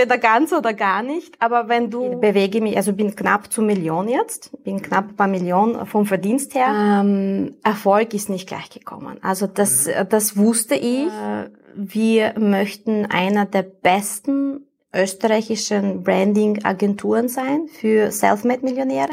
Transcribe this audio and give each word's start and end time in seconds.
entweder 0.00 0.18
ganz 0.18 0.52
oder 0.52 0.74
gar 0.74 1.02
nicht. 1.02 1.34
Aber 1.40 1.68
wenn 1.68 1.90
du 1.90 2.12
ich 2.12 2.20
bewege 2.20 2.60
mich, 2.60 2.76
also 2.76 2.92
bin 2.92 3.14
knapp 3.14 3.52
zu 3.52 3.62
Million 3.62 4.08
jetzt, 4.08 4.50
bin 4.64 4.82
knapp 4.82 5.16
bei 5.16 5.26
Million 5.26 5.86
vom 5.86 6.06
Verdienst 6.06 6.54
her. 6.54 6.68
Ähm, 6.68 7.56
Erfolg 7.62 8.14
ist 8.14 8.28
nicht 8.28 8.48
gleich 8.48 8.70
gekommen. 8.70 9.18
Also 9.22 9.46
das, 9.46 9.88
das 10.08 10.36
wusste 10.36 10.74
ich. 10.74 11.06
Äh, 11.06 11.50
wir 11.74 12.34
möchten 12.38 13.06
einer 13.06 13.46
der 13.46 13.62
besten 13.62 14.66
österreichischen 14.92 16.02
Branding-Agenturen 16.02 17.28
sein 17.28 17.68
für 17.68 18.10
Selfmade-Millionäre. 18.10 19.12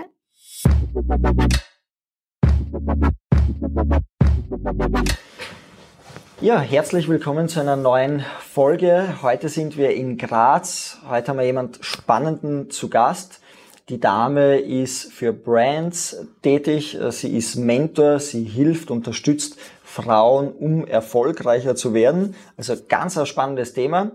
Ja, 6.40 6.60
herzlich 6.60 7.10
willkommen 7.10 7.50
zu 7.50 7.60
einer 7.60 7.76
neuen 7.76 8.24
Folge. 8.40 9.16
Heute 9.24 9.50
sind 9.50 9.76
wir 9.76 9.96
in 9.96 10.20
Graz. 10.20 11.00
Heute 11.10 11.30
haben 11.30 11.40
wir 11.40 11.46
jemand 11.48 11.80
Spannenden 11.82 12.70
zu 12.70 12.92
Gast. 12.92 13.40
Die 13.90 14.00
Dame 14.00 14.60
ist 14.60 15.12
für 15.12 15.34
Brands 15.34 16.28
tätig. 16.44 16.96
Sie 17.10 17.36
ist 17.36 17.56
Mentor. 17.56 18.20
Sie 18.20 18.44
hilft, 18.44 18.92
unterstützt 18.92 19.58
Frauen, 19.84 20.52
um 20.52 20.86
erfolgreicher 20.86 21.76
zu 21.76 21.96
werden. 21.96 22.36
Also 22.56 22.76
ganz 22.88 23.18
ein 23.18 23.26
spannendes 23.26 23.74
Thema. 23.74 24.12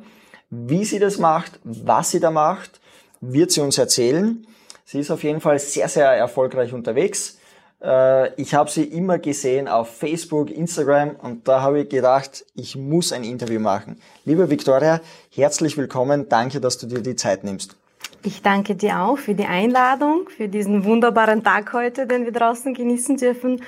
Wie 0.49 0.85
sie 0.85 1.01
das 1.01 1.19
macht, 1.19 1.59
was 1.65 2.13
sie 2.13 2.21
da 2.21 2.31
macht, 2.31 2.81
wird 3.21 3.51
sie 3.51 3.63
uns 3.63 3.79
erzählen. 3.79 4.47
Sie 4.85 5.01
ist 5.01 5.11
auf 5.11 5.25
jeden 5.25 5.41
Fall 5.41 5.59
sehr, 5.59 5.89
sehr 5.89 6.13
erfolgreich 6.13 6.73
unterwegs. 6.73 7.41
Äh, 7.83 8.35
ich 8.41 8.55
habe 8.55 8.71
sie 8.71 8.85
immer 8.85 9.19
gesehen 9.19 9.69
auf 9.69 9.97
Facebook, 9.97 10.51
Instagram 10.51 11.17
und 11.17 11.49
da 11.49 11.63
habe 11.63 11.81
ich 11.81 11.89
gedacht, 11.89 12.45
ich 12.55 12.77
muss 12.77 13.13
ein 13.13 13.25
Interview 13.25 13.61
machen. 13.61 14.01
Liebe 14.25 14.49
Victoria, 14.49 15.01
herzlich 15.31 15.77
willkommen. 15.77 16.29
Danke, 16.29 16.61
dass 16.61 16.79
du 16.79 16.87
dir 16.87 17.01
die 17.01 17.17
Zeit 17.17 17.45
nimmst. 17.45 17.77
Ich 18.25 18.41
danke 18.41 18.77
dir 18.77 19.01
auch 19.01 19.19
für 19.19 19.35
die 19.35 19.47
Einladung, 19.47 20.29
für 20.29 20.49
diesen 20.49 20.85
wunderbaren 20.85 21.43
Tag 21.43 21.73
heute, 21.73 22.07
den 22.07 22.25
wir 22.25 22.31
draußen 22.31 22.73
genießen 22.73 23.17
dürfen 23.17 23.63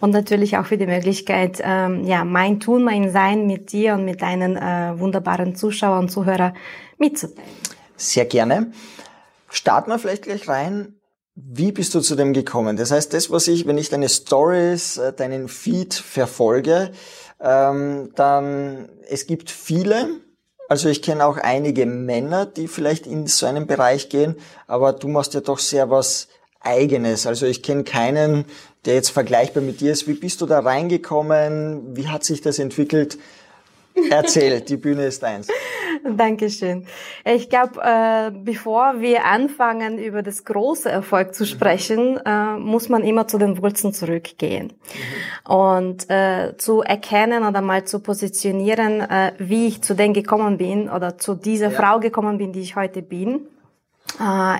und 0.00 0.10
natürlich 0.10 0.56
auch 0.56 0.66
für 0.66 0.76
die 0.76 0.86
Möglichkeit, 0.86 1.60
ähm, 1.62 2.04
ja, 2.04 2.24
mein 2.24 2.58
Tun, 2.58 2.82
mein 2.82 3.12
Sein 3.12 3.46
mit 3.46 3.70
dir 3.70 3.94
und 3.94 4.04
mit 4.04 4.20
deinen 4.20 4.56
äh, 4.56 4.98
wunderbaren 4.98 5.54
Zuschauern 5.54 6.00
und 6.00 6.08
Zuhörern 6.08 6.56
mitzuteilen. 6.98 7.48
Sehr 7.96 8.24
gerne. 8.24 8.72
Starten 9.48 9.90
wir 9.92 9.98
vielleicht 10.00 10.24
gleich 10.24 10.48
rein 10.48 10.99
wie 11.34 11.72
bist 11.72 11.94
du 11.94 12.00
zu 12.00 12.16
dem 12.16 12.32
gekommen? 12.32 12.76
Das 12.76 12.90
heißt, 12.90 13.14
das, 13.14 13.30
was 13.30 13.48
ich, 13.48 13.66
wenn 13.66 13.78
ich 13.78 13.88
deine 13.88 14.08
Stories, 14.08 14.98
äh, 14.98 15.12
deinen 15.12 15.48
Feed 15.48 15.94
verfolge, 15.94 16.90
ähm, 17.40 18.10
dann 18.14 18.88
es 19.08 19.26
gibt 19.26 19.50
viele. 19.50 20.08
Also 20.68 20.88
ich 20.88 21.02
kenne 21.02 21.24
auch 21.24 21.36
einige 21.36 21.86
Männer, 21.86 22.46
die 22.46 22.68
vielleicht 22.68 23.06
in 23.06 23.26
so 23.26 23.46
einen 23.46 23.66
Bereich 23.66 24.08
gehen, 24.08 24.36
aber 24.66 24.92
du 24.92 25.08
machst 25.08 25.34
ja 25.34 25.40
doch 25.40 25.58
sehr 25.58 25.90
was 25.90 26.28
Eigenes. 26.60 27.26
Also 27.26 27.46
ich 27.46 27.62
kenne 27.62 27.84
keinen, 27.84 28.44
der 28.84 28.94
jetzt 28.94 29.10
vergleichbar 29.10 29.62
mit 29.62 29.80
dir 29.80 29.92
ist. 29.92 30.06
Wie 30.06 30.14
bist 30.14 30.40
du 30.40 30.46
da 30.46 30.60
reingekommen? 30.60 31.96
Wie 31.96 32.08
hat 32.08 32.22
sich 32.22 32.40
das 32.42 32.58
entwickelt? 32.58 33.18
Erzähl, 34.10 34.60
die 34.60 34.76
Bühne 34.76 35.06
ist 35.06 35.22
deins. 35.22 35.48
Dankeschön. 36.16 36.86
Ich 37.24 37.50
glaube, 37.50 37.80
äh, 37.82 38.30
bevor 38.30 39.00
wir 39.00 39.24
anfangen, 39.24 39.98
über 39.98 40.22
das 40.22 40.44
große 40.44 40.88
Erfolg 40.88 41.34
zu 41.34 41.44
sprechen, 41.44 42.18
äh, 42.24 42.56
muss 42.56 42.88
man 42.88 43.02
immer 43.04 43.28
zu 43.28 43.38
den 43.38 43.60
Wurzeln 43.62 43.92
zurückgehen. 43.92 44.72
Mhm. 45.46 45.52
Und 45.52 46.10
äh, 46.10 46.56
zu 46.56 46.82
erkennen 46.82 47.44
oder 47.44 47.60
mal 47.60 47.84
zu 47.84 48.00
positionieren, 48.00 49.00
äh, 49.00 49.32
wie 49.38 49.66
ich 49.66 49.82
zu 49.82 49.94
denen 49.94 50.14
gekommen 50.14 50.56
bin 50.56 50.88
oder 50.88 51.18
zu 51.18 51.34
dieser 51.34 51.70
ja. 51.70 51.78
Frau 51.78 52.00
gekommen 52.00 52.38
bin, 52.38 52.52
die 52.52 52.60
ich 52.60 52.76
heute 52.76 53.02
bin 53.02 53.46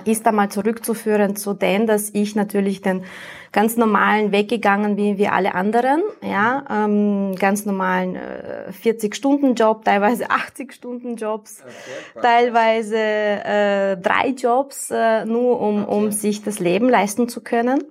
ist 0.05 0.25
einmal 0.25 0.49
zurückzuführen 0.49 1.35
zu 1.35 1.53
dem, 1.53 1.85
dass 1.85 2.09
ich 2.13 2.35
natürlich 2.35 2.81
den 2.81 3.03
ganz 3.51 3.75
normalen 3.75 4.31
Weg 4.31 4.49
gegangen 4.49 4.95
bin 4.95 5.17
wie 5.17 5.27
alle 5.27 5.53
anderen, 5.53 6.01
ja, 6.21 6.63
ähm, 6.69 7.35
ganz 7.35 7.65
normalen 7.65 8.15
äh, 8.15 8.71
40-Stunden-Job, 8.83 9.83
teilweise 9.83 10.25
80-Stunden-Jobs, 10.29 11.61
okay, 11.61 12.21
teilweise 12.21 12.97
äh, 12.97 13.97
drei 13.97 14.29
Jobs, 14.29 14.89
äh, 14.91 15.25
nur 15.25 15.59
um, 15.59 15.83
okay. 15.83 15.93
um 15.93 16.11
sich 16.11 16.43
das 16.43 16.59
Leben 16.59 16.89
leisten 16.89 17.27
zu 17.27 17.41
können. 17.41 17.83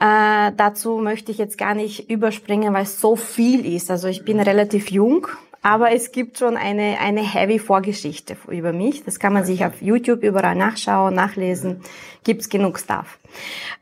Äh, 0.00 0.52
dazu 0.56 0.98
möchte 0.98 1.30
ich 1.30 1.38
jetzt 1.38 1.58
gar 1.58 1.74
nicht 1.74 2.10
überspringen, 2.10 2.74
weil 2.74 2.82
es 2.82 3.00
so 3.00 3.14
viel 3.14 3.64
ist. 3.64 3.90
Also 3.90 4.08
ich 4.08 4.24
bin 4.24 4.40
relativ 4.40 4.90
jung, 4.90 5.28
aber 5.62 5.92
es 5.92 6.10
gibt 6.10 6.38
schon 6.38 6.56
eine, 6.56 6.98
eine 6.98 7.22
heavy 7.22 7.60
Vorgeschichte 7.60 8.36
über 8.48 8.72
mich. 8.72 9.04
Das 9.04 9.20
kann 9.20 9.32
man 9.32 9.44
sich 9.44 9.64
auf 9.64 9.80
YouTube 9.80 10.24
überall 10.24 10.56
nachschauen, 10.56 11.14
nachlesen. 11.14 11.82
Gibt's 12.24 12.48
genug 12.48 12.80
Stuff. 12.80 13.18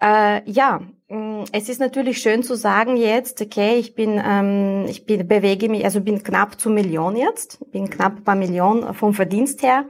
Äh, 0.02 0.42
ja, 0.50 0.82
mm, 1.08 1.44
es 1.52 1.70
ist 1.70 1.80
natürlich 1.80 2.19
schön 2.19 2.42
zu 2.42 2.54
sagen 2.54 2.98
jetzt, 2.98 3.40
okay, 3.40 3.76
ich 3.76 3.94
bin, 3.94 4.20
ähm, 4.22 4.84
ich 4.88 5.06
bin, 5.06 5.26
bewege 5.26 5.70
mich, 5.70 5.84
also 5.84 6.02
bin 6.02 6.22
knapp 6.22 6.60
zu 6.60 6.69
Million 6.69 7.16
jetzt, 7.16 7.58
bin 7.72 7.88
knapp 7.88 8.24
bei 8.24 8.34
Million 8.34 8.92
vom 8.94 9.14
Verdienst 9.14 9.62
her. 9.62 9.86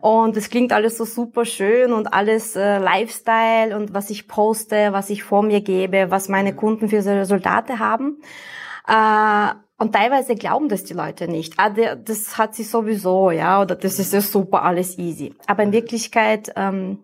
Und 0.00 0.36
es 0.36 0.50
klingt 0.50 0.72
alles 0.74 0.98
so 0.98 1.06
super 1.06 1.46
schön 1.46 1.94
und 1.94 2.12
alles 2.12 2.54
äh, 2.56 2.78
Lifestyle 2.78 3.74
und 3.74 3.94
was 3.94 4.10
ich 4.10 4.28
poste, 4.28 4.92
was 4.92 5.08
ich 5.08 5.22
vor 5.24 5.42
mir 5.42 5.62
gebe, 5.62 6.10
was 6.10 6.28
meine 6.28 6.54
Kunden 6.54 6.90
für 6.90 7.02
Resultate 7.04 7.78
haben. 7.78 8.20
Äh, 8.86 9.54
und 9.78 9.92
teilweise 9.92 10.34
glauben 10.34 10.68
das 10.68 10.84
die 10.84 10.94
Leute 10.94 11.28
nicht. 11.28 11.54
Ah, 11.58 11.70
der, 11.70 11.96
das 11.96 12.38
hat 12.38 12.54
sie 12.54 12.62
sowieso, 12.64 13.30
ja, 13.30 13.60
oder 13.60 13.74
das 13.74 13.98
ist 13.98 14.12
ja 14.12 14.20
super, 14.20 14.62
alles 14.62 14.98
easy. 14.98 15.34
Aber 15.46 15.62
in 15.62 15.72
Wirklichkeit 15.72 16.52
ähm, 16.56 16.98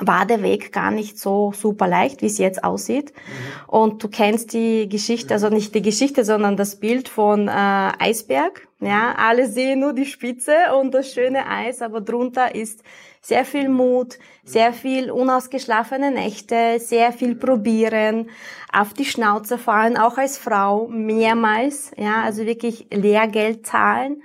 war 0.00 0.26
der 0.26 0.42
Weg 0.42 0.72
gar 0.72 0.90
nicht 0.90 1.18
so 1.18 1.52
super 1.52 1.86
leicht, 1.86 2.22
wie 2.22 2.26
es 2.26 2.38
jetzt 2.38 2.64
aussieht. 2.64 3.12
Mhm. 3.12 3.68
Und 3.68 4.02
du 4.02 4.08
kennst 4.08 4.52
die 4.52 4.88
Geschichte, 4.88 5.34
also 5.34 5.48
nicht 5.48 5.74
die 5.74 5.82
Geschichte, 5.82 6.24
sondern 6.24 6.56
das 6.56 6.76
Bild 6.76 7.08
von 7.08 7.48
äh, 7.48 7.52
Eisberg. 7.52 8.66
Ja, 8.80 9.14
alle 9.16 9.48
sehen 9.48 9.80
nur 9.80 9.92
die 9.92 10.06
Spitze 10.06 10.54
und 10.78 10.92
das 10.92 11.12
schöne 11.12 11.48
Eis, 11.48 11.82
aber 11.82 12.00
drunter 12.00 12.54
ist 12.54 12.82
sehr 13.20 13.44
viel 13.44 13.68
Mut, 13.68 14.18
sehr 14.48 14.72
viel 14.72 15.10
unausgeschlafene 15.10 16.10
Nächte, 16.10 16.80
sehr 16.80 17.12
viel 17.12 17.34
probieren, 17.34 18.30
auf 18.72 18.94
die 18.94 19.04
Schnauze 19.04 19.58
fallen, 19.58 19.96
auch 19.96 20.16
als 20.16 20.38
Frau 20.38 20.88
mehrmals, 20.88 21.90
ja, 21.96 22.22
also 22.22 22.46
wirklich 22.46 22.86
Lehrgeld 22.90 23.66
zahlen, 23.66 24.22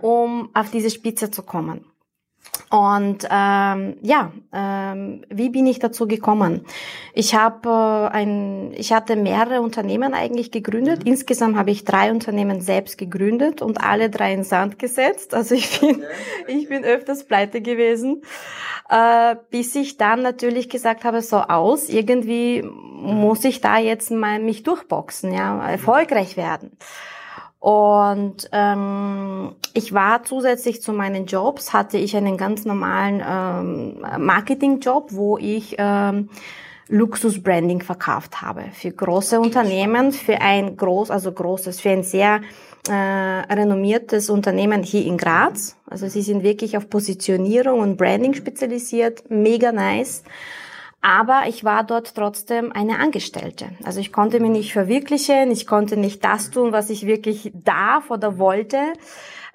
um 0.00 0.50
auf 0.54 0.70
diese 0.70 0.90
Spitze 0.90 1.30
zu 1.30 1.42
kommen. 1.42 1.89
Und 2.70 3.26
ähm, 3.28 3.96
ja, 4.00 4.30
ähm, 4.52 5.24
wie 5.28 5.48
bin 5.48 5.66
ich 5.66 5.80
dazu 5.80 6.06
gekommen? 6.06 6.64
Ich 7.14 7.34
habe 7.34 7.68
äh, 7.68 8.16
ein, 8.16 8.72
ich 8.76 8.92
hatte 8.92 9.16
mehrere 9.16 9.60
Unternehmen 9.60 10.14
eigentlich 10.14 10.52
gegründet. 10.52 11.00
Mhm. 11.04 11.10
Insgesamt 11.10 11.56
habe 11.56 11.72
ich 11.72 11.84
drei 11.84 12.12
Unternehmen 12.12 12.60
selbst 12.60 12.96
gegründet 12.96 13.60
und 13.60 13.82
alle 13.82 14.08
drei 14.08 14.32
in 14.32 14.44
Sand 14.44 14.78
gesetzt. 14.78 15.34
Also 15.34 15.56
ich 15.56 15.80
bin, 15.80 15.96
okay. 15.96 16.04
ich 16.46 16.68
bin 16.68 16.84
öfters 16.84 17.24
pleite 17.24 17.60
gewesen, 17.60 18.22
äh, 18.88 19.34
bis 19.50 19.74
ich 19.74 19.96
dann 19.96 20.22
natürlich 20.22 20.68
gesagt 20.68 21.02
habe, 21.02 21.22
so 21.22 21.38
aus, 21.38 21.88
irgendwie 21.88 22.62
muss 22.62 23.44
ich 23.44 23.60
da 23.60 23.78
jetzt 23.78 24.12
mal 24.12 24.38
mich 24.38 24.62
durchboxen, 24.62 25.32
ja, 25.32 25.68
erfolgreich 25.68 26.36
werden. 26.36 26.76
Und 27.60 28.48
ähm, 28.52 29.54
ich 29.74 29.92
war 29.92 30.24
zusätzlich 30.24 30.80
zu 30.80 30.94
meinen 30.94 31.26
Jobs, 31.26 31.74
hatte 31.74 31.98
ich 31.98 32.16
einen 32.16 32.38
ganz 32.38 32.64
normalen 32.64 33.22
ähm, 33.24 34.24
Marketingjob, 34.24 35.12
wo 35.12 35.36
ich 35.36 35.76
ähm, 35.76 36.30
Luxus-Branding 36.88 37.82
verkauft 37.82 38.40
habe 38.40 38.64
für 38.72 38.90
große 38.90 39.38
Unternehmen, 39.38 40.12
für 40.12 40.40
ein 40.40 40.76
groß, 40.76 41.10
also 41.10 41.30
großes, 41.32 41.80
für 41.80 41.90
ein 41.90 42.02
sehr 42.02 42.40
äh, 42.88 42.92
renommiertes 42.92 44.30
Unternehmen 44.30 44.82
hier 44.82 45.04
in 45.04 45.18
Graz. 45.18 45.76
Also 45.88 46.08
sie 46.08 46.22
sind 46.22 46.42
wirklich 46.42 46.78
auf 46.78 46.88
Positionierung 46.88 47.80
und 47.80 47.98
Branding 47.98 48.32
spezialisiert, 48.32 49.30
mega 49.30 49.70
nice. 49.70 50.24
Aber 51.02 51.44
ich 51.48 51.64
war 51.64 51.84
dort 51.84 52.14
trotzdem 52.14 52.72
eine 52.72 52.98
Angestellte. 52.98 53.70
Also 53.84 54.00
ich 54.00 54.12
konnte 54.12 54.38
mich 54.38 54.50
nicht 54.50 54.72
verwirklichen, 54.72 55.50
ich 55.50 55.66
konnte 55.66 55.96
nicht 55.96 56.22
das 56.24 56.50
tun, 56.50 56.72
was 56.72 56.90
ich 56.90 57.06
wirklich 57.06 57.52
darf 57.54 58.10
oder 58.10 58.38
wollte. 58.38 58.78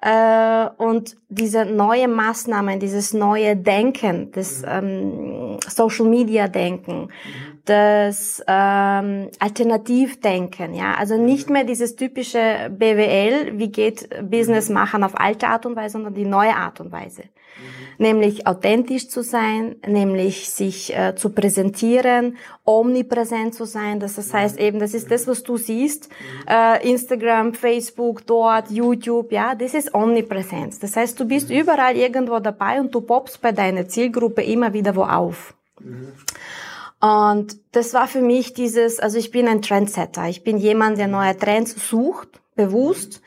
Äh, 0.01 0.69
und 0.77 1.17
diese 1.29 1.65
neue 1.65 2.07
Maßnahmen, 2.07 2.79
dieses 2.79 3.13
neue 3.13 3.55
Denken, 3.55 4.31
das, 4.31 4.63
ähm, 4.67 5.57
Social 5.67 6.05
Media 6.05 6.47
Denken, 6.47 7.09
das 7.65 8.43
ähm, 8.47 9.29
Alternativdenken, 9.39 10.75
ja, 10.75 10.93
also 10.95 11.17
nicht 11.17 11.49
mehr 11.49 11.63
dieses 11.63 11.95
typische 11.95 12.69
BWL, 12.69 13.57
wie 13.57 13.71
geht 13.71 14.09
Business 14.29 14.69
machen 14.69 15.03
auf 15.03 15.19
alte 15.19 15.47
Art 15.47 15.65
und 15.65 15.75
Weise, 15.75 15.93
sondern 15.93 16.13
die 16.13 16.25
neue 16.25 16.55
Art 16.55 16.79
und 16.79 16.91
Weise. 16.91 17.23
Nämlich 17.97 18.45
authentisch 18.45 19.07
zu 19.07 19.23
sein, 19.23 19.77
nämlich 19.87 20.49
sich 20.49 20.95
äh, 20.95 21.15
zu 21.15 21.29
präsentieren, 21.29 22.37
omnipräsent 22.65 23.55
zu 23.55 23.65
sein. 23.65 23.99
Das, 23.99 24.15
das 24.15 24.33
heißt 24.33 24.59
eben, 24.59 24.79
das 24.79 24.93
ist 24.93 25.09
das, 25.11 25.27
was 25.27 25.43
du 25.43 25.57
siehst, 25.57 26.09
äh, 26.47 26.89
Instagram, 26.89 27.53
Facebook, 27.53 28.25
dort, 28.25 28.69
YouTube, 28.69 29.31
ja, 29.31 29.55
das 29.55 29.73
ist 29.73 29.93
Omnipräsenz. 29.93 30.79
Das 30.79 30.95
heißt, 30.95 31.19
du 31.19 31.25
bist 31.25 31.49
überall 31.49 31.95
irgendwo 31.95 32.39
dabei 32.39 32.81
und 32.81 32.93
du 32.93 33.01
poppst 33.01 33.41
bei 33.41 33.51
deiner 33.51 33.87
Zielgruppe 33.87 34.43
immer 34.43 34.73
wieder 34.73 34.95
wo 34.95 35.03
auf. 35.03 35.53
Und 36.99 37.57
das 37.71 37.93
war 37.93 38.07
für 38.07 38.21
mich 38.21 38.53
dieses, 38.53 38.99
also 38.99 39.17
ich 39.17 39.31
bin 39.31 39.47
ein 39.47 39.61
Trendsetter. 39.61 40.27
Ich 40.27 40.43
bin 40.43 40.57
jemand, 40.57 40.97
der 40.97 41.07
neue 41.07 41.37
Trends 41.37 41.75
sucht, 41.89 42.29
bewusst 42.55 43.21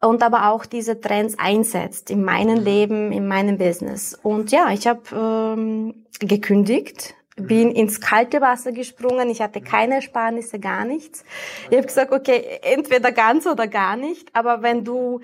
und 0.00 0.22
aber 0.22 0.50
auch 0.50 0.66
diese 0.66 1.00
Trends 1.00 1.36
einsetzt 1.38 2.10
in 2.10 2.24
meinem 2.24 2.58
Leben, 2.58 3.12
in 3.12 3.26
meinem 3.26 3.58
Business. 3.58 4.18
Und 4.22 4.52
ja, 4.52 4.70
ich 4.70 4.86
habe 4.86 5.02
ähm, 5.12 6.04
gekündigt, 6.20 7.14
bin 7.36 7.70
ins 7.70 8.00
kalte 8.00 8.40
Wasser 8.40 8.72
gesprungen, 8.72 9.30
ich 9.30 9.40
hatte 9.40 9.60
keine 9.60 9.96
Ersparnisse, 9.96 10.58
gar 10.58 10.84
nichts. 10.84 11.24
Ich 11.70 11.76
habe 11.76 11.86
gesagt, 11.86 12.12
okay, 12.12 12.58
entweder 12.62 13.12
ganz 13.12 13.46
oder 13.46 13.66
gar 13.66 13.96
nicht, 13.96 14.34
aber 14.34 14.62
wenn 14.62 14.84
du 14.84 15.20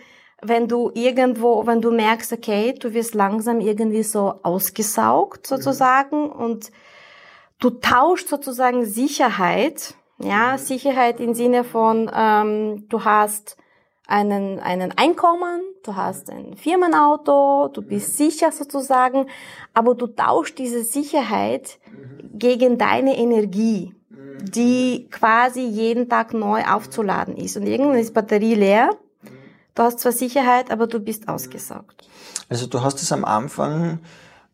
wenn 0.46 0.68
du 0.68 0.90
irgendwo, 0.92 1.66
wenn 1.66 1.80
du 1.80 1.90
merkst, 1.90 2.32
okay, 2.34 2.74
du 2.78 2.92
wirst 2.92 3.14
langsam 3.14 3.60
irgendwie 3.60 4.02
so 4.02 4.40
ausgesaugt 4.42 5.46
sozusagen 5.46 6.30
und 6.30 6.70
du 7.60 7.70
tauscht 7.70 8.28
sozusagen 8.28 8.84
Sicherheit, 8.84 9.94
ja, 10.18 10.58
Sicherheit 10.58 11.18
im 11.18 11.32
Sinne 11.32 11.64
von, 11.64 12.10
ähm, 12.14 12.86
du 12.90 13.04
hast 13.04 13.56
einen, 14.06 14.60
einen 14.60 14.92
Einkommen, 14.96 15.62
du 15.82 15.96
hast 15.96 16.30
ein 16.30 16.56
Firmenauto, 16.56 17.68
du 17.68 17.82
bist 17.82 18.16
sicher 18.16 18.52
sozusagen, 18.52 19.26
aber 19.72 19.94
du 19.94 20.06
tauschst 20.06 20.58
diese 20.58 20.84
Sicherheit 20.84 21.78
gegen 22.32 22.76
deine 22.78 23.16
Energie, 23.16 23.94
die 24.42 25.08
quasi 25.10 25.62
jeden 25.62 26.08
Tag 26.08 26.34
neu 26.34 26.62
aufzuladen 26.64 27.36
ist. 27.36 27.56
Und 27.56 27.66
irgendwann 27.66 27.98
ist 27.98 28.12
Batterie 28.12 28.54
leer, 28.54 28.90
du 29.74 29.82
hast 29.82 30.00
zwar 30.00 30.12
Sicherheit, 30.12 30.70
aber 30.70 30.86
du 30.86 31.00
bist 31.00 31.28
ausgesaugt. 31.28 32.06
Also 32.48 32.66
du 32.66 32.82
hast 32.82 33.00
es 33.00 33.10
am 33.10 33.24
Anfang, 33.24 34.00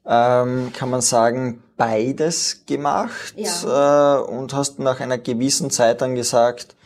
ähm, 0.06 0.72
kann 0.72 0.90
man 0.90 1.00
sagen, 1.00 1.62
beides 1.76 2.64
gemacht 2.66 3.34
ja. 3.36 4.18
äh, 4.18 4.22
und 4.22 4.54
hast 4.54 4.78
nach 4.78 5.00
einer 5.00 5.18
gewissen 5.18 5.70
Zeit 5.70 6.02
dann 6.02 6.14
gesagt, 6.14 6.76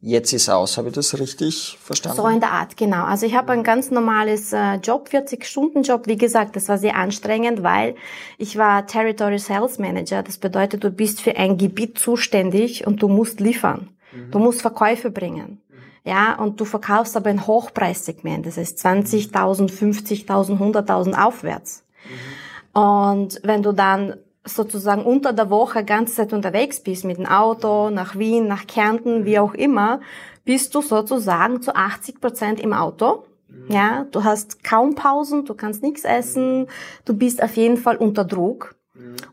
jetzt 0.00 0.32
ist 0.32 0.48
aus. 0.48 0.78
Habe 0.78 0.88
ich 0.88 0.94
das 0.94 1.18
richtig 1.18 1.78
verstanden? 1.80 2.16
So 2.16 2.28
in 2.28 2.40
der 2.40 2.52
Art, 2.52 2.76
genau. 2.76 3.04
Also 3.04 3.26
ich 3.26 3.34
habe 3.34 3.52
ein 3.52 3.62
ganz 3.62 3.90
normales 3.90 4.52
äh, 4.52 4.74
Job, 4.76 5.08
40-Stunden-Job. 5.12 6.06
Wie 6.06 6.16
gesagt, 6.16 6.56
das 6.56 6.68
war 6.68 6.78
sehr 6.78 6.96
anstrengend, 6.96 7.62
weil 7.62 7.94
ich 8.38 8.56
war 8.56 8.86
Territory 8.86 9.38
Sales 9.38 9.78
Manager. 9.78 10.22
Das 10.22 10.38
bedeutet, 10.38 10.84
du 10.84 10.90
bist 10.90 11.20
für 11.20 11.36
ein 11.36 11.58
Gebiet 11.58 11.98
zuständig 11.98 12.86
und 12.86 13.02
du 13.02 13.08
musst 13.08 13.40
liefern. 13.40 13.88
Mhm. 14.12 14.30
Du 14.30 14.38
musst 14.38 14.62
Verkäufe 14.62 15.10
bringen. 15.10 15.60
Mhm. 15.68 15.76
Ja, 16.04 16.34
und 16.36 16.60
du 16.60 16.64
verkaufst 16.64 17.16
aber 17.16 17.30
ein 17.30 17.46
Hochpreissegment. 17.46 18.46
Das 18.46 18.56
heißt 18.56 18.78
20.000, 18.78 19.70
50.000, 19.70 20.58
100.000 20.58 21.20
aufwärts. 21.20 21.84
Mhm. 22.04 22.80
Und 22.80 23.40
wenn 23.42 23.62
du 23.62 23.72
dann 23.72 24.14
sozusagen 24.48 25.04
unter 25.04 25.32
der 25.32 25.50
Woche 25.50 25.84
ganze 25.84 26.14
Zeit 26.14 26.32
unterwegs 26.32 26.82
bist 26.82 27.04
mit 27.04 27.18
dem 27.18 27.26
Auto 27.26 27.90
nach 27.90 28.18
Wien, 28.18 28.46
nach 28.46 28.66
Kärnten, 28.66 29.24
wie 29.24 29.38
auch 29.38 29.54
immer, 29.54 30.00
bist 30.44 30.74
du 30.74 30.82
sozusagen 30.82 31.62
zu 31.62 31.74
80 31.74 32.20
Prozent 32.20 32.60
im 32.60 32.72
Auto. 32.72 33.24
Ja, 33.68 34.06
du 34.10 34.24
hast 34.24 34.62
kaum 34.64 34.94
Pausen, 34.94 35.44
du 35.44 35.54
kannst 35.54 35.82
nichts 35.82 36.04
essen, 36.04 36.68
du 37.04 37.14
bist 37.14 37.42
auf 37.42 37.56
jeden 37.56 37.76
Fall 37.76 37.96
unter 37.96 38.24
Druck. 38.24 38.74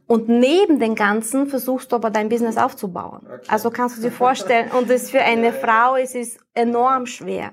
Und 0.07 0.29
neben 0.29 0.79
dem 0.79 0.95
Ganzen 0.95 1.47
versuchst 1.47 1.91
du 1.91 1.95
aber 1.95 2.11
dein 2.11 2.29
Business 2.29 2.57
aufzubauen. 2.57 3.21
Okay. 3.25 3.41
Also 3.47 3.71
kannst 3.71 3.97
du 3.97 4.01
dir 4.01 4.11
vorstellen, 4.11 4.69
und 4.71 4.89
das 4.89 5.09
für 5.09 5.21
eine 5.21 5.51
Frau 5.63 5.95
es 5.95 6.13
ist 6.13 6.39
enorm 6.53 7.07
schwer. 7.07 7.51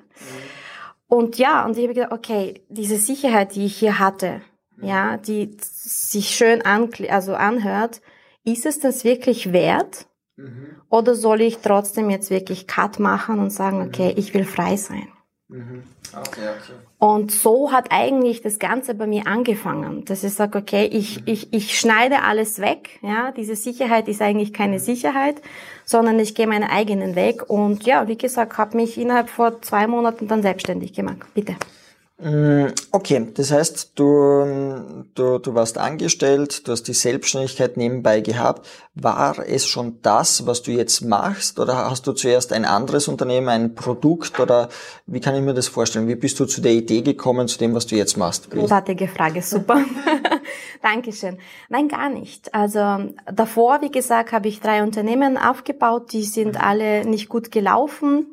Und 1.09 1.39
ja, 1.39 1.65
und 1.65 1.77
ich 1.77 1.85
habe 1.85 1.95
gedacht, 1.95 2.13
okay, 2.13 2.63
diese 2.69 2.97
Sicherheit, 2.97 3.55
die 3.55 3.67
ich 3.67 3.77
hier 3.77 3.99
hatte, 3.99 4.43
ja, 4.83 5.17
die 5.17 5.57
sich 5.61 6.31
schön 6.31 6.63
an, 6.63 6.91
also 7.09 7.35
anhört, 7.35 8.01
ist 8.45 8.67
es 8.67 8.81
das 8.81 9.05
wirklich 9.05 9.53
wert? 9.53 10.07
Mhm. 10.37 10.77
Oder 10.89 11.15
soll 11.15 11.41
ich 11.41 11.59
trotzdem 11.59 12.11
jetzt 12.11 12.31
wirklich 12.31 12.67
Cut 12.67 12.99
machen 12.99 13.39
und 13.39 13.51
sagen, 13.51 13.79
mhm. 13.79 13.87
okay, 13.87 14.13
ich 14.17 14.35
will 14.35 14.45
frei 14.45 14.77
sein? 14.77 15.09
Mhm. 15.49 15.85
Okay, 16.13 16.49
okay. 16.49 16.73
Und 16.99 17.31
so 17.33 17.73
hat 17.73 17.87
eigentlich 17.91 18.43
das 18.43 18.59
Ganze 18.59 18.95
bei 18.95 19.07
mir 19.07 19.27
angefangen, 19.27 20.05
dass 20.05 20.25
ich 20.25 20.35
sage, 20.35 20.59
okay, 20.59 20.87
ich, 20.87 21.21
mhm. 21.21 21.23
ich, 21.27 21.53
ich 21.53 21.79
schneide 21.79 22.23
alles 22.23 22.61
weg. 22.61 22.99
Ja, 23.03 23.33
diese 23.33 23.57
Sicherheit 23.57 24.09
ist 24.09 24.23
eigentlich 24.23 24.53
keine 24.53 24.77
mhm. 24.77 24.81
Sicherheit, 24.81 25.43
sondern 25.85 26.19
ich 26.19 26.35
gehe 26.35 26.47
meinen 26.47 26.69
eigenen 26.69 27.15
Weg. 27.15 27.49
Und 27.49 27.85
ja, 27.85 28.09
wie 28.09 28.19
gesagt, 28.19 28.59
habe 28.59 28.77
mich 28.77 28.99
innerhalb 28.99 29.31
vor 29.31 29.63
zwei 29.63 29.87
Monaten 29.87 30.29
dann 30.29 30.43
selbstständig 30.43 30.93
gemacht. 30.93 31.19
Bitte. 31.35 31.57
Mm, 32.23 32.69
okay, 32.93 33.27
das 33.35 33.51
heißt, 33.51 33.93
du, 33.97 35.05
du, 35.15 35.39
du 35.39 35.55
warst 35.55 35.77
angestellt, 35.77 36.69
du 36.69 36.73
hast 36.73 36.85
die 36.85 36.93
Selbstständigkeit 36.93 37.77
nebenbei 37.77 38.21
gehabt. 38.21 38.69
War 38.95 39.41
es 39.45 39.67
schon 39.67 39.99
das, 40.03 40.47
was 40.47 40.63
du 40.63 40.71
jetzt 40.71 41.01
machst 41.01 41.59
oder 41.59 41.91
hast 41.91 42.07
du 42.07 42.13
zuerst 42.13 42.53
ein 42.53 42.65
anderes 42.65 43.09
Unternehmen, 43.09 43.49
ein 43.49 43.75
Produkt 43.75 44.39
oder 44.39 44.69
wie 45.07 45.19
kann 45.19 45.35
ich 45.35 45.43
mir 45.43 45.55
das 45.55 45.67
vorstellen? 45.67 46.07
Wie 46.07 46.15
bist 46.15 46.39
du 46.39 46.45
zu 46.45 46.61
der 46.61 46.73
Idee 46.73 47.03
gekommen, 47.03 47.49
zu 47.49 47.59
dem, 47.59 47.75
was 47.75 47.89
du 47.89 47.97
jetzt 47.97 48.17
machst? 48.17 48.51
Großartige 48.51 49.09
Frage, 49.09 49.43
super. 49.43 49.85
Dankeschön. 50.83 51.39
Nein, 51.71 51.89
gar 51.89 52.09
nicht. 52.09 52.55
Also 52.55 53.13
davor, 53.33 53.81
wie 53.81 53.91
gesagt, 53.91 54.31
habe 54.31 54.47
ich 54.47 54.61
drei 54.61 54.85
Unternehmen 54.85 55.37
aufgebaut, 55.37 56.13
die 56.13 56.23
sind 56.23 56.55
mhm. 56.55 56.61
alle 56.61 57.05
nicht 57.05 57.29
gut 57.29 57.51
gelaufen 57.51 58.27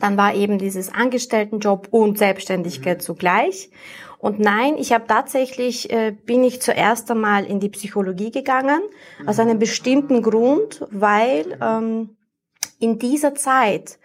dann 0.00 0.16
war 0.16 0.34
eben 0.34 0.58
dieses 0.58 0.92
Angestelltenjob 0.92 1.88
und 1.90 2.18
Selbstständigkeit 2.18 2.98
mhm. 2.98 3.02
zugleich. 3.02 3.70
Und 4.18 4.38
nein, 4.38 4.76
ich 4.76 4.92
habe 4.92 5.06
tatsächlich, 5.06 5.90
äh, 5.90 6.10
bin 6.10 6.44
ich 6.44 6.60
zuerst 6.60 7.10
einmal 7.10 7.44
in 7.44 7.60
die 7.60 7.70
Psychologie 7.70 8.30
gegangen, 8.30 8.80
mhm. 9.20 9.28
aus 9.28 9.38
einem 9.38 9.58
bestimmten 9.58 10.22
Grund, 10.22 10.84
weil 10.90 11.58
ähm, 11.62 12.16
in 12.78 12.98
dieser 12.98 13.34
Zeit, 13.34 13.98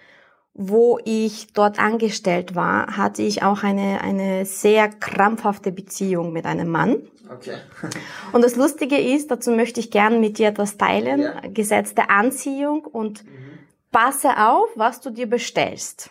wo 0.53 0.99
ich 1.03 1.47
dort 1.53 1.79
angestellt 1.79 2.55
war, 2.55 2.95
hatte 2.95 3.23
ich 3.23 3.43
auch 3.43 3.63
eine, 3.63 4.01
eine 4.01 4.45
sehr 4.45 4.87
krampfhafte 4.87 5.73
Beziehung 5.73 6.31
mit 6.31 6.45
einem 6.45 6.69
Mann. 6.69 7.01
Okay. 7.29 7.57
und 8.31 8.43
das 8.43 8.55
Lustige 8.55 8.97
ist, 8.97 9.31
dazu 9.31 9.51
möchte 9.51 9.81
ich 9.81 9.91
gern 9.91 10.21
mit 10.21 10.37
dir 10.37 10.49
etwas 10.49 10.77
teilen, 10.77 11.21
ja. 11.21 11.41
Gesetz 11.53 11.93
der 11.95 12.09
Anziehung 12.09 12.85
und 12.85 13.25
mhm 13.25 13.54
passe 13.95 14.37
auf, 14.37 14.67
was 14.75 14.99
du 14.99 15.09
dir 15.09 15.25
bestellst. 15.25 16.09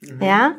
Mhm. 0.00 0.22
Ja. 0.22 0.54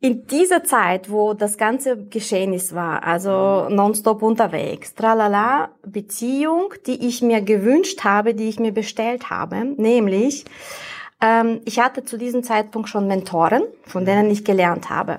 In 0.00 0.26
dieser 0.26 0.64
Zeit, 0.64 1.08
wo 1.08 1.34
das 1.34 1.56
ganze 1.56 1.96
Geschehnis 2.06 2.74
war, 2.74 3.04
also 3.04 3.68
mhm. 3.68 3.76
nonstop 3.76 4.22
unterwegs, 4.22 4.94
tralala, 4.96 5.70
Beziehung, 5.86 6.74
die 6.86 7.06
ich 7.06 7.22
mir 7.22 7.40
gewünscht 7.42 8.02
habe, 8.02 8.34
die 8.34 8.48
ich 8.48 8.58
mir 8.58 8.72
bestellt 8.72 9.30
habe, 9.30 9.64
nämlich, 9.64 10.44
ähm, 11.20 11.60
ich 11.64 11.78
hatte 11.78 12.04
zu 12.04 12.18
diesem 12.18 12.42
Zeitpunkt 12.42 12.88
schon 12.88 13.06
Mentoren, 13.06 13.62
von 13.86 14.04
denen 14.04 14.28
ich 14.32 14.44
gelernt 14.44 14.90
habe. 14.90 15.18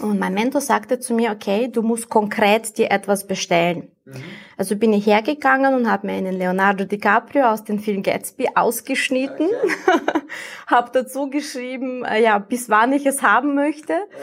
Und 0.00 0.18
mein 0.18 0.34
Mentor 0.34 0.60
sagte 0.60 1.00
zu 1.00 1.14
mir, 1.14 1.32
okay, 1.32 1.68
du 1.68 1.82
musst 1.82 2.08
konkret 2.08 2.78
dir 2.78 2.90
etwas 2.90 3.26
bestellen. 3.26 3.92
Mhm. 4.04 4.14
Also 4.56 4.76
bin 4.76 4.92
ich 4.92 5.06
hergegangen 5.06 5.74
und 5.74 5.90
habe 5.90 6.06
mir 6.06 6.14
einen 6.14 6.34
Leonardo 6.34 6.84
DiCaprio 6.84 7.44
aus 7.44 7.64
dem 7.64 7.78
Film 7.78 8.02
Gatsby 8.02 8.48
ausgeschnitten, 8.54 9.46
okay. 9.46 10.22
habe 10.66 10.90
dazu 10.92 11.28
geschrieben, 11.28 12.04
äh, 12.04 12.22
ja, 12.22 12.38
bis 12.38 12.70
wann 12.70 12.92
ich 12.92 13.06
es 13.06 13.22
haben 13.22 13.54
möchte. 13.54 13.92
Okay. 13.92 14.22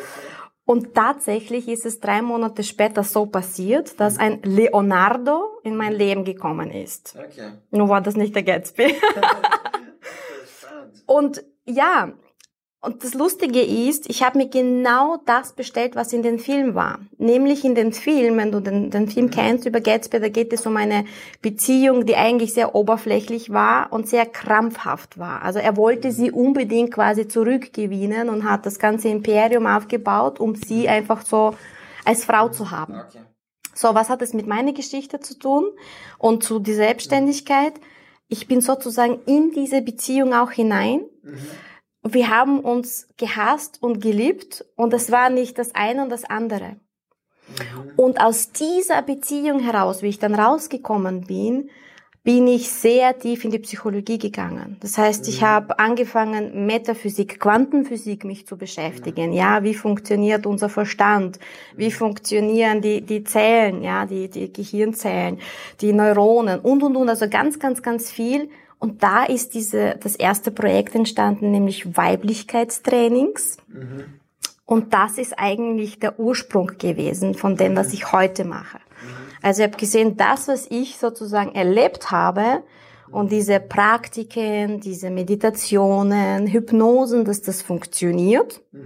Und 0.66 0.94
tatsächlich 0.94 1.68
ist 1.68 1.86
es 1.88 2.00
drei 2.00 2.22
Monate 2.22 2.62
später 2.64 3.04
so 3.04 3.26
passiert, 3.26 4.00
dass 4.00 4.20
ein 4.20 4.40
Leonardo 4.44 5.60
in 5.64 5.76
mein 5.76 5.94
Leben 5.94 6.24
gekommen 6.24 6.70
ist. 6.70 7.16
Okay. 7.18 7.54
Nur 7.72 7.90
war 7.90 8.02
das 8.02 8.16
nicht 8.16 8.36
der 8.36 8.44
Gatsby. 8.44 8.94
und 11.08 11.44
ja, 11.66 12.14
und 12.82 13.04
das 13.04 13.14
Lustige 13.14 13.62
ist, 13.62 14.10
ich 14.10 14.24
habe 14.24 14.38
mir 14.38 14.48
genau 14.48 15.18
das 15.26 15.52
bestellt, 15.52 15.98
was 15.98 16.14
in 16.14 16.24
den 16.24 16.40
Film 16.40 16.76
war. 16.76 17.00
Nämlich 17.18 17.66
in 17.66 17.76
den 17.76 17.92
Film, 17.92 18.38
wenn 18.38 18.54
du 18.54 18.62
den, 18.62 18.90
den 18.90 19.10
Film 19.10 19.26
mhm. 19.26 19.32
kennst 19.32 19.66
über 19.66 19.82
Gatsby, 19.82 20.22
da 20.22 20.30
geht 20.30 20.54
es 20.54 20.66
um 20.66 20.78
eine 20.78 21.04
Beziehung, 21.42 22.06
die 22.06 22.16
eigentlich 22.16 22.54
sehr 22.54 22.76
oberflächlich 22.76 23.50
war 23.50 23.92
und 23.92 24.08
sehr 24.08 24.26
krampfhaft 24.26 25.20
war. 25.20 25.42
Also 25.42 25.60
er 25.60 25.76
wollte 25.76 26.14
sie 26.14 26.32
unbedingt 26.32 26.94
quasi 26.94 27.28
zurückgewinnen 27.28 28.30
und 28.30 28.50
hat 28.50 28.66
das 28.66 28.80
ganze 28.80 29.10
Imperium 29.10 29.68
aufgebaut, 29.68 30.40
um 30.40 30.56
sie 30.56 30.88
einfach 30.88 31.26
so 31.26 31.56
als 32.06 32.24
Frau 32.24 32.48
zu 32.48 32.72
haben. 32.72 32.94
Okay. 32.94 33.20
So, 33.76 33.94
was 33.94 34.10
hat 34.10 34.22
es 34.22 34.34
mit 34.34 34.48
meiner 34.48 34.72
Geschichte 34.72 35.20
zu 35.20 35.38
tun 35.38 35.66
und 36.18 36.46
zu 36.46 36.60
die 36.60 36.74
Selbstständigkeit? 36.74 37.74
Ich 38.30 38.48
bin 38.48 38.62
sozusagen 38.62 39.20
in 39.26 39.52
diese 39.52 39.82
Beziehung 39.82 40.34
auch 40.34 40.52
hinein. 40.52 41.02
Mhm. 41.24 41.40
Wir 42.14 42.30
haben 42.30 42.60
uns 42.60 43.08
gehasst 43.18 43.82
und 43.82 44.02
geliebt 44.02 44.66
und 44.76 44.94
es 44.94 45.12
war 45.12 45.30
nicht 45.30 45.58
das 45.58 45.76
eine 45.76 46.04
und 46.04 46.10
das 46.10 46.26
andere. 46.26 46.76
Mhm. 47.50 47.92
Und 47.96 48.22
aus 48.22 48.52
dieser 48.52 49.02
Beziehung 49.02 49.60
heraus, 49.60 50.02
wie 50.02 50.08
ich 50.08 50.20
dann 50.20 50.36
rausgekommen 50.36 51.22
bin, 51.22 51.70
bin 52.24 52.48
ich 52.48 52.70
sehr 52.70 53.18
tief 53.18 53.46
in 53.46 53.52
die 53.52 53.60
Psychologie 53.60 54.18
gegangen. 54.18 54.78
Das 54.82 54.98
heißt, 54.98 55.28
ich 55.30 55.42
mhm. 55.42 55.46
habe 55.46 55.80
angefangen, 55.80 56.66
Metaphysik, 56.66 57.40
Quantenphysik 57.40 58.26
mich 58.26 58.46
zu 58.46 58.58
beschäftigen. 58.58 59.32
Ja, 59.32 59.64
wie 59.64 59.74
funktioniert 59.74 60.46
unser 60.46 60.70
Verstand? 60.70 61.40
Wie 61.76 61.88
mhm. 61.88 61.92
funktionieren 61.92 62.82
die, 62.82 63.02
die 63.02 63.24
Zellen, 63.24 63.82
ja, 63.82 64.06
die, 64.06 64.30
die 64.30 64.52
Gehirnzellen, 64.52 65.40
die 65.82 65.94
Neuronen 65.94 66.60
und, 66.60 66.84
und, 66.84 66.98
und. 66.98 67.10
Also 67.10 67.30
ganz, 67.30 67.58
ganz, 67.58 67.82
ganz 67.82 68.12
viel. 68.12 68.50
Und 68.80 69.04
da 69.04 69.26
ist 69.26 69.54
diese, 69.54 69.98
das 70.02 70.16
erste 70.16 70.52
Projekt 70.52 70.96
entstanden, 70.96 71.52
nämlich 71.52 71.98
Weiblichkeitstrainings. 71.98 73.58
Mhm. 73.68 74.06
Und 74.66 74.94
das 74.94 75.18
ist 75.18 75.38
eigentlich 75.38 76.00
der 76.00 76.20
Ursprung 76.20 76.72
gewesen 76.78 77.34
von 77.34 77.58
dem, 77.58 77.76
was 77.76 77.92
ich 77.92 78.12
heute 78.12 78.46
mache. 78.46 78.80
Also 79.42 79.62
ich 79.62 79.68
habe 79.68 79.78
gesehen, 79.78 80.18
das, 80.18 80.48
was 80.48 80.68
ich 80.70 80.98
sozusagen 80.98 81.56
erlebt 81.56 82.12
habe 82.12 82.64
und 83.12 83.32
diese 83.32 83.60
Praktiken, 83.60 84.80
diese 84.80 85.10
Meditationen, 85.10 86.48
Hypnosen, 86.48 87.26
dass 87.26 87.42
das 87.42 87.62
funktioniert. 87.62 88.62
Mhm. 88.72 88.86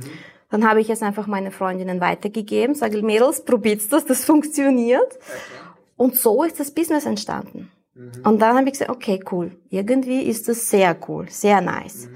Dann 0.50 0.70
habe 0.70 0.82
ich 0.82 0.90
es 0.90 1.02
einfach 1.02 1.26
meine 1.26 1.52
Freundinnen 1.52 2.00
weitergegeben, 2.00 2.76
sage 2.76 3.02
Mädels, 3.02 3.44
probiert's 3.44 3.90
das, 3.90 4.06
das 4.06 4.24
funktioniert. 4.24 5.02
Okay. 5.02 5.64
Und 5.98 6.16
so 6.16 6.44
ist 6.44 6.60
das 6.60 6.72
Business 6.72 7.06
entstanden. 7.06 7.72
Mhm. 7.96 8.12
Und 8.24 8.42
dann 8.42 8.56
habe 8.56 8.66
ich 8.66 8.74
gesagt, 8.74 8.92
okay, 8.92 9.24
cool. 9.32 9.52
Irgendwie 9.70 10.22
ist 10.22 10.48
das 10.48 10.70
sehr 10.70 10.96
cool, 11.08 11.30
sehr 11.30 11.62
nice. 11.62 12.08
Mhm. 12.08 12.16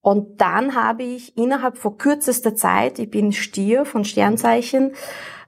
Und 0.00 0.40
dann 0.40 0.74
habe 0.74 1.02
ich 1.02 1.36
innerhalb 1.36 1.76
von 1.76 1.98
kürzester 1.98 2.54
Zeit, 2.54 2.98
ich 2.98 3.10
bin 3.10 3.32
Stier 3.32 3.84
von 3.84 4.04
Sternzeichen, 4.04 4.92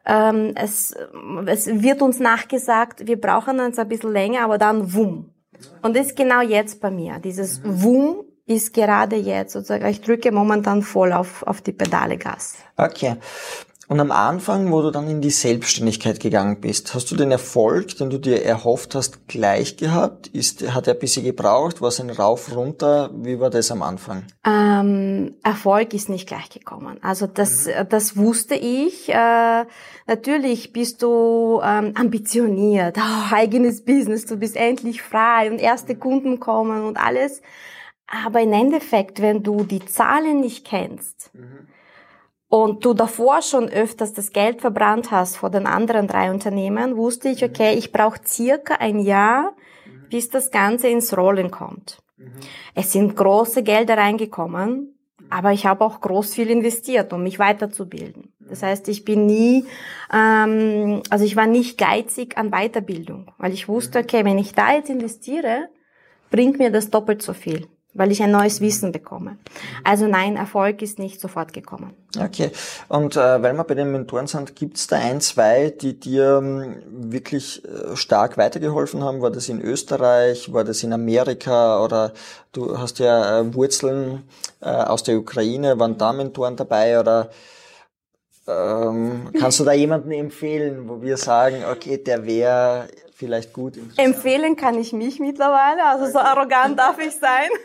ähm, 0.06 0.52
es, 0.54 0.94
es 1.46 1.66
wird 1.82 2.02
uns 2.02 2.18
nachgesagt, 2.18 3.06
wir 3.06 3.20
brauchen 3.20 3.60
uns 3.60 3.78
ein 3.78 3.88
bisschen 3.88 4.12
länger, 4.12 4.42
aber 4.42 4.58
dann 4.58 4.92
wumm. 4.92 5.32
Und 5.82 5.96
das 5.96 6.08
ist 6.08 6.16
genau 6.16 6.40
jetzt 6.40 6.80
bei 6.80 6.90
mir. 6.90 7.18
Dieses 7.18 7.60
wumm 7.64 8.24
ist 8.46 8.74
gerade 8.74 9.16
jetzt 9.16 9.52
sozusagen, 9.52 9.86
ich 9.86 10.00
drücke 10.00 10.32
momentan 10.32 10.82
voll 10.82 11.12
auf, 11.12 11.42
auf 11.44 11.60
die 11.60 11.72
Pedale 11.72 12.18
Gas. 12.18 12.56
Okay. 12.76 13.16
Und 13.90 13.98
am 13.98 14.12
Anfang, 14.12 14.70
wo 14.70 14.82
du 14.82 14.92
dann 14.92 15.10
in 15.10 15.20
die 15.20 15.30
Selbstständigkeit 15.30 16.20
gegangen 16.20 16.60
bist, 16.60 16.94
hast 16.94 17.10
du 17.10 17.16
den 17.16 17.32
Erfolg, 17.32 17.96
den 17.96 18.08
du 18.08 18.18
dir 18.18 18.44
erhofft 18.44 18.94
hast, 18.94 19.26
gleich 19.26 19.78
gehabt? 19.78 20.28
Ist, 20.28 20.72
hat 20.72 20.86
er 20.86 20.94
ein 20.94 21.00
bisschen 21.00 21.24
gebraucht? 21.24 21.80
War 21.80 21.88
es 21.88 21.98
ein 21.98 22.10
Rauf, 22.10 22.54
runter? 22.54 23.10
Wie 23.12 23.40
war 23.40 23.50
das 23.50 23.72
am 23.72 23.82
Anfang? 23.82 24.22
Ähm, 24.46 25.34
Erfolg 25.42 25.92
ist 25.92 26.08
nicht 26.08 26.28
gleich 26.28 26.50
gekommen. 26.50 26.98
Also 27.02 27.26
das, 27.26 27.66
mhm. 27.66 27.88
das 27.88 28.16
wusste 28.16 28.54
ich. 28.54 29.08
Äh, 29.08 29.64
natürlich 30.06 30.72
bist 30.72 31.02
du 31.02 31.60
ähm, 31.60 31.90
ambitioniert, 31.96 32.96
oh, 32.96 33.34
eigenes 33.34 33.84
Business, 33.84 34.24
du 34.24 34.36
bist 34.36 34.54
endlich 34.54 35.02
frei 35.02 35.50
und 35.50 35.58
erste 35.58 35.96
Kunden 35.96 36.38
kommen 36.38 36.84
und 36.84 36.96
alles. 36.96 37.42
Aber 38.06 38.40
im 38.40 38.52
Endeffekt, 38.52 39.20
wenn 39.20 39.42
du 39.42 39.64
die 39.64 39.84
Zahlen 39.84 40.38
nicht 40.38 40.64
kennst, 40.64 41.34
mhm 41.34 41.69
und 42.50 42.84
du 42.84 42.94
davor 42.94 43.42
schon 43.42 43.68
öfters 43.68 44.12
das 44.12 44.32
Geld 44.32 44.60
verbrannt 44.60 45.12
hast 45.12 45.36
vor 45.36 45.50
den 45.50 45.66
anderen 45.66 46.08
drei 46.08 46.32
Unternehmen, 46.32 46.96
wusste 46.96 47.28
ich, 47.28 47.44
okay, 47.44 47.74
ich 47.74 47.92
brauche 47.92 48.20
circa 48.26 48.74
ein 48.74 48.98
Jahr, 48.98 49.54
bis 50.10 50.30
das 50.30 50.50
Ganze 50.50 50.88
ins 50.88 51.16
Rollen 51.16 51.52
kommt. 51.52 52.02
Es 52.74 52.92
sind 52.92 53.16
große 53.16 53.62
Gelder 53.62 53.96
reingekommen, 53.96 54.98
aber 55.30 55.52
ich 55.52 55.64
habe 55.64 55.84
auch 55.84 56.00
groß 56.00 56.34
viel 56.34 56.50
investiert, 56.50 57.12
um 57.12 57.22
mich 57.22 57.38
weiterzubilden. 57.38 58.32
Das 58.40 58.64
heißt, 58.64 58.88
ich 58.88 59.04
bin 59.04 59.26
nie, 59.26 59.64
ähm, 60.12 61.04
also 61.08 61.24
ich 61.24 61.36
war 61.36 61.46
nicht 61.46 61.78
geizig 61.78 62.36
an 62.36 62.50
Weiterbildung, 62.50 63.30
weil 63.38 63.52
ich 63.52 63.68
wusste, 63.68 64.00
okay, 64.00 64.24
wenn 64.24 64.38
ich 64.38 64.54
da 64.54 64.74
jetzt 64.74 64.90
investiere, 64.90 65.68
bringt 66.32 66.58
mir 66.58 66.72
das 66.72 66.90
doppelt 66.90 67.22
so 67.22 67.32
viel 67.32 67.68
weil 67.94 68.12
ich 68.12 68.22
ein 68.22 68.30
neues 68.30 68.60
Wissen 68.60 68.92
bekomme. 68.92 69.36
Also 69.84 70.06
nein, 70.06 70.36
Erfolg 70.36 70.82
ist 70.82 70.98
nicht 70.98 71.20
sofort 71.20 71.52
gekommen. 71.52 71.92
Okay. 72.18 72.50
Und 72.88 73.16
äh, 73.16 73.42
weil 73.42 73.54
wir 73.54 73.64
bei 73.64 73.74
den 73.74 73.92
Mentoren 73.92 74.26
sind, 74.26 74.54
gibt 74.56 74.76
es 74.76 74.86
da 74.86 74.96
ein, 74.96 75.20
zwei, 75.20 75.70
die 75.70 75.98
dir 75.98 76.38
ähm, 76.42 76.76
wirklich 76.86 77.64
äh, 77.64 77.96
stark 77.96 78.36
weitergeholfen 78.36 79.02
haben? 79.02 79.20
War 79.22 79.30
das 79.30 79.48
in 79.48 79.60
Österreich? 79.60 80.52
War 80.52 80.64
das 80.64 80.82
in 80.82 80.92
Amerika? 80.92 81.82
Oder 81.84 82.12
du 82.52 82.78
hast 82.78 82.98
ja 82.98 83.40
äh, 83.40 83.54
Wurzeln 83.54 84.24
äh, 84.60 84.68
aus 84.68 85.02
der 85.02 85.18
Ukraine. 85.18 85.78
Waren 85.78 85.98
da 85.98 86.12
Mentoren 86.12 86.56
dabei? 86.56 86.98
Oder 86.98 87.30
ähm, 88.46 89.30
kannst 89.38 89.60
du 89.60 89.64
da 89.64 89.72
jemanden 89.72 90.12
empfehlen, 90.12 90.88
wo 90.88 91.02
wir 91.02 91.16
sagen, 91.16 91.64
okay, 91.70 91.98
der 91.98 92.24
wäre 92.24 92.88
vielleicht 93.20 93.52
gut. 93.52 93.78
Empfehlen 93.96 94.56
kann 94.56 94.76
ich 94.76 94.92
mich 94.92 95.20
mittlerweile, 95.20 95.84
also 95.84 96.04
okay. 96.04 96.12
so 96.12 96.18
arrogant 96.18 96.78
darf 96.78 96.98
ich 96.98 97.14
sein. 97.14 97.48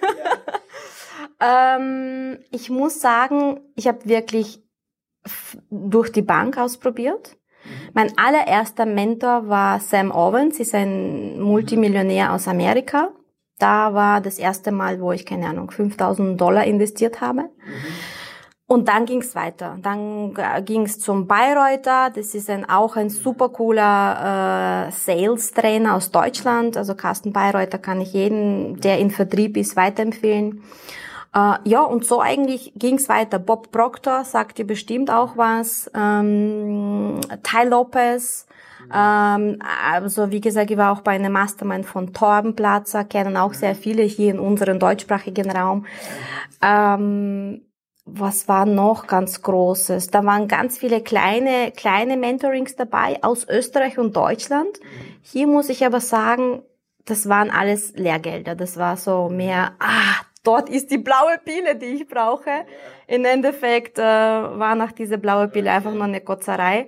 Ähm, 1.40 2.40
ich 2.52 2.70
muss 2.70 3.00
sagen, 3.02 3.60
ich 3.76 3.88
habe 3.88 4.06
wirklich 4.06 4.64
durch 5.70 6.12
die 6.12 6.22
Bank 6.22 6.58
ausprobiert. 6.58 7.38
Mhm. 7.64 7.90
Mein 7.94 8.18
allererster 8.18 8.86
Mentor 8.86 9.48
war 9.48 9.80
Sam 9.80 10.12
Owens, 10.12 10.60
ist 10.60 10.76
ein 10.76 11.40
Multimillionär 11.42 12.34
aus 12.34 12.48
Amerika. 12.48 13.10
Da 13.58 13.94
war 13.94 14.22
das 14.22 14.38
erste 14.38 14.72
Mal, 14.72 15.00
wo 15.00 15.12
ich, 15.14 15.26
keine 15.26 15.48
Ahnung, 15.48 15.72
5000 15.72 16.40
Dollar 16.40 16.66
investiert 16.66 17.22
habe. 17.22 17.44
Mhm. 17.44 17.50
Und 18.68 18.88
dann 18.88 19.06
ging's 19.06 19.36
weiter. 19.36 19.78
Dann 19.82 20.36
äh, 20.38 20.62
ging's 20.64 21.00
zum 21.00 21.28
Bayreuther. 21.28 22.10
Das 22.10 22.34
ist 22.34 22.50
ein, 22.50 22.68
auch 22.68 22.96
ein 22.96 23.10
super 23.10 23.50
cooler 23.50 24.88
äh, 24.88 24.92
Sales-Trainer 24.92 25.96
aus 25.96 26.10
Deutschland. 26.10 26.76
Also 26.76 26.96
Carsten 26.96 27.32
Bayreuther 27.32 27.78
kann 27.78 28.02
ich 28.02 28.14
jeden, 28.14 28.80
der 28.82 28.98
in 28.98 29.12
Vertrieb 29.12 29.56
ist, 29.56 29.76
weiterempfehlen. 29.76 30.64
Äh, 31.36 31.58
ja, 31.66 31.84
und 31.84 32.06
so 32.06 32.22
eigentlich 32.22 32.74
ging's 32.76 33.08
weiter. 33.08 33.38
Bob 33.38 33.72
Proctor 33.72 34.24
sagt 34.24 34.58
dir 34.58 34.66
bestimmt 34.66 35.12
auch 35.12 35.38
was. 35.38 35.92
Ähm, 35.94 37.20
Ty 37.44 37.68
Lopez. 37.68 38.48
Ähm, 38.92 39.60
also 39.92 40.32
wie 40.32 40.42
gesagt, 40.42 40.72
ich 40.72 40.78
war 40.78 40.92
auch 40.92 41.02
bei 41.02 41.12
einem 41.12 41.34
Mastermind 41.34 41.86
von 41.86 42.14
Torben 42.14 42.56
Platzer, 42.56 43.04
kennen 43.04 43.38
auch 43.38 43.54
sehr 43.54 43.76
viele 43.76 44.04
hier 44.04 44.32
in 44.32 44.40
unserem 44.40 44.80
deutschsprachigen 44.80 45.52
Raum. 45.52 45.86
Ähm, 46.62 47.62
was 48.06 48.48
war 48.48 48.68
noch 48.68 49.08
ganz 49.08 49.42
Großes? 49.42 50.12
Da 50.12 50.24
waren 50.24 50.48
ganz 50.48 50.78
viele 50.78 51.02
kleine, 51.02 51.72
kleine 51.76 52.18
Mentorings 52.18 52.76
dabei 52.76 53.18
aus 53.24 53.48
Österreich 53.50 53.98
und 53.98 54.16
Deutschland. 54.16 54.80
Hier 55.24 55.48
muss 55.48 55.70
ich 55.70 55.84
aber 55.86 56.00
sagen, 56.00 56.62
das 57.06 57.28
waren 57.28 57.50
alles 57.50 57.94
Lehrgelder. 57.96 58.56
Das 58.56 58.78
war 58.78 58.96
so 58.98 59.30
mehr, 59.30 59.74
ah, 59.80 60.22
dort 60.44 60.70
ist 60.70 60.92
die 60.92 61.00
blaue 61.00 61.40
Pille, 61.44 61.76
die 61.76 61.86
ich 61.86 62.08
brauche. 62.08 62.66
Im 63.08 63.26
Endeffekt 63.26 63.98
äh, 63.98 64.04
war 64.04 64.76
nach 64.76 64.92
dieser 64.92 65.18
blaue 65.18 65.48
Pille 65.48 65.72
einfach 65.72 65.94
nur 65.94 66.04
eine 66.04 66.22
Kotzerei. 66.22 66.88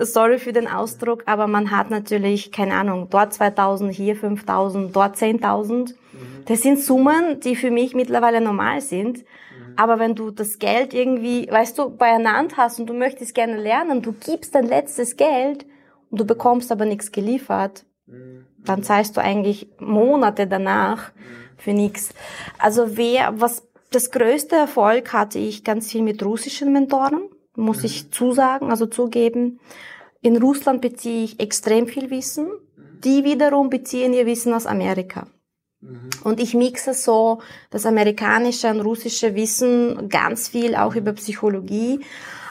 Sorry 0.00 0.40
für 0.40 0.52
den 0.52 0.66
Ausdruck, 0.66 1.22
aber 1.26 1.46
man 1.46 1.70
hat 1.70 1.90
natürlich, 1.90 2.50
keine 2.50 2.74
Ahnung, 2.74 3.06
dort 3.08 3.32
2000, 3.32 3.92
hier 3.92 4.16
5000, 4.16 4.94
dort 4.94 5.16
10.000. 5.16 5.94
Das 6.46 6.62
sind 6.62 6.80
Summen, 6.80 7.38
die 7.38 7.54
für 7.54 7.70
mich 7.70 7.94
mittlerweile 7.94 8.40
normal 8.40 8.80
sind. 8.80 9.24
Aber 9.76 9.98
wenn 9.98 10.14
du 10.14 10.30
das 10.30 10.58
Geld 10.58 10.94
irgendwie, 10.94 11.48
weißt 11.50 11.78
du, 11.78 11.90
beieinander 11.90 12.56
hast 12.56 12.80
und 12.80 12.86
du 12.86 12.94
möchtest 12.94 13.34
gerne 13.34 13.56
lernen, 13.56 14.02
du 14.02 14.12
gibst 14.12 14.54
dein 14.54 14.66
letztes 14.66 15.16
Geld 15.16 15.66
und 16.10 16.20
du 16.20 16.24
bekommst 16.24 16.70
aber 16.72 16.84
nichts 16.84 17.12
geliefert, 17.12 17.84
dann 18.64 18.82
zahlst 18.82 19.16
du 19.16 19.20
eigentlich 19.20 19.68
Monate 19.78 20.46
danach 20.46 21.12
für 21.56 21.72
nichts. 21.72 22.10
Also 22.58 22.96
wer, 22.96 23.40
was, 23.40 23.66
das 23.90 24.10
größte 24.10 24.56
Erfolg 24.56 25.12
hatte 25.12 25.38
ich 25.38 25.64
ganz 25.64 25.90
viel 25.90 26.02
mit 26.02 26.22
russischen 26.22 26.72
Mentoren, 26.72 27.28
muss 27.54 27.84
ich 27.84 28.10
zusagen, 28.10 28.70
also 28.70 28.86
zugeben. 28.86 29.60
In 30.22 30.36
Russland 30.36 30.80
beziehe 30.80 31.24
ich 31.24 31.40
extrem 31.40 31.86
viel 31.86 32.10
Wissen. 32.10 32.48
Die 33.04 33.24
wiederum 33.24 33.70
beziehen 33.70 34.12
ihr 34.12 34.26
Wissen 34.26 34.52
aus 34.52 34.66
Amerika. 34.66 35.26
Mhm. 35.80 36.10
Und 36.24 36.40
ich 36.40 36.54
mixe 36.54 36.94
so 36.94 37.40
das 37.70 37.86
amerikanische 37.86 38.68
und 38.68 38.80
russische 38.80 39.34
Wissen 39.34 40.08
ganz 40.08 40.48
viel 40.48 40.74
auch 40.74 40.94
über 40.94 41.12
Psychologie. 41.12 42.00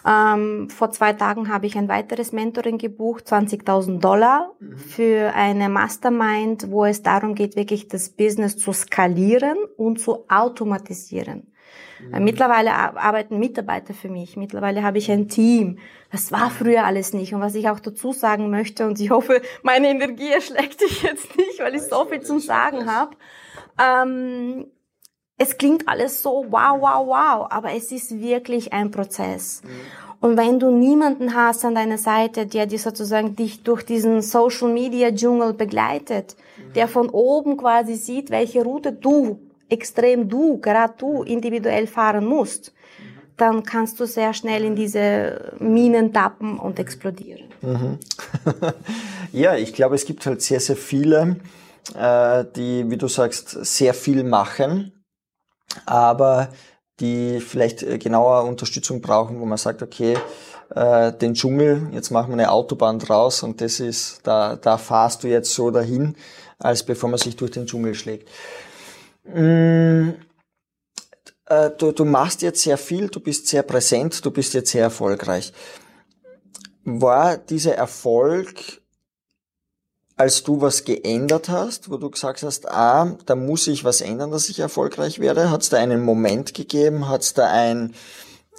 Ähm, 0.05 0.69
vor 0.69 0.91
zwei 0.91 1.13
Tagen 1.13 1.49
habe 1.49 1.67
ich 1.67 1.77
ein 1.77 1.89
weiteres 1.89 2.31
Mentoring 2.31 2.77
gebucht, 2.77 3.27
20.000 3.27 3.99
Dollar 3.99 4.51
mhm. 4.59 4.77
für 4.77 5.33
eine 5.35 5.69
Mastermind, 5.69 6.71
wo 6.71 6.85
es 6.85 7.03
darum 7.03 7.35
geht, 7.35 7.55
wirklich 7.55 7.87
das 7.87 8.09
Business 8.09 8.57
zu 8.57 8.71
skalieren 8.73 9.57
und 9.77 9.99
zu 9.99 10.25
automatisieren. 10.29 11.51
Mhm. 12.11 12.23
Mittlerweile 12.23 12.73
arbeiten 12.73 13.39
Mitarbeiter 13.39 13.93
für 13.93 14.09
mich. 14.09 14.37
Mittlerweile 14.37 14.83
habe 14.83 14.97
ich 14.97 15.11
ein 15.11 15.27
Team. 15.27 15.79
Das 16.11 16.31
war 16.31 16.49
früher 16.49 16.85
alles 16.85 17.13
nicht. 17.13 17.33
Und 17.33 17.41
was 17.41 17.55
ich 17.55 17.69
auch 17.69 17.79
dazu 17.79 18.11
sagen 18.11 18.49
möchte, 18.49 18.87
und 18.87 18.99
ich 18.99 19.09
hoffe, 19.09 19.41
meine 19.63 19.89
Energie 19.89 20.31
erschlägt 20.31 20.81
dich 20.81 21.03
jetzt 21.03 21.35
nicht, 21.37 21.59
weil 21.59 21.75
ich 21.75 21.83
so 21.83 22.05
viel 22.05 22.21
zum 22.21 22.39
Sagen 22.39 22.85
habe. 22.85 23.15
Ähm, 23.79 24.65
es 25.37 25.57
klingt 25.57 25.87
alles 25.87 26.21
so 26.21 26.45
wow, 26.49 26.79
wow, 26.79 27.07
wow, 27.07 27.47
aber 27.49 27.73
es 27.73 27.91
ist 27.91 28.19
wirklich 28.19 28.73
ein 28.73 28.91
Prozess. 28.91 29.61
Mhm. 29.63 29.69
Und 30.21 30.37
wenn 30.37 30.59
du 30.59 30.69
niemanden 30.69 31.33
hast 31.33 31.63
an 31.63 31.75
deiner 31.75 31.97
Seite, 31.97 32.45
der 32.45 32.65
dir 32.65 32.79
sozusagen 32.79 33.37
dich 33.37 33.63
durch 33.63 33.83
diesen 33.83 34.21
Social 34.21 34.67
Media 34.67 35.11
Dschungel 35.11 35.53
begleitet, 35.53 36.35
mhm. 36.57 36.73
der 36.73 36.89
von 36.89 37.09
oben 37.09 37.55
quasi 37.55 37.95
sieht, 37.95 38.29
welche 38.29 38.63
Route 38.63 38.91
du, 38.91 39.39
extrem 39.69 40.27
du, 40.27 40.59
gerade 40.59 40.93
du 40.97 41.23
individuell 41.23 41.87
fahren 41.87 42.25
musst, 42.25 42.73
mhm. 42.99 43.03
dann 43.37 43.63
kannst 43.63 43.99
du 43.99 44.05
sehr 44.05 44.33
schnell 44.33 44.63
in 44.63 44.75
diese 44.75 45.53
Minen 45.59 46.11
tappen 46.13 46.59
und 46.59 46.79
explodieren. 46.79 47.45
Mhm. 47.61 47.99
ja, 49.31 49.55
ich 49.55 49.73
glaube, 49.73 49.95
es 49.95 50.05
gibt 50.05 50.25
halt 50.25 50.41
sehr, 50.41 50.59
sehr 50.59 50.77
viele, 50.77 51.37
äh, 51.95 52.45
die, 52.55 52.89
wie 52.89 52.97
du 52.97 53.07
sagst, 53.07 53.49
sehr 53.49 53.93
viel 53.93 54.23
machen 54.23 54.93
aber 55.85 56.49
die 56.99 57.39
vielleicht 57.39 57.83
äh, 57.83 57.97
genauer 57.97 58.43
Unterstützung 58.43 59.01
brauchen, 59.01 59.39
wo 59.39 59.45
man 59.45 59.57
sagt, 59.57 59.81
okay, 59.81 60.17
äh, 60.75 61.13
den 61.13 61.33
Dschungel, 61.33 61.89
jetzt 61.93 62.11
machen 62.11 62.29
wir 62.29 62.33
eine 62.33 62.51
Autobahn 62.51 62.99
draus 62.99 63.43
und 63.43 63.61
das 63.61 63.79
ist, 63.79 64.21
da, 64.23 64.55
da 64.55 64.77
fahrst 64.77 65.23
du 65.23 65.27
jetzt 65.27 65.53
so 65.53 65.71
dahin, 65.71 66.15
als 66.57 66.83
bevor 66.83 67.09
man 67.09 67.19
sich 67.19 67.35
durch 67.35 67.51
den 67.51 67.65
Dschungel 67.65 67.95
schlägt. 67.95 68.29
Mm, 69.33 70.13
äh, 71.45 71.69
du, 71.77 71.91
du 71.91 72.05
machst 72.05 72.41
jetzt 72.41 72.61
sehr 72.61 72.77
viel, 72.77 73.07
du 73.09 73.19
bist 73.19 73.47
sehr 73.47 73.63
präsent, 73.63 74.23
du 74.25 74.31
bist 74.31 74.53
jetzt 74.53 74.71
sehr 74.71 74.83
erfolgreich. 74.83 75.53
War 76.83 77.37
dieser 77.37 77.75
Erfolg 77.75 78.79
als 80.19 80.43
du 80.43 80.59
was 80.59 80.83
geändert 80.83 81.47
hast, 81.47 81.89
wo 81.89 81.95
du 81.95 82.09
gesagt 82.09 82.43
hast, 82.43 82.67
ah, 82.69 83.15
da 83.25 83.35
muss 83.35 83.67
ich 83.67 83.85
was 83.85 84.01
ändern, 84.01 84.31
dass 84.31 84.49
ich 84.49 84.59
erfolgreich 84.59 85.19
werde? 85.19 85.49
Hat 85.49 85.61
es 85.61 85.69
da 85.69 85.77
einen 85.77 86.03
Moment 86.03 86.53
gegeben? 86.53 87.07
Hat 87.07 87.21
es 87.21 87.33
da 87.33 87.49
ein, 87.49 87.95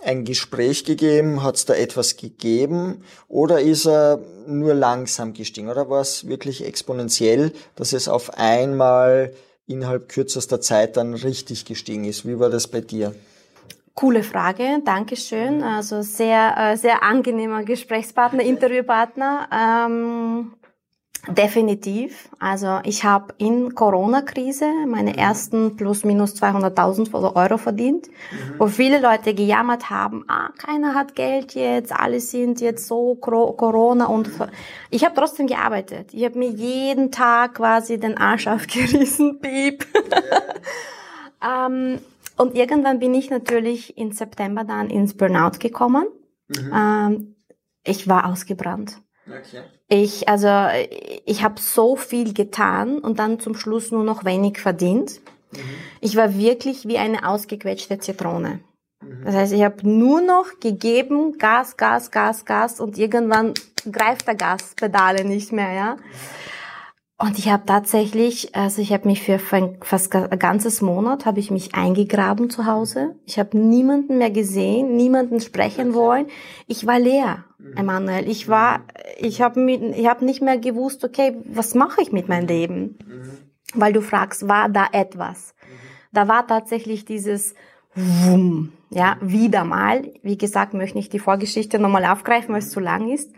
ein 0.02 0.24
Gespräch 0.24 0.86
gegeben? 0.86 1.42
Hat 1.42 1.56
es 1.56 1.66
da 1.66 1.74
etwas 1.74 2.16
gegeben? 2.16 3.04
Oder 3.28 3.60
ist 3.60 3.84
er 3.86 4.20
nur 4.46 4.72
langsam 4.72 5.34
gestiegen? 5.34 5.68
Oder 5.68 5.90
war 5.90 6.00
es 6.00 6.26
wirklich 6.26 6.64
exponentiell, 6.64 7.52
dass 7.76 7.92
es 7.92 8.08
auf 8.08 8.38
einmal 8.38 9.34
innerhalb 9.70 10.08
kürzester 10.08 10.60
Zeit 10.60 10.96
dann 10.96 11.14
richtig 11.14 11.64
gestiegen 11.64 12.04
ist? 12.04 12.26
Wie 12.26 12.38
war 12.38 12.50
das 12.50 12.68
bei 12.68 12.80
dir? 12.80 13.14
Coole 13.94 14.22
Frage, 14.22 14.80
Dankeschön. 14.84 15.62
Also 15.62 16.02
sehr, 16.02 16.54
äh, 16.56 16.76
sehr 16.76 17.02
angenehmer 17.02 17.64
Gesprächspartner, 17.64 18.42
Interviewpartner. 18.42 19.48
Ähm 19.52 20.52
Definitiv. 21.28 22.30
Also 22.38 22.80
ich 22.84 23.04
habe 23.04 23.34
in 23.36 23.74
Corona-Krise 23.74 24.64
meine 24.86 25.12
mhm. 25.12 25.18
ersten 25.18 25.76
plus 25.76 26.02
minus 26.04 26.34
200.000 26.34 27.36
Euro 27.36 27.58
verdient, 27.58 28.08
mhm. 28.08 28.54
wo 28.58 28.66
viele 28.68 29.00
Leute 29.00 29.34
gejammert 29.34 29.90
haben, 29.90 30.24
ah, 30.28 30.48
keiner 30.56 30.94
hat 30.94 31.14
Geld 31.14 31.54
jetzt, 31.54 31.92
alle 31.92 32.20
sind 32.20 32.62
jetzt 32.62 32.86
so 32.86 33.16
Corona 33.16 34.06
und 34.06 34.30
ich 34.88 35.04
habe 35.04 35.14
trotzdem 35.14 35.46
gearbeitet. 35.46 36.14
Ich 36.14 36.24
habe 36.24 36.38
mir 36.38 36.48
jeden 36.48 37.12
Tag 37.12 37.56
quasi 37.56 38.00
den 38.00 38.16
Arsch 38.16 38.46
aufgerissen, 38.46 39.40
piep. 39.40 39.86
ähm, 41.46 41.98
und 42.38 42.54
irgendwann 42.54 42.98
bin 42.98 43.12
ich 43.12 43.28
natürlich 43.28 43.98
im 43.98 44.12
September 44.12 44.64
dann 44.64 44.88
ins 44.88 45.14
Burnout 45.14 45.58
gekommen. 45.58 46.06
Mhm. 46.48 46.72
Ähm, 46.74 47.36
ich 47.84 48.08
war 48.08 48.26
ausgebrannt. 48.26 49.02
Okay. 49.30 49.62
Ich, 49.88 50.28
also, 50.28 50.48
ich 51.24 51.42
habe 51.42 51.60
so 51.60 51.96
viel 51.96 52.34
getan 52.34 52.98
und 52.98 53.18
dann 53.18 53.40
zum 53.40 53.54
Schluss 53.54 53.90
nur 53.90 54.04
noch 54.04 54.24
wenig 54.24 54.58
verdient. 54.58 55.20
Mhm. 55.52 55.58
Ich 56.00 56.16
war 56.16 56.36
wirklich 56.36 56.86
wie 56.86 56.98
eine 56.98 57.26
ausgequetschte 57.26 57.98
Zitrone. 57.98 58.60
Mhm. 59.02 59.24
Das 59.24 59.34
heißt, 59.34 59.52
ich 59.52 59.62
habe 59.62 59.88
nur 59.88 60.20
noch 60.20 60.60
gegeben, 60.60 61.38
Gas, 61.38 61.76
Gas, 61.76 62.10
Gas, 62.10 62.44
Gas 62.44 62.80
und 62.80 62.98
irgendwann 62.98 63.54
greift 63.90 64.26
der 64.26 64.34
Gaspedale 64.34 65.24
nicht 65.24 65.52
mehr, 65.52 65.72
ja. 65.72 65.96
Und 67.22 67.38
ich 67.38 67.50
habe 67.50 67.66
tatsächlich, 67.66 68.54
also 68.54 68.80
ich 68.80 68.94
habe 68.94 69.06
mich 69.06 69.22
für 69.22 69.38
fast 69.38 70.14
ein 70.14 70.38
ganzes 70.38 70.80
Monat 70.80 71.26
habe 71.26 71.38
ich 71.38 71.50
mich 71.50 71.74
eingegraben 71.74 72.48
zu 72.48 72.64
Hause. 72.64 73.14
Ich 73.26 73.38
habe 73.38 73.58
niemanden 73.58 74.16
mehr 74.16 74.30
gesehen, 74.30 74.96
niemanden 74.96 75.38
sprechen 75.40 75.92
wollen. 75.92 76.28
Ich 76.66 76.86
war 76.86 76.98
leer, 76.98 77.44
mhm. 77.58 77.76
Emanuel. 77.76 78.26
Ich 78.26 78.48
war, 78.48 78.80
ich 79.18 79.42
habe 79.42 79.70
ich 79.70 80.06
hab 80.06 80.22
nicht 80.22 80.40
mehr 80.40 80.56
gewusst, 80.56 81.04
okay, 81.04 81.36
was 81.44 81.74
mache 81.74 82.00
ich 82.00 82.10
mit 82.10 82.30
meinem 82.30 82.46
Leben? 82.46 82.98
Mhm. 83.06 83.38
Weil 83.74 83.92
du 83.92 84.00
fragst, 84.00 84.48
war 84.48 84.70
da 84.70 84.86
etwas? 84.90 85.52
Mhm. 85.60 85.76
Da 86.12 86.26
war 86.26 86.46
tatsächlich 86.46 87.04
dieses 87.04 87.54
Wumm, 87.94 88.72
ja, 88.88 89.18
wieder 89.20 89.64
mal. 89.64 90.10
Wie 90.22 90.38
gesagt, 90.38 90.72
möchte 90.72 90.98
ich 90.98 91.10
die 91.10 91.18
Vorgeschichte 91.18 91.78
nochmal 91.78 92.06
aufgreifen, 92.06 92.54
weil 92.54 92.60
es 92.60 92.70
zu 92.70 92.80
lang 92.80 93.10
ist. 93.10 93.30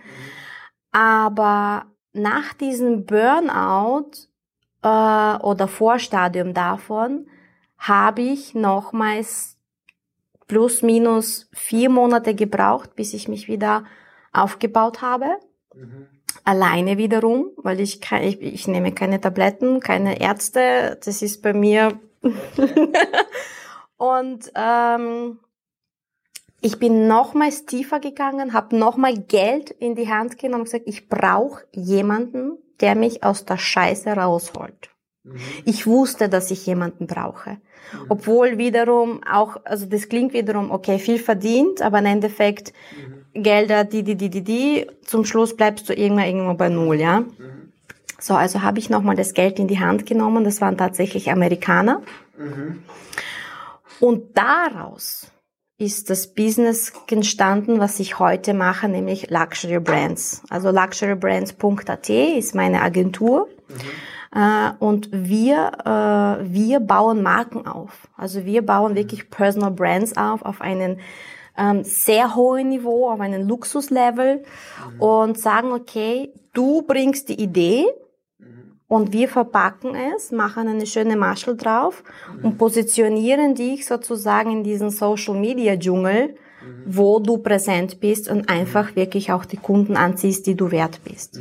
Aber 0.92 1.86
nach 2.12 2.54
diesem 2.54 3.06
Burnout 3.06 4.10
äh, 4.82 5.42
oder 5.42 5.68
Vorstadium 5.68 6.54
davon 6.54 7.26
habe 7.78 8.22
ich 8.22 8.54
nochmals 8.54 9.56
plus 10.46 10.82
minus 10.82 11.48
vier 11.52 11.88
Monate 11.88 12.34
gebraucht, 12.34 12.94
bis 12.94 13.14
ich 13.14 13.28
mich 13.28 13.48
wieder 13.48 13.84
aufgebaut 14.32 15.02
habe. 15.02 15.38
Mhm. 15.74 16.06
Alleine 16.44 16.98
wiederum, 16.98 17.50
weil 17.56 17.80
ich, 17.80 18.00
kann, 18.00 18.22
ich, 18.22 18.40
ich 18.40 18.68
nehme 18.68 18.92
keine 18.92 19.20
Tabletten, 19.20 19.80
keine 19.80 20.20
Ärzte. 20.20 20.98
Das 21.04 21.22
ist 21.22 21.42
bei 21.42 21.52
mir. 21.52 21.98
und 23.96 24.52
ähm, 24.54 25.38
ich 26.62 26.78
bin 26.78 27.08
nochmals 27.08 27.66
tiefer 27.66 27.98
gegangen, 27.98 28.52
habe 28.52 28.76
nochmal 28.76 29.18
Geld 29.18 29.70
in 29.70 29.96
die 29.96 30.08
Hand 30.08 30.38
genommen 30.38 30.62
und 30.62 30.66
gesagt, 30.66 30.86
ich 30.86 31.08
brauche 31.08 31.64
jemanden, 31.72 32.56
der 32.80 32.94
mich 32.94 33.24
aus 33.24 33.44
der 33.44 33.58
Scheiße 33.58 34.10
rausholt. 34.10 34.90
Mhm. 35.24 35.36
Ich 35.64 35.86
wusste, 35.86 36.28
dass 36.28 36.52
ich 36.52 36.64
jemanden 36.64 37.08
brauche. 37.08 37.50
Mhm. 37.50 38.06
Obwohl 38.08 38.58
wiederum 38.58 39.22
auch, 39.24 39.56
also 39.64 39.86
das 39.86 40.08
klingt 40.08 40.34
wiederum, 40.34 40.70
okay, 40.70 41.00
viel 41.00 41.18
verdient, 41.18 41.82
aber 41.82 41.98
im 41.98 42.06
Endeffekt 42.06 42.72
mhm. 43.34 43.42
Gelder, 43.42 43.82
die, 43.84 44.04
die, 44.04 44.14
die, 44.14 44.30
die, 44.30 44.44
die, 44.44 44.86
zum 45.04 45.24
Schluss 45.24 45.56
bleibst 45.56 45.88
du 45.88 45.94
irgendwann 45.94 46.26
irgendwo 46.26 46.54
bei 46.54 46.68
Null, 46.68 47.00
ja. 47.00 47.20
Mhm. 47.20 47.72
So, 48.20 48.34
also 48.34 48.62
habe 48.62 48.78
ich 48.78 48.88
nochmal 48.88 49.16
das 49.16 49.34
Geld 49.34 49.58
in 49.58 49.66
die 49.66 49.80
Hand 49.80 50.06
genommen, 50.06 50.44
das 50.44 50.60
waren 50.60 50.78
tatsächlich 50.78 51.32
Amerikaner. 51.32 52.02
Mhm. 52.38 52.84
Und 53.98 54.36
daraus 54.36 55.32
ist 55.82 56.08
das 56.10 56.28
Business 56.28 56.92
entstanden, 57.10 57.80
was 57.80 57.98
ich 57.98 58.18
heute 58.18 58.54
mache, 58.54 58.88
nämlich 58.88 59.30
Luxury 59.30 59.80
Brands. 59.80 60.42
Also 60.48 60.70
luxurybrands.at 60.70 62.08
ist 62.08 62.54
meine 62.54 62.80
Agentur. 62.82 63.48
Mhm. 63.68 64.78
Und 64.78 65.10
wir, 65.12 65.72
äh, 65.84 66.50
wir 66.50 66.80
bauen 66.80 67.22
Marken 67.22 67.66
auf. 67.66 68.08
Also 68.16 68.46
wir 68.46 68.64
bauen 68.64 68.94
wirklich 68.94 69.28
Personal 69.28 69.72
Brands 69.72 70.16
auf, 70.16 70.42
auf 70.42 70.62
einen 70.62 71.00
ähm, 71.58 71.84
sehr 71.84 72.34
hohen 72.34 72.70
Niveau, 72.70 73.10
auf 73.10 73.20
einen 73.20 73.46
Luxuslevel 73.46 74.38
mhm. 74.38 75.00
und 75.02 75.38
sagen, 75.38 75.72
okay, 75.72 76.32
du 76.54 76.80
bringst 76.80 77.28
die 77.28 77.42
Idee, 77.42 77.84
und 78.92 79.14
wir 79.14 79.26
verpacken 79.26 79.94
es, 79.94 80.32
machen 80.32 80.68
eine 80.68 80.84
schöne 80.84 81.16
Maschel 81.16 81.56
drauf 81.56 82.04
mhm. 82.36 82.44
und 82.44 82.58
positionieren 82.58 83.54
dich 83.54 83.86
sozusagen 83.86 84.52
in 84.52 84.64
diesen 84.64 84.90
Social 84.90 85.32
Media 85.34 85.76
Dschungel, 85.76 86.28
mhm. 86.28 86.34
wo 86.84 87.18
du 87.18 87.38
präsent 87.38 88.00
bist 88.00 88.28
und 88.28 88.50
einfach 88.50 88.94
wirklich 88.94 89.32
auch 89.32 89.46
die 89.46 89.56
Kunden 89.56 89.96
anziehst, 89.96 90.46
die 90.46 90.56
du 90.56 90.70
wert 90.70 91.00
bist. 91.04 91.40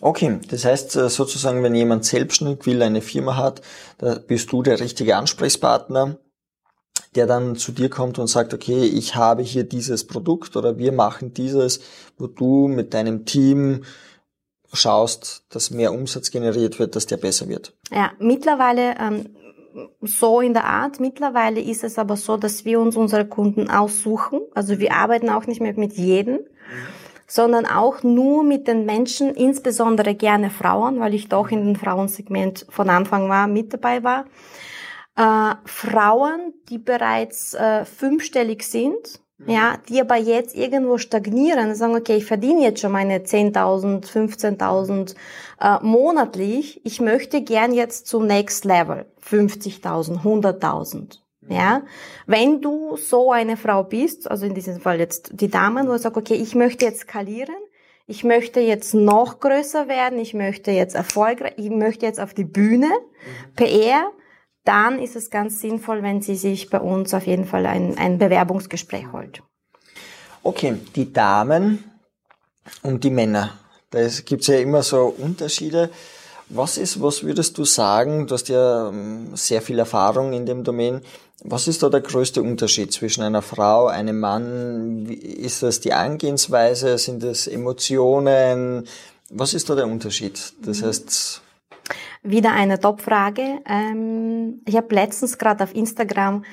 Okay, 0.00 0.40
das 0.50 0.64
heißt 0.64 0.96
äh, 0.96 1.08
sozusagen, 1.08 1.62
wenn 1.62 1.76
jemand 1.76 2.06
selbstständig 2.06 2.66
will, 2.66 2.82
eine 2.82 3.02
Firma 3.02 3.36
hat, 3.36 3.62
da 3.98 4.16
bist 4.18 4.50
du 4.50 4.64
der 4.64 4.80
richtige 4.80 5.16
Ansprechpartner, 5.16 6.18
der 7.14 7.28
dann 7.28 7.54
zu 7.54 7.70
dir 7.70 7.88
kommt 7.88 8.18
und 8.18 8.26
sagt, 8.26 8.52
okay, 8.52 8.84
ich 8.84 9.14
habe 9.14 9.44
hier 9.44 9.62
dieses 9.62 10.08
Produkt 10.08 10.56
oder 10.56 10.76
wir 10.76 10.90
machen 10.90 11.34
dieses, 11.34 11.82
wo 12.18 12.26
du 12.26 12.66
mit 12.66 12.94
deinem 12.94 13.26
Team 13.26 13.84
schaust, 14.74 15.44
dass 15.50 15.70
mehr 15.70 15.92
Umsatz 15.92 16.30
generiert 16.30 16.78
wird, 16.78 16.96
dass 16.96 17.06
der 17.06 17.16
besser 17.16 17.48
wird? 17.48 17.72
Ja, 17.90 18.12
mittlerweile 18.18 18.94
ähm, 18.98 19.36
so 20.00 20.40
in 20.40 20.54
der 20.54 20.64
Art. 20.64 21.00
Mittlerweile 21.00 21.60
ist 21.60 21.84
es 21.84 21.98
aber 21.98 22.16
so, 22.16 22.36
dass 22.36 22.64
wir 22.64 22.80
uns 22.80 22.96
unsere 22.96 23.26
Kunden 23.26 23.70
aussuchen. 23.70 24.40
Also 24.54 24.78
wir 24.78 24.94
arbeiten 24.94 25.30
auch 25.30 25.46
nicht 25.46 25.60
mehr 25.60 25.74
mit 25.76 25.94
jedem, 25.94 26.40
sondern 27.26 27.66
auch 27.66 28.02
nur 28.02 28.44
mit 28.44 28.68
den 28.68 28.84
Menschen, 28.84 29.34
insbesondere 29.34 30.14
gerne 30.14 30.50
Frauen, 30.50 31.00
weil 31.00 31.14
ich 31.14 31.28
doch 31.28 31.50
in 31.50 31.64
dem 31.64 31.76
Frauensegment 31.76 32.66
von 32.68 32.90
Anfang 32.90 33.28
war, 33.28 33.46
mit 33.46 33.72
dabei 33.72 34.04
war. 34.04 34.26
äh, 35.16 35.54
Frauen, 35.64 36.54
die 36.68 36.78
bereits 36.78 37.54
äh, 37.54 37.84
fünfstellig 37.84 38.64
sind. 38.64 39.20
Ja, 39.46 39.78
die 39.88 40.00
aber 40.00 40.16
jetzt 40.16 40.54
irgendwo 40.54 40.98
stagnieren 40.98 41.70
und 41.70 41.74
sagen, 41.74 41.96
okay, 41.96 42.16
ich 42.16 42.24
verdiene 42.24 42.62
jetzt 42.62 42.80
schon 42.80 42.92
meine 42.92 43.18
10.000, 43.18 44.06
15.000 44.06 45.14
äh, 45.60 45.84
monatlich, 45.84 46.80
ich 46.84 47.00
möchte 47.00 47.42
gern 47.42 47.72
jetzt 47.72 48.06
zum 48.06 48.26
Next 48.26 48.64
Level, 48.64 49.06
50.000, 49.28 50.22
100.000. 50.22 51.18
Ja, 51.48 51.82
wenn 52.26 52.62
du 52.62 52.96
so 52.96 53.30
eine 53.30 53.58
Frau 53.58 53.84
bist, 53.84 54.30
also 54.30 54.46
in 54.46 54.54
diesem 54.54 54.80
Fall 54.80 54.98
jetzt 54.98 55.30
die 55.34 55.50
Damen, 55.50 55.86
wo 55.86 55.92
du 55.92 55.98
sagst, 55.98 56.16
okay, 56.16 56.36
ich 56.36 56.54
möchte 56.54 56.86
jetzt 56.86 57.00
skalieren, 57.00 57.54
ich 58.06 58.24
möchte 58.24 58.60
jetzt 58.60 58.94
noch 58.94 59.40
größer 59.40 59.88
werden, 59.88 60.18
ich 60.18 60.32
möchte 60.32 60.70
jetzt 60.70 60.94
erfolgreich, 60.94 61.54
ich 61.56 61.70
möchte 61.70 62.06
jetzt 62.06 62.20
auf 62.20 62.32
die 62.32 62.44
Bühne, 62.44 62.88
mhm. 62.88 63.54
PR, 63.56 64.10
dann 64.64 64.98
ist 64.98 65.16
es 65.16 65.30
ganz 65.30 65.60
sinnvoll, 65.60 66.02
wenn 66.02 66.22
sie 66.22 66.36
sich 66.36 66.70
bei 66.70 66.80
uns 66.80 67.14
auf 67.14 67.26
jeden 67.26 67.44
Fall 67.44 67.66
ein, 67.66 67.96
ein 67.98 68.18
Bewerbungsgespräch 68.18 69.12
holt. 69.12 69.42
Okay, 70.42 70.78
die 70.94 71.12
Damen 71.12 71.84
und 72.82 73.04
die 73.04 73.10
Männer. 73.10 73.58
Da 73.90 74.06
gibt 74.24 74.42
es 74.42 74.48
ja 74.48 74.58
immer 74.58 74.82
so 74.82 75.04
Unterschiede. 75.06 75.90
Was 76.48 76.76
ist, 76.76 77.00
was 77.00 77.22
würdest 77.22 77.56
du 77.56 77.64
sagen? 77.64 78.26
Du 78.26 78.34
hast 78.34 78.48
ja 78.48 78.88
ähm, 78.88 79.34
sehr 79.34 79.62
viel 79.62 79.78
Erfahrung 79.78 80.32
in 80.32 80.44
dem 80.44 80.64
Domain. 80.64 81.00
Was 81.42 81.68
ist 81.68 81.82
da 81.82 81.88
der 81.88 82.00
größte 82.00 82.42
Unterschied 82.42 82.92
zwischen 82.92 83.22
einer 83.22 83.42
Frau, 83.42 83.86
einem 83.86 84.20
Mann? 84.20 85.06
Ist 85.06 85.62
das 85.62 85.80
die 85.80 85.92
Angehensweise? 85.92 86.98
Sind 86.98 87.22
das 87.22 87.46
Emotionen? 87.46 88.86
Was 89.30 89.54
ist 89.54 89.70
da 89.70 89.74
der 89.74 89.86
Unterschied? 89.86 90.52
Das 90.62 90.80
mhm. 90.80 90.86
heißt, 90.86 91.42
wieder 92.24 92.52
eine 92.52 92.80
Top-Frage. 92.80 93.60
Ähm, 93.68 94.62
ich 94.64 94.76
habe 94.76 94.92
letztens 94.94 95.38
gerade 95.38 95.62
auf 95.62 95.74
Instagram 95.74 96.44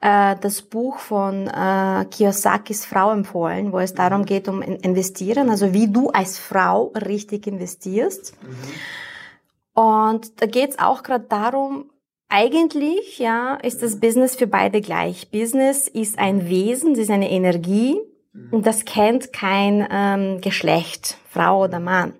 äh, 0.00 0.34
das 0.40 0.62
Buch 0.62 0.98
von 0.98 1.46
äh, 1.46 2.04
Kiyosakis 2.10 2.84
Frau 2.84 3.12
empfohlen, 3.12 3.72
wo 3.72 3.78
es 3.78 3.94
darum 3.94 4.22
mhm. 4.22 4.26
geht, 4.26 4.48
um 4.48 4.60
Investieren, 4.60 5.48
also 5.48 5.72
wie 5.72 5.88
du 5.88 6.10
als 6.10 6.38
Frau 6.38 6.92
richtig 7.06 7.46
investierst. 7.46 8.34
Mhm. 8.42 9.80
Und 9.80 10.42
da 10.42 10.46
geht 10.46 10.70
es 10.70 10.78
auch 10.78 11.02
gerade 11.02 11.24
darum, 11.28 11.90
eigentlich 12.28 13.18
ja, 13.18 13.54
ist 13.56 13.82
das 13.82 14.00
Business 14.00 14.34
für 14.34 14.46
beide 14.46 14.80
gleich. 14.80 15.30
Business 15.30 15.86
ist 15.86 16.18
ein 16.18 16.48
Wesen, 16.48 16.92
es 16.92 16.98
ist 16.98 17.10
eine 17.10 17.30
Energie 17.30 18.00
mhm. 18.32 18.48
und 18.50 18.66
das 18.66 18.84
kennt 18.84 19.32
kein 19.32 19.86
ähm, 19.90 20.40
Geschlecht, 20.40 21.16
Frau 21.28 21.64
oder 21.64 21.78
Mann. 21.78 22.14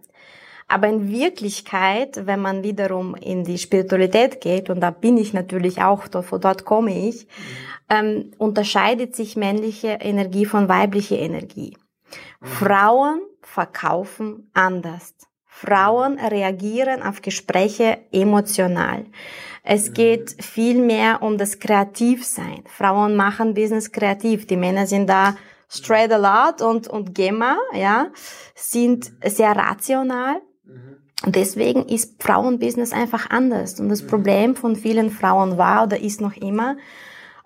Aber 0.73 0.89
in 0.89 1.11
Wirklichkeit, 1.11 2.25
wenn 2.25 2.41
man 2.41 2.63
wiederum 2.63 3.15
in 3.15 3.45
die 3.45 3.59
Spiritualität 3.59 4.41
geht, 4.41 4.71
und 4.71 4.81
da 4.81 4.91
bin 4.91 5.19
ich 5.19 5.35
natürlich 5.35 5.83
auch, 5.83 6.05
von 6.23 6.41
dort 6.41 6.65
komme 6.65 7.09
ich, 7.09 7.27
ähm, 7.91 8.31
unterscheidet 8.39 9.15
sich 9.15 9.37
männliche 9.37 9.99
Energie 10.01 10.47
von 10.47 10.71
weiblicher 10.71 11.19
Energie. 11.19 11.77
Frauen 12.41 13.21
verkaufen 13.43 14.51
anders. 14.55 15.15
Frauen 15.45 16.19
reagieren 16.19 17.03
auf 17.03 17.21
Gespräche 17.21 17.99
emotional. 18.11 19.05
Es 19.63 19.93
geht 19.93 20.43
viel 20.43 20.81
mehr 20.81 21.21
um 21.21 21.37
das 21.37 21.59
Kreativsein. 21.59 22.65
Frauen 22.65 23.15
machen 23.15 23.53
Business 23.53 23.93
kreativ. 23.93 24.47
Die 24.47 24.57
Männer 24.57 24.87
sind 24.87 25.07
da 25.07 25.37
straight 25.69 26.11
a 26.13 26.17
lot 26.17 26.63
und, 26.63 26.89
und 26.89 27.15
Gemma, 27.15 27.59
ja, 27.75 28.07
sind 28.55 29.13
sehr 29.23 29.55
rational 29.55 30.41
und 31.25 31.37
deswegen 31.37 31.87
ist 31.87 32.23
Frauenbusiness 32.23 32.93
einfach 32.93 33.31
anders. 33.31 33.79
Und 33.79 33.89
das 33.89 34.03
mhm. 34.03 34.07
Problem 34.09 34.57
von 34.57 34.77
vielen 34.77 35.11
Frauen 35.11 35.59
war 35.59 35.85
oder 35.85 36.01
ist 36.01 36.21
noch 36.21 36.37
immer, 36.37 36.77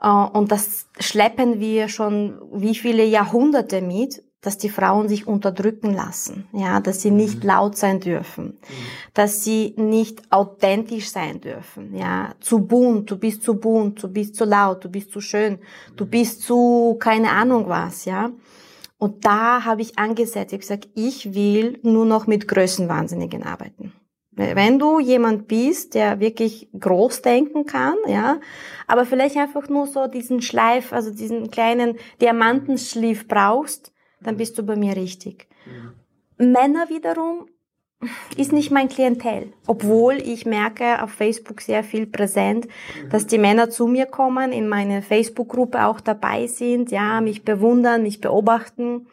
äh, 0.00 0.08
und 0.08 0.50
das 0.50 0.86
schleppen 0.98 1.60
wir 1.60 1.88
schon 1.88 2.40
wie 2.52 2.74
viele 2.74 3.04
Jahrhunderte 3.04 3.82
mit, 3.82 4.22
dass 4.46 4.58
die 4.58 4.68
Frauen 4.68 5.08
sich 5.08 5.26
unterdrücken 5.26 5.92
lassen, 5.92 6.46
ja, 6.52 6.78
dass 6.78 7.02
sie 7.02 7.10
nicht 7.10 7.42
mhm. 7.42 7.48
laut 7.48 7.76
sein 7.76 7.98
dürfen, 7.98 8.44
mhm. 8.44 8.58
dass 9.12 9.42
sie 9.42 9.74
nicht 9.76 10.30
authentisch 10.30 11.10
sein 11.10 11.40
dürfen, 11.40 11.96
ja, 11.96 12.32
zu 12.38 12.60
bunt, 12.60 13.10
du 13.10 13.18
bist 13.18 13.42
zu 13.42 13.54
bunt, 13.54 14.00
du 14.02 14.08
bist 14.08 14.36
zu 14.36 14.44
laut, 14.44 14.84
du 14.84 14.88
bist 14.88 15.10
zu 15.10 15.20
schön, 15.20 15.58
du 15.96 16.06
bist 16.06 16.42
zu 16.42 16.96
keine 17.00 17.30
Ahnung 17.30 17.68
was, 17.68 18.04
ja. 18.04 18.30
Und 18.98 19.24
da 19.24 19.64
habe 19.64 19.82
ich 19.82 19.98
angesetzt, 19.98 20.52
ich 20.52 20.60
gesagt, 20.60 20.88
ich 20.94 21.34
will 21.34 21.78
nur 21.82 22.06
noch 22.06 22.26
mit 22.26 22.48
Größenwahnsinnigen 22.48 23.42
arbeiten. 23.42 23.92
Wenn 24.38 24.78
du 24.78 25.00
jemand 25.00 25.48
bist, 25.48 25.94
der 25.94 26.20
wirklich 26.20 26.68
groß 26.78 27.22
denken 27.22 27.64
kann, 27.64 27.96
ja, 28.06 28.38
aber 28.86 29.06
vielleicht 29.06 29.38
einfach 29.38 29.70
nur 29.70 29.86
so 29.86 30.08
diesen 30.08 30.42
Schleif, 30.42 30.92
also 30.92 31.10
diesen 31.10 31.50
kleinen 31.50 31.96
Diamantenschliff 32.20 33.28
brauchst, 33.28 33.94
dann 34.20 34.36
bist 34.36 34.58
du 34.58 34.62
bei 34.62 34.76
mir 34.76 34.94
richtig. 34.94 35.48
Mhm. 36.38 36.52
Männer 36.52 36.90
wiederum 36.90 37.46
ist 38.36 38.52
nicht 38.52 38.70
mein 38.70 38.88
Klientel. 38.88 39.52
Obwohl 39.66 40.14
ich 40.14 40.46
merke 40.46 41.02
auf 41.02 41.10
Facebook 41.10 41.60
sehr 41.60 41.82
viel 41.82 42.06
präsent, 42.06 42.68
dass 43.10 43.26
die 43.26 43.38
Männer 43.38 43.70
zu 43.70 43.86
mir 43.86 44.06
kommen, 44.06 44.52
in 44.52 44.68
meine 44.68 45.02
Facebook-Gruppe 45.02 45.86
auch 45.86 46.00
dabei 46.00 46.46
sind, 46.46 46.90
ja, 46.90 47.20
mich 47.20 47.44
bewundern, 47.44 48.02
mich 48.02 48.20
beobachten. 48.20 49.06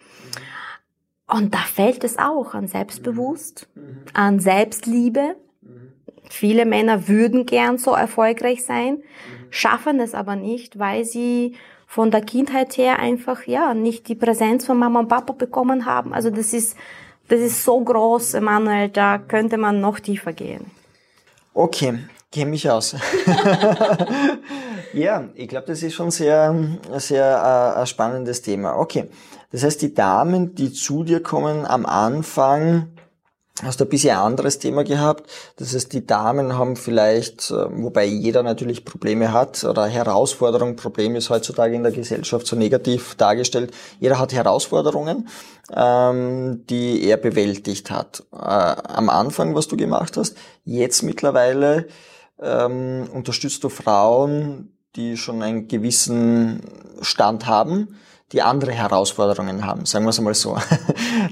Und 1.28 1.54
da 1.54 1.60
fällt 1.60 2.04
es 2.04 2.20
auch 2.20 2.54
an 2.54 2.68
Selbstbewusst, 2.68 3.70
an 4.14 4.40
Selbstliebe. 4.40 5.36
Viele 6.30 6.66
Männer 6.66 7.08
würden 7.08 7.46
gern 7.46 7.78
so 7.78 7.92
erfolgreich 7.92 8.66
sein, 8.66 9.02
schaffen 9.50 10.00
es 10.00 10.14
aber 10.14 10.36
nicht, 10.36 10.80
weil 10.80 11.06
sie 11.06 11.56
von 11.88 12.12
der 12.12 12.22
Kindheit 12.22 12.76
her 12.78 13.00
einfach, 13.00 13.46
ja, 13.46 13.74
nicht 13.74 14.08
die 14.08 14.16
Präsenz 14.16 14.66
von 14.66 14.80
Mama 14.80 15.00
und 15.00 15.10
Papa 15.10 15.34
bekommen 15.34 15.86
haben. 15.86 16.14
Also 16.14 16.30
das 16.32 16.52
ist, 16.54 16.76
das 17.28 17.40
ist 17.40 17.64
so 17.64 17.84
groß, 17.84 18.36
Emanuel, 18.36 18.90
da 18.90 19.18
könnte 19.18 19.58
man 19.58 19.80
noch 19.80 20.00
tiefer 20.00 20.34
gehen. 20.34 20.66
Okay, 21.54 22.00
kenne 22.32 22.52
mich 22.52 22.70
aus. 22.70 22.96
ja, 24.94 25.30
ich 25.36 25.48
glaube, 25.48 25.68
das 25.68 25.84
ist 25.84 25.94
schon 25.94 26.12
sehr, 26.12 26.56
sehr 26.98 27.76
äh, 27.76 27.80
ein 27.80 27.88
spannendes 27.88 28.42
Thema. 28.42 28.78
Okay, 28.78 29.10
das 29.52 29.64
heißt, 29.64 29.82
die 29.82 29.94
Damen, 29.94 30.56
die 30.56 30.74
zu 30.74 31.04
dir 31.04 31.22
kommen 31.22 31.66
am 31.66 31.86
Anfang, 31.86 32.93
hast 33.62 33.80
du 33.80 33.86
ein 33.86 33.90
bisschen 33.90 34.18
anderes 34.18 34.58
Thema 34.58 34.84
gehabt. 34.84 35.30
Das 35.58 35.76
heißt, 35.76 35.94
die 35.94 36.08
Damen 36.08 36.58
haben 36.58 36.76
vielleicht, 36.76 37.52
äh, 37.52 37.66
wobei 37.70 38.06
jeder 38.06 38.42
natürlich 38.42 38.84
Probleme 38.84 39.32
hat 39.32 39.64
oder 39.64 39.86
Herausforderungen, 39.86 40.76
Problem 40.76 41.16
ist 41.16 41.30
heutzutage 41.30 41.76
in 41.76 41.84
der 41.84 41.92
Gesellschaft 41.92 42.48
so 42.48 42.56
negativ 42.56 43.16
dargestellt. 43.16 43.72
Jeder 44.00 44.18
hat 44.18 44.34
Herausforderungen, 44.34 45.28
ähm, 45.72 46.66
die 46.68 47.04
er 47.04 47.18
bewältigt 47.18 47.92
hat. 47.92 48.24
Äh, 48.32 48.38
am 48.38 49.10
Anfang, 49.10 49.54
was 49.54 49.68
du 49.68 49.78
gemacht 49.78 50.18
hast, 50.18 50.36
jetzt 50.66 51.04
mittlerweile 51.04 51.88
ähm, 52.42 53.08
unterstützt 53.14 53.64
du 53.64 53.70
Frauen, 53.70 54.74
die 54.96 55.16
schon 55.16 55.42
einen 55.44 55.68
gewissen 55.68 56.62
Stand 57.02 57.46
haben, 57.46 58.00
die 58.32 58.42
andere 58.42 58.72
Herausforderungen 58.72 59.66
haben, 59.66 59.86
sagen 59.86 60.06
wir 60.06 60.10
es 60.10 60.18
einmal 60.18 60.34
so. 60.34 60.58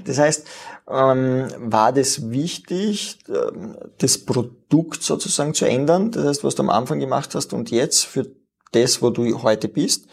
Das 0.04 0.18
heißt, 0.18 0.46
ähm, 0.88 1.48
war 1.58 1.92
das 1.92 2.30
wichtig, 2.30 3.18
ähm, 3.28 3.76
das 3.98 4.18
Produkt 4.18 5.02
sozusagen 5.02 5.54
zu 5.54 5.66
ändern, 5.66 6.10
das 6.10 6.26
heißt, 6.26 6.44
was 6.44 6.54
du 6.54 6.62
am 6.62 6.70
Anfang 6.70 6.98
gemacht 6.98 7.34
hast 7.34 7.52
und 7.52 7.70
jetzt 7.70 8.04
für 8.04 8.26
das, 8.72 9.02
wo 9.02 9.10
du 9.10 9.42
heute 9.42 9.68
bist, 9.68 10.08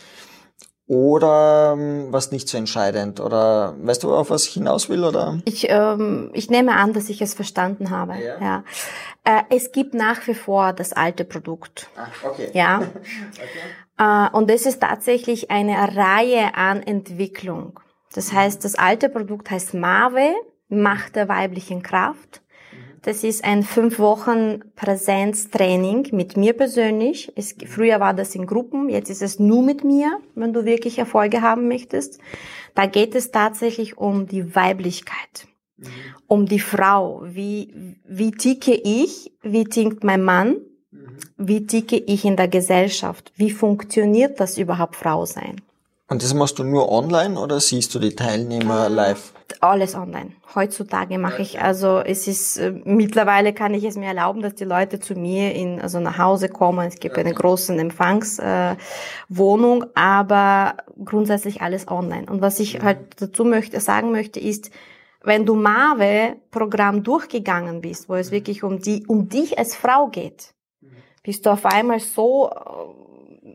oder 0.90 1.76
ähm, 1.78 2.08
was 2.10 2.32
nicht 2.32 2.50
so 2.50 2.58
entscheidend? 2.58 3.20
Oder 3.20 3.76
weißt 3.80 4.02
du, 4.02 4.12
auf 4.12 4.32
was 4.32 4.48
ich 4.48 4.54
hinaus 4.56 4.90
will? 4.90 5.04
Oder? 5.04 5.40
Ich, 5.46 5.70
ähm, 5.70 6.32
ich 6.34 6.50
nehme 6.50 6.76
an, 6.76 6.94
dass 6.94 7.10
ich 7.10 7.22
es 7.22 7.36
verstanden 7.36 7.92
habe. 7.92 8.16
Ja. 8.16 8.42
ja. 8.42 8.64
Äh, 9.24 9.44
es 9.56 9.72
gibt 9.72 9.94
nach 9.94 10.26
wie 10.26 10.34
vor 10.34 10.74
das 10.74 10.92
alte 10.92 11.26
Produkt. 11.26 11.92
Ah, 11.96 12.08
okay. 12.28 12.50
Ja. 12.54 12.78
okay. 12.80 12.96
Äh, 14.00 14.36
und 14.36 14.50
es 14.50 14.66
ist 14.66 14.82
tatsächlich 14.82 15.52
eine 15.52 15.96
Reihe 15.96 16.56
an 16.56 16.82
Entwicklung. 16.82 17.80
Das 18.16 18.32
mhm. 18.32 18.38
heißt, 18.38 18.66
das 18.66 18.74
alte 18.74 19.10
Produkt 19.10 19.52
heißt 19.52 19.76
Mave, 19.76 20.34
Macht 20.70 21.16
der 21.16 21.28
weiblichen 21.28 21.82
Kraft. 21.82 22.42
Das 23.02 23.24
ist 23.24 23.44
ein 23.44 23.64
fünf 23.64 23.98
Wochen 24.00 24.60
Präsenztraining 24.76 26.10
mit 26.12 26.36
mir 26.36 26.54
persönlich. 26.54 27.32
Es, 27.36 27.56
früher 27.66 28.00
war 28.00 28.14
das 28.14 28.36
in 28.36 28.46
Gruppen, 28.46 28.90
jetzt 28.90 29.10
ist 29.10 29.22
es 29.22 29.40
nur 29.40 29.64
mit 29.64 29.84
mir, 29.84 30.20
wenn 30.36 30.54
du 30.54 30.66
wirklich 30.66 31.00
Erfolge 31.00 31.42
haben 31.42 31.68
möchtest. 31.68 32.20
Da 32.76 32.86
geht 32.86 33.16
es 33.16 33.32
tatsächlich 33.32 33.98
um 33.98 34.28
die 34.28 34.54
Weiblichkeit, 34.56 35.48
mhm. 35.78 35.88
um 36.28 36.46
die 36.46 36.60
Frau. 36.60 37.24
Wie, 37.26 37.96
wie 38.06 38.32
ticke 38.32 38.74
ich? 38.74 39.32
Wie 39.42 39.64
tickt 39.64 40.04
mein 40.04 40.24
Mann? 40.24 40.58
Mhm. 40.92 41.18
Wie 41.38 41.66
ticke 41.66 41.98
ich 41.98 42.26
in 42.26 42.36
der 42.36 42.50
Gesellschaft? 42.50 43.32
Wie 43.36 43.52
funktioniert 43.52 44.40
das 44.40 44.58
überhaupt 44.58 44.98
Frau 44.98 45.26
sein? 45.26 45.62
Und 46.10 46.22
das 46.24 46.34
machst 46.34 46.58
du 46.58 46.64
nur 46.64 46.92
online 46.92 47.40
oder 47.40 47.60
siehst 47.60 47.94
du 47.94 48.00
die 48.00 48.16
Teilnehmer 48.16 48.88
äh, 48.88 48.90
live? 48.90 49.32
Alles 49.62 49.94
online. 49.94 50.32
Heutzutage 50.56 51.20
mache 51.20 51.44
ich, 51.44 51.62
also 51.62 52.00
es 52.00 52.28
ist, 52.28 52.58
äh, 52.58 52.74
mittlerweile 52.84 53.54
kann 53.54 53.76
ich 53.76 53.84
es 53.84 53.96
mir 53.96 54.08
erlauben, 54.08 54.42
dass 54.42 54.56
die 54.56 54.64
Leute 54.64 55.00
zu 55.00 55.14
mir 55.14 55.54
in, 55.54 55.80
also 55.80 56.00
nach 56.00 56.18
Hause 56.18 56.50
kommen. 56.50 56.88
Es 56.88 57.00
gibt 57.00 57.14
okay. 57.14 57.26
eine 57.26 57.36
große 57.36 57.76
Empfangswohnung, 57.76 59.84
äh, 59.84 59.88
aber 59.94 60.78
grundsätzlich 61.06 61.62
alles 61.62 61.88
online. 61.88 62.26
Und 62.28 62.42
was 62.42 62.60
ich 62.60 62.80
mhm. 62.80 62.84
halt 62.84 63.22
dazu 63.22 63.46
möchte, 63.46 63.80
sagen 63.80 64.12
möchte, 64.12 64.40
ist, 64.40 64.72
wenn 65.22 65.46
du 65.46 65.54
Mave-Programm 65.54 67.04
durchgegangen 67.04 67.82
bist, 67.82 68.10
wo 68.10 68.16
es 68.16 68.32
mhm. 68.32 68.36
wirklich 68.36 68.64
um 68.64 68.80
die, 68.80 69.06
um 69.06 69.30
dich 69.30 69.60
als 69.60 69.76
Frau 69.76 70.08
geht, 70.08 70.56
mhm. 70.82 70.90
bist 71.22 71.46
du 71.46 71.52
auf 71.52 71.68
einmal 71.68 72.00
so, 72.00 72.50
äh, 72.50 72.56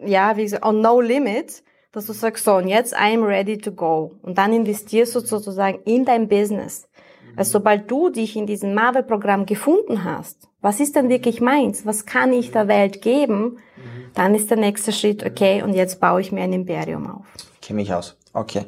ja, 0.09 0.37
wie 0.37 0.45
gesagt, 0.45 0.65
on 0.65 0.81
no 0.81 1.01
limit, 1.01 1.65
dass 1.95 2.07
du 2.07 2.13
sagst, 2.13 2.45
so, 2.45 2.57
und 2.57 2.69
jetzt 2.69 2.97
I'm 2.97 3.25
ready 3.25 3.57
to 3.57 3.71
go. 3.71 4.13
Und 4.23 4.37
dann 4.37 4.53
investierst 4.53 5.15
du 5.15 5.21
sozusagen 5.21 5.79
in 5.85 6.05
dein 6.05 6.29
Business. 6.29 6.89
Also 7.37 7.53
sobald 7.53 7.91
du 7.91 8.11
dich 8.11 8.37
in 8.37 8.47
diesem 8.47 8.75
Marvel-Programm 8.75 9.47
gefunden 9.47 10.05
hast, 10.05 10.49
was 10.61 10.81
ist 10.81 10.97
denn 10.97 11.09
wirklich 11.09 11.41
meins? 11.41 11.87
Was 11.87 12.07
kann 12.07 12.33
ich 12.33 12.51
der 12.51 12.69
Welt 12.69 13.03
geben? 13.03 13.59
Mhm. 13.77 14.11
Dann 14.15 14.35
ist 14.35 14.51
der 14.51 14.57
nächste 14.57 14.93
Schritt, 14.93 15.25
okay, 15.25 15.63
und 15.63 15.75
jetzt 15.75 16.01
baue 16.01 16.21
ich 16.21 16.33
mir 16.33 16.43
ein 16.43 16.53
Imperium 16.53 17.11
auf. 17.11 17.27
Kenne 17.61 17.81
mich 17.81 17.93
aus. 17.93 18.17
Okay. 18.33 18.65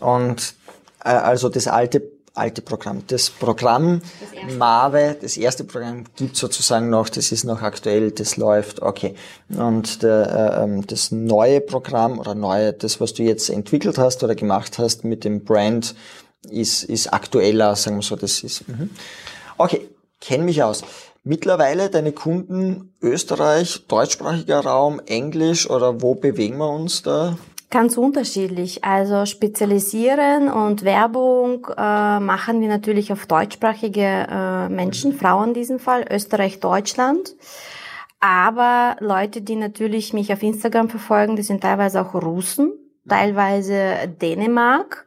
Und 0.00 0.54
äh, 1.04 1.10
also 1.10 1.48
das 1.48 1.66
alte 1.66 2.00
alte 2.34 2.62
Programm. 2.62 3.02
Das 3.06 3.30
Programm 3.30 4.00
das 4.20 4.56
Mave, 4.56 5.16
das 5.20 5.36
erste 5.36 5.64
Programm 5.64 6.04
gibt 6.16 6.36
sozusagen 6.36 6.90
noch, 6.90 7.08
das 7.08 7.32
ist 7.32 7.44
noch 7.44 7.62
aktuell, 7.62 8.10
das 8.10 8.36
läuft, 8.36 8.82
okay. 8.82 9.14
Und 9.48 10.02
der, 10.02 10.56
äh, 10.58 10.64
ähm, 10.64 10.86
das 10.86 11.10
neue 11.10 11.60
Programm 11.60 12.18
oder 12.18 12.34
neue, 12.34 12.72
das, 12.72 13.00
was 13.00 13.14
du 13.14 13.22
jetzt 13.22 13.50
entwickelt 13.50 13.98
hast 13.98 14.22
oder 14.22 14.34
gemacht 14.34 14.78
hast 14.78 15.04
mit 15.04 15.24
dem 15.24 15.44
Brand, 15.44 15.94
ist, 16.48 16.84
ist 16.84 17.12
aktueller, 17.12 17.76
sagen 17.76 17.96
wir 17.96 18.02
so, 18.02 18.16
das 18.16 18.42
ist. 18.42 18.66
Mh. 18.68 18.88
Okay, 19.58 19.88
kenn 20.20 20.44
mich 20.44 20.62
aus. 20.62 20.82
Mittlerweile 21.22 21.90
deine 21.90 22.12
Kunden 22.12 22.94
Österreich, 23.02 23.84
deutschsprachiger 23.88 24.60
Raum, 24.60 25.02
Englisch 25.04 25.68
oder 25.68 26.00
wo 26.00 26.14
bewegen 26.14 26.56
wir 26.56 26.70
uns 26.70 27.02
da? 27.02 27.36
Ganz 27.70 27.96
unterschiedlich. 27.96 28.82
Also 28.82 29.26
spezialisieren 29.26 30.48
und 30.48 30.82
Werbung 30.84 31.68
äh, 31.76 32.18
machen 32.18 32.60
wir 32.60 32.66
natürlich 32.66 33.12
auf 33.12 33.26
deutschsprachige 33.26 34.26
äh, 34.28 34.68
Menschen, 34.68 35.12
Frauen 35.12 35.48
in 35.48 35.54
diesem 35.54 35.78
Fall, 35.78 36.04
Österreich, 36.10 36.58
Deutschland. 36.58 37.36
Aber 38.18 38.96
Leute, 38.98 39.40
die 39.40 39.54
natürlich 39.54 40.12
mich 40.12 40.32
auf 40.32 40.42
Instagram 40.42 40.90
verfolgen, 40.90 41.36
die 41.36 41.42
sind 41.42 41.62
teilweise 41.62 42.02
auch 42.02 42.12
Russen, 42.14 42.72
teilweise 43.08 44.08
Dänemark. 44.20 45.06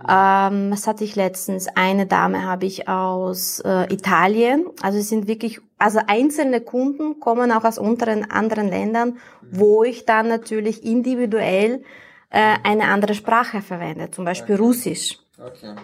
Ähm, 0.00 0.70
was 0.70 0.86
hatte 0.86 1.04
ich 1.04 1.16
letztens? 1.16 1.68
Eine 1.74 2.06
Dame 2.06 2.42
habe 2.44 2.66
ich 2.66 2.88
aus 2.88 3.60
äh, 3.60 3.92
Italien. 3.92 4.66
Also 4.82 4.98
es 4.98 5.08
sind 5.08 5.26
wirklich, 5.26 5.60
also 5.78 6.00
einzelne 6.06 6.60
Kunden 6.60 7.18
kommen 7.18 7.50
auch 7.50 7.64
aus 7.64 7.78
unteren 7.78 8.30
anderen 8.30 8.68
Ländern, 8.68 9.18
wo 9.50 9.84
ich 9.84 10.04
dann 10.04 10.28
natürlich 10.28 10.84
individuell 10.84 11.82
äh, 12.30 12.56
eine 12.62 12.88
andere 12.88 13.14
Sprache 13.14 13.62
verwende, 13.62 14.10
zum 14.10 14.26
Beispiel 14.26 14.56
okay. 14.56 14.64
Russisch. 14.64 15.18
Okay. 15.38 15.74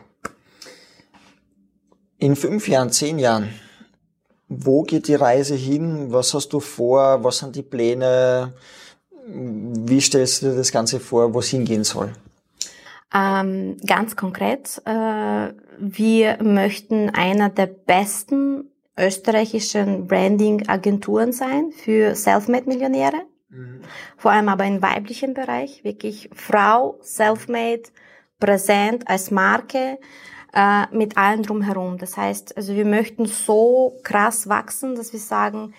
In 2.19 2.37
fünf 2.37 2.69
Jahren, 2.69 2.91
zehn 2.91 3.19
Jahren, 3.19 3.49
wo 4.49 4.83
geht 4.83 5.09
die 5.09 5.15
Reise 5.15 5.55
hin? 5.55 6.13
Was 6.13 6.35
hast 6.35 6.53
du 6.53 6.61
vor? 6.61 7.25
Was 7.25 7.39
sind 7.39 7.57
die 7.57 7.63
Pläne? 7.63 8.53
Wie 9.27 10.01
stellst 10.01 10.43
du 10.43 10.51
dir 10.51 10.57
das 10.57 10.71
Ganze 10.71 11.01
vor, 11.01 11.33
wo 11.33 11.39
es 11.39 11.49
hingehen 11.49 11.85
soll? 11.85 12.13
Ähm, 13.15 13.77
ganz 13.87 14.17
konkret, 14.17 14.81
äh, 14.87 15.53
wir 15.79 16.43
möchten 16.43 17.11
einer 17.11 17.51
der 17.51 17.67
besten 17.67 18.71
österreichischen 18.99 20.07
Branding-Agenturen 20.07 21.33
sein 21.33 21.73
für 21.73 22.15
Selfmade-Millionäre. 22.15 23.23
Mhm. 23.49 23.83
Vor 24.17 24.31
allem 24.31 24.49
aber 24.49 24.65
im 24.65 24.81
weiblichen 24.81 25.35
Bereich, 25.35 25.85
wirklich 25.85 26.31
Frau, 26.35 26.99
Selfmade, 27.03 27.83
präsent 28.39 29.09
als 29.09 29.31
Marke, 29.31 29.99
äh, 30.55 30.85
mit 30.91 31.17
allem 31.17 31.43
drumherum. 31.43 31.99
Das 31.99 32.17
heißt, 32.17 32.57
also 32.57 32.75
wir 32.75 32.85
möchten 32.85 33.27
so 33.27 33.99
krass 34.03 34.49
wachsen, 34.49 34.95
dass 34.95 35.13
wir 35.13 35.21
sagen, 35.21 35.75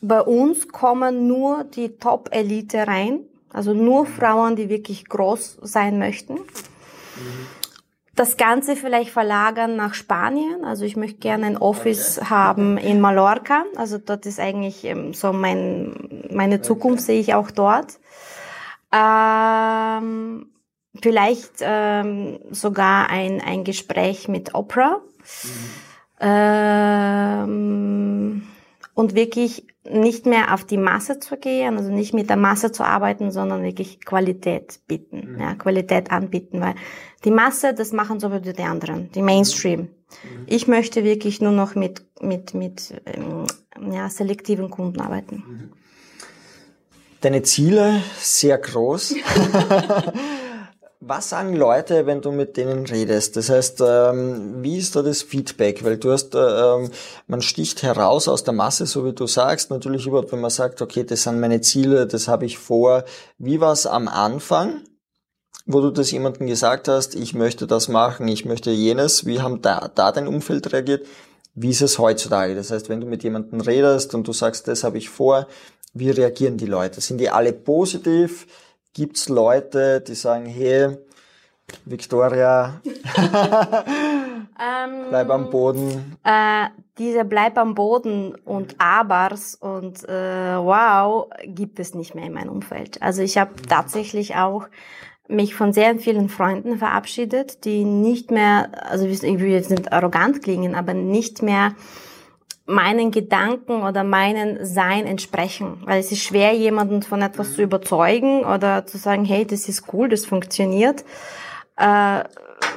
bei 0.00 0.20
uns 0.20 0.68
kommen 0.68 1.26
nur 1.26 1.64
die 1.64 1.96
Top-Elite 1.96 2.86
rein 2.86 3.20
also 3.54 3.72
nur 3.72 4.04
Frauen, 4.04 4.56
die 4.56 4.68
wirklich 4.68 5.08
groß 5.08 5.58
sein 5.62 5.98
möchten. 5.98 6.40
Das 8.16 8.36
Ganze 8.36 8.74
vielleicht 8.74 9.10
verlagern 9.10 9.76
nach 9.76 9.94
Spanien. 9.94 10.64
Also 10.64 10.84
ich 10.84 10.96
möchte 10.96 11.20
gerne 11.20 11.46
ein 11.46 11.56
Office 11.56 12.20
haben 12.28 12.76
in 12.78 13.00
Mallorca. 13.00 13.64
Also 13.76 13.98
dort 13.98 14.26
ist 14.26 14.40
eigentlich 14.40 14.84
ähm, 14.84 15.14
so 15.14 15.32
mein, 15.32 16.26
meine 16.32 16.62
Zukunft 16.62 17.04
sehe 17.04 17.20
ich 17.20 17.34
auch 17.34 17.52
dort. 17.52 18.00
Ähm, 18.92 20.46
vielleicht 21.00 21.52
ähm, 21.60 22.40
sogar 22.50 23.08
ein, 23.08 23.40
ein 23.40 23.62
Gespräch 23.62 24.26
mit 24.26 24.54
Oprah. 24.54 25.00
Mhm. 25.44 25.50
Ähm, 26.20 27.54
und 28.94 29.14
wirklich 29.14 29.73
nicht 29.88 30.26
mehr 30.26 30.54
auf 30.54 30.64
die 30.64 30.78
Masse 30.78 31.18
zu 31.18 31.36
gehen, 31.36 31.76
also 31.76 31.90
nicht 31.90 32.14
mit 32.14 32.30
der 32.30 32.36
Masse 32.36 32.72
zu 32.72 32.84
arbeiten, 32.84 33.30
sondern 33.30 33.62
wirklich 33.62 34.04
Qualität 34.04 34.80
bieten, 34.86 35.34
mhm. 35.34 35.40
ja, 35.40 35.54
Qualität 35.54 36.10
anbieten, 36.10 36.60
weil 36.60 36.74
die 37.24 37.30
Masse, 37.30 37.74
das 37.74 37.92
machen 37.92 38.20
sowieso 38.20 38.52
die 38.52 38.62
anderen, 38.62 39.10
die 39.12 39.22
Mainstream. 39.22 39.80
Mhm. 39.80 39.88
Ich 40.46 40.66
möchte 40.68 41.04
wirklich 41.04 41.40
nur 41.40 41.52
noch 41.52 41.74
mit, 41.74 42.02
mit, 42.20 42.54
mit, 42.54 42.94
ähm, 43.06 43.46
ja, 43.92 44.08
selektiven 44.08 44.70
Kunden 44.70 45.00
arbeiten. 45.00 45.44
Mhm. 45.46 45.72
Deine 47.20 47.42
Ziele 47.42 48.02
sehr 48.18 48.58
groß. 48.58 49.14
Was 51.06 51.28
sagen 51.28 51.54
Leute, 51.54 52.06
wenn 52.06 52.22
du 52.22 52.32
mit 52.32 52.56
denen 52.56 52.86
redest? 52.86 53.36
Das 53.36 53.50
heißt, 53.50 53.82
ähm, 53.86 54.62
wie 54.62 54.78
ist 54.78 54.96
da 54.96 55.02
das 55.02 55.22
Feedback? 55.22 55.84
Weil 55.84 55.98
du 55.98 56.10
hast, 56.10 56.34
äh, 56.34 56.38
ähm, 56.38 56.90
man 57.26 57.42
sticht 57.42 57.82
heraus 57.82 58.26
aus 58.26 58.42
der 58.42 58.54
Masse, 58.54 58.86
so 58.86 59.04
wie 59.04 59.12
du 59.12 59.26
sagst. 59.26 59.70
Natürlich 59.70 60.06
überhaupt, 60.06 60.32
wenn 60.32 60.40
man 60.40 60.50
sagt, 60.50 60.80
okay, 60.80 61.04
das 61.04 61.24
sind 61.24 61.40
meine 61.40 61.60
Ziele, 61.60 62.06
das 62.06 62.26
habe 62.26 62.46
ich 62.46 62.56
vor. 62.56 63.04
Wie 63.36 63.60
war 63.60 63.72
es 63.72 63.86
am 63.86 64.08
Anfang, 64.08 64.80
wo 65.66 65.82
du 65.82 65.90
das 65.90 66.10
jemandem 66.10 66.46
gesagt 66.46 66.88
hast, 66.88 67.14
ich 67.16 67.34
möchte 67.34 67.66
das 67.66 67.88
machen, 67.88 68.26
ich 68.26 68.46
möchte 68.46 68.70
jenes? 68.70 69.26
Wie 69.26 69.42
haben 69.42 69.60
da, 69.60 69.90
da 69.94 70.10
dein 70.10 70.26
Umfeld 70.26 70.72
reagiert? 70.72 71.06
Wie 71.54 71.70
ist 71.70 71.82
es 71.82 71.98
heutzutage? 71.98 72.54
Das 72.54 72.70
heißt, 72.70 72.88
wenn 72.88 73.02
du 73.02 73.06
mit 73.06 73.22
jemandem 73.24 73.60
redest 73.60 74.14
und 74.14 74.26
du 74.26 74.32
sagst, 74.32 74.68
das 74.68 74.84
habe 74.84 74.96
ich 74.96 75.10
vor, 75.10 75.48
wie 75.92 76.08
reagieren 76.08 76.56
die 76.56 76.66
Leute? 76.66 77.02
Sind 77.02 77.18
die 77.18 77.28
alle 77.28 77.52
positiv? 77.52 78.46
Gibt 78.94 79.16
es 79.16 79.28
Leute, 79.28 80.00
die 80.00 80.14
sagen, 80.14 80.46
hey, 80.46 80.96
Victoria, 81.84 82.80
ähm, 84.56 85.06
bleib 85.08 85.30
am 85.30 85.50
Boden? 85.50 86.16
Äh, 86.22 86.66
diese 86.98 87.24
Bleib 87.24 87.58
am 87.58 87.74
Boden 87.74 88.36
und 88.44 88.76
Abers 88.78 89.56
und 89.56 90.08
äh, 90.08 90.56
Wow 90.56 91.28
gibt 91.44 91.80
es 91.80 91.94
nicht 91.94 92.14
mehr 92.14 92.26
in 92.26 92.34
meinem 92.34 92.50
Umfeld. 92.50 93.02
Also 93.02 93.22
ich 93.22 93.36
habe 93.36 93.50
tatsächlich 93.68 94.36
auch 94.36 94.68
mich 95.26 95.56
von 95.56 95.72
sehr 95.72 95.98
vielen 95.98 96.28
Freunden 96.28 96.78
verabschiedet, 96.78 97.64
die 97.64 97.84
nicht 97.84 98.30
mehr, 98.30 98.70
also 98.88 99.06
ich 99.06 99.22
will 99.22 99.50
jetzt 99.50 99.70
nicht 99.70 99.92
arrogant 99.92 100.40
klingen, 100.40 100.76
aber 100.76 100.94
nicht 100.94 101.42
mehr 101.42 101.74
meinen 102.66 103.10
Gedanken 103.10 103.82
oder 103.82 104.04
meinen 104.04 104.64
Sein 104.64 105.06
entsprechen. 105.06 105.82
Weil 105.84 106.00
es 106.00 106.12
ist 106.12 106.22
schwer, 106.22 106.52
jemanden 106.52 107.02
von 107.02 107.20
etwas 107.22 107.54
zu 107.54 107.62
überzeugen 107.62 108.44
oder 108.44 108.86
zu 108.86 108.96
sagen, 108.96 109.24
hey, 109.24 109.46
das 109.46 109.68
ist 109.68 109.92
cool, 109.92 110.08
das 110.08 110.24
funktioniert, 110.24 111.04
äh, 111.76 112.24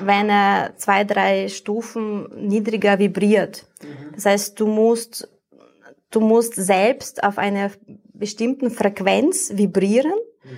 wenn 0.02 0.30
er 0.30 0.73
zwei, 0.78 1.04
drei 1.04 1.47
Stufen 1.47 2.28
niedriger 2.47 3.00
vibriert. 3.00 3.65
Mhm. 3.82 4.13
Das 4.15 4.26
heißt, 4.26 4.60
du 4.60 4.67
musst, 4.67 5.30
du 6.12 6.19
musst 6.19 6.56
selbst 6.56 7.23
auf 7.23 7.38
einer 7.38 7.71
bestimmten 8.13 8.71
Frequenz 8.71 9.52
vibrieren, 9.54 10.19
mhm. 10.43 10.50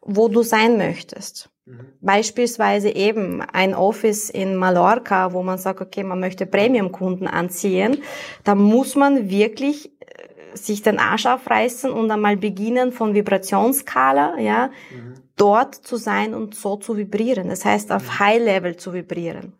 wo 0.00 0.28
du 0.28 0.42
sein 0.42 0.76
möchtest. 0.76 1.50
Mhm. 1.66 1.80
Beispielsweise 2.00 2.90
eben 2.90 3.42
ein 3.42 3.74
Office 3.74 4.30
in 4.30 4.54
Mallorca, 4.54 5.32
wo 5.32 5.42
man 5.42 5.58
sagt, 5.58 5.80
okay, 5.80 6.04
man 6.04 6.20
möchte 6.20 6.46
Premium-Kunden 6.46 7.26
anziehen, 7.26 8.02
da 8.44 8.54
muss 8.54 8.94
man 8.94 9.28
wirklich 9.28 9.90
äh, 10.00 10.56
sich 10.56 10.82
den 10.82 11.00
Arsch 11.00 11.26
aufreißen 11.26 11.90
und 11.90 12.10
einmal 12.10 12.36
beginnen 12.36 12.92
von 12.92 13.14
Vibrationsskala, 13.14 14.38
ja, 14.38 14.70
mhm. 14.90 15.14
dort 15.34 15.74
zu 15.74 15.96
sein 15.96 16.34
und 16.34 16.54
so 16.54 16.76
zu 16.76 16.96
vibrieren. 16.96 17.48
Das 17.48 17.64
heißt, 17.64 17.90
auf 17.90 18.04
mhm. 18.04 18.18
High 18.20 18.42
Level 18.42 18.76
zu 18.76 18.92
vibrieren. 18.92 19.52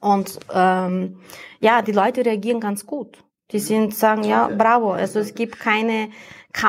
Und 0.00 0.40
ähm, 0.54 1.20
ja, 1.60 1.82
die 1.82 1.92
Leute 1.92 2.24
reagieren 2.24 2.60
ganz 2.60 2.86
gut. 2.86 3.22
Die 3.52 3.58
sind 3.58 3.94
sagen, 3.94 4.24
ja, 4.24 4.48
bravo. 4.48 4.92
Also 4.92 5.18
es 5.18 5.34
gibt 5.34 5.58
keine, 5.58 6.08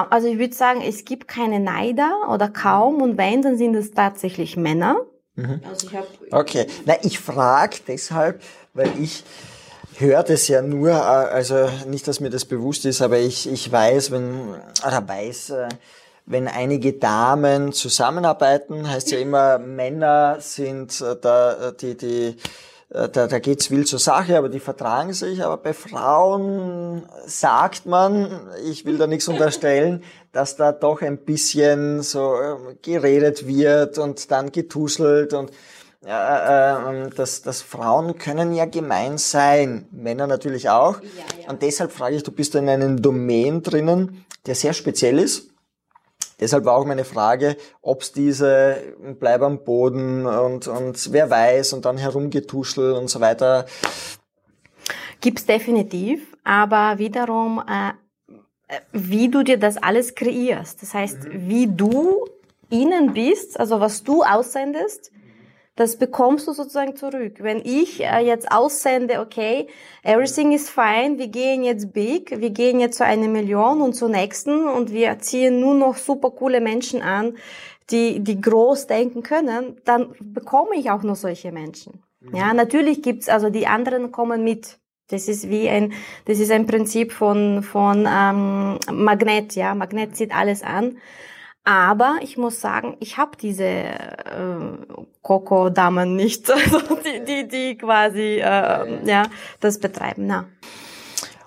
also 0.09 0.27
ich 0.27 0.37
würde 0.37 0.53
sagen, 0.53 0.81
es 0.81 1.05
gibt 1.05 1.27
keine 1.27 1.59
Neider 1.59 2.29
oder 2.29 2.49
kaum 2.49 3.01
und 3.01 3.17
wenn, 3.17 3.41
dann 3.41 3.57
sind 3.57 3.75
es 3.75 3.91
tatsächlich 3.91 4.57
Männer. 4.57 4.97
Mhm. 5.35 5.61
Also 5.67 5.87
ich 5.87 5.95
hab, 5.95 6.07
okay, 6.31 6.67
na 6.85 6.95
ich 7.03 7.19
frage 7.19 7.77
deshalb, 7.87 8.41
weil 8.73 8.91
ich 8.99 9.23
höre 9.97 10.23
das 10.23 10.47
ja 10.47 10.61
nur, 10.61 10.89
äh, 10.89 10.93
also 10.93 11.69
nicht, 11.87 12.07
dass 12.07 12.19
mir 12.19 12.29
das 12.29 12.45
bewusst 12.45 12.85
ist, 12.85 13.01
aber 13.01 13.19
ich, 13.19 13.49
ich 13.49 13.71
weiß, 13.71 14.11
wenn, 14.11 14.55
oder 14.85 15.07
weiß, 15.07 15.51
äh, 15.51 15.69
wenn 16.25 16.47
einige 16.47 16.93
Damen 16.93 17.73
zusammenarbeiten, 17.73 18.89
heißt 18.89 19.11
ja 19.11 19.19
immer, 19.19 19.57
Männer 19.57 20.37
sind 20.39 21.01
äh, 21.01 21.15
da 21.19 21.71
die, 21.71 21.97
die 21.97 22.35
da, 22.93 23.27
da 23.27 23.39
geht's 23.39 23.71
wild 23.71 23.87
zur 23.87 23.99
Sache, 23.99 24.37
aber 24.37 24.49
die 24.49 24.59
vertragen 24.59 25.13
sich. 25.13 25.43
Aber 25.43 25.57
bei 25.57 25.73
Frauen 25.73 27.03
sagt 27.25 27.85
man, 27.85 28.41
ich 28.65 28.85
will 28.85 28.97
da 28.97 29.07
nichts 29.07 29.29
unterstellen, 29.29 30.03
dass 30.33 30.57
da 30.57 30.73
doch 30.73 31.01
ein 31.01 31.17
bisschen 31.17 32.01
so 32.01 32.35
ähm, 32.35 32.77
geredet 32.81 33.47
wird 33.47 33.97
und 33.97 34.29
dann 34.31 34.51
getuselt 34.51 35.33
und 35.33 35.51
äh, 36.05 36.09
äh, 36.09 37.09
dass, 37.15 37.41
dass 37.41 37.61
Frauen 37.61 38.17
können 38.17 38.53
ja 38.53 38.65
gemein 38.65 39.17
sein, 39.17 39.87
Männer 39.91 40.27
natürlich 40.27 40.69
auch. 40.69 41.01
Ja, 41.01 41.07
ja. 41.43 41.49
Und 41.49 41.61
deshalb 41.61 41.91
frage 41.91 42.15
ich, 42.15 42.23
du 42.23 42.31
bist 42.31 42.55
in 42.55 42.67
einem 42.67 43.01
Domain 43.01 43.61
drinnen, 43.61 44.25
der 44.45 44.55
sehr 44.55 44.73
speziell 44.73 45.19
ist 45.19 45.50
Deshalb 46.41 46.65
war 46.65 46.75
auch 46.75 46.85
meine 46.85 47.05
Frage, 47.05 47.55
ob 47.81 48.01
es 48.01 48.11
diese 48.11 48.77
Bleib 49.19 49.43
am 49.43 49.63
Boden 49.63 50.25
und, 50.25 50.67
und 50.67 51.13
wer 51.13 51.29
weiß 51.29 51.73
und 51.73 51.85
dann 51.85 51.97
herumgetuschel 51.97 52.93
und 52.93 53.09
so 53.09 53.21
weiter. 53.21 53.65
Gibt's 55.21 55.45
definitiv, 55.45 56.35
aber 56.43 56.97
wiederum, 56.97 57.61
äh, 57.67 57.93
wie 58.91 59.29
du 59.29 59.43
dir 59.43 59.59
das 59.59 59.77
alles 59.77 60.15
kreierst. 60.15 60.81
Das 60.81 60.95
heißt, 60.95 61.25
mhm. 61.25 61.49
wie 61.49 61.67
du 61.67 62.25
innen 62.71 63.13
bist, 63.13 63.59
also 63.59 63.79
was 63.79 64.03
du 64.03 64.23
aussendest, 64.23 65.11
das 65.81 65.95
bekommst 65.95 66.47
du 66.47 66.53
sozusagen 66.53 66.95
zurück. 66.95 67.37
Wenn 67.39 67.59
ich 67.65 68.03
äh, 68.03 68.19
jetzt 68.19 68.51
aussende, 68.51 69.19
okay, 69.19 69.65
everything 70.03 70.51
is 70.51 70.69
fine, 70.69 71.17
wir 71.17 71.27
gehen 71.27 71.63
jetzt 71.63 71.91
big, 71.91 72.39
wir 72.39 72.51
gehen 72.51 72.79
jetzt 72.79 72.97
zu 72.97 73.03
einer 73.03 73.27
Million 73.27 73.81
und 73.81 73.93
zur 73.93 74.09
nächsten 74.09 74.67
und 74.67 74.91
wir 74.91 75.17
ziehen 75.17 75.59
nur 75.59 75.73
noch 75.73 75.97
super 75.97 76.29
coole 76.29 76.61
Menschen 76.61 77.01
an, 77.01 77.35
die, 77.89 78.19
die 78.19 78.39
groß 78.39 78.85
denken 78.85 79.23
können, 79.23 79.77
dann 79.83 80.13
bekomme 80.19 80.75
ich 80.75 80.91
auch 80.91 81.01
nur 81.01 81.15
solche 81.15 81.51
Menschen. 81.51 82.03
Mhm. 82.19 82.35
Ja, 82.35 82.53
natürlich 82.53 83.01
gibt's, 83.01 83.27
also 83.27 83.49
die 83.49 83.65
anderen 83.65 84.11
kommen 84.11 84.43
mit. 84.43 84.77
Das 85.07 85.27
ist 85.27 85.49
wie 85.49 85.67
ein, 85.67 85.93
das 86.25 86.37
ist 86.37 86.51
ein 86.51 86.67
Prinzip 86.67 87.11
von, 87.11 87.63
von 87.63 88.07
ähm, 88.07 88.77
Magnet, 88.91 89.55
ja. 89.55 89.73
Magnet 89.73 90.15
zieht 90.15 90.33
alles 90.33 90.61
an. 90.61 90.99
Aber 91.63 92.17
ich 92.21 92.37
muss 92.37 92.59
sagen, 92.59 92.97
ich 92.99 93.17
habe 93.17 93.37
diese 93.39 93.63
äh, 93.63 93.95
Coco-Damen 95.21 96.15
nicht, 96.15 96.49
also 96.51 96.79
die, 96.79 97.23
die, 97.23 97.47
die 97.47 97.77
quasi 97.77 98.39
äh, 98.39 99.07
ja, 99.07 99.27
das 99.59 99.79
betreiben. 99.79 100.27
Na. 100.27 100.45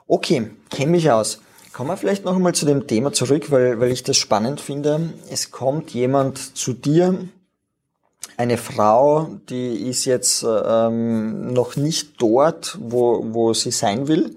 Okay, 0.07 0.51
kenne 0.71 0.93
mich 0.93 1.11
aus. 1.11 1.41
Kommen 1.73 1.91
wir 1.91 1.97
vielleicht 1.97 2.25
noch 2.25 2.37
einmal 2.37 2.55
zu 2.55 2.67
dem 2.67 2.87
Thema 2.87 3.13
zurück, 3.13 3.51
weil, 3.51 3.81
weil 3.81 3.91
ich 3.91 4.05
das 4.05 4.17
spannend 4.17 4.61
finde. 4.61 5.13
Es 5.29 5.51
kommt 5.51 5.91
jemand 5.91 6.57
zu 6.57 6.73
dir, 6.73 7.29
eine 8.37 8.59
Frau, 8.59 9.29
die 9.49 9.89
ist 9.89 10.05
jetzt 10.05 10.45
ähm, 10.45 11.53
noch 11.53 11.77
nicht 11.77 12.21
dort, 12.21 12.77
wo, 12.81 13.25
wo 13.29 13.55
sie 13.55 13.71
sein 13.71 14.09
will. 14.09 14.37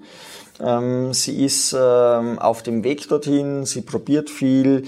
Ähm, 0.60 1.12
sie 1.12 1.44
ist 1.44 1.74
ähm, 1.78 2.38
auf 2.38 2.62
dem 2.62 2.84
Weg 2.84 3.08
dorthin, 3.08 3.64
sie 3.66 3.82
probiert 3.82 4.30
viel, 4.30 4.84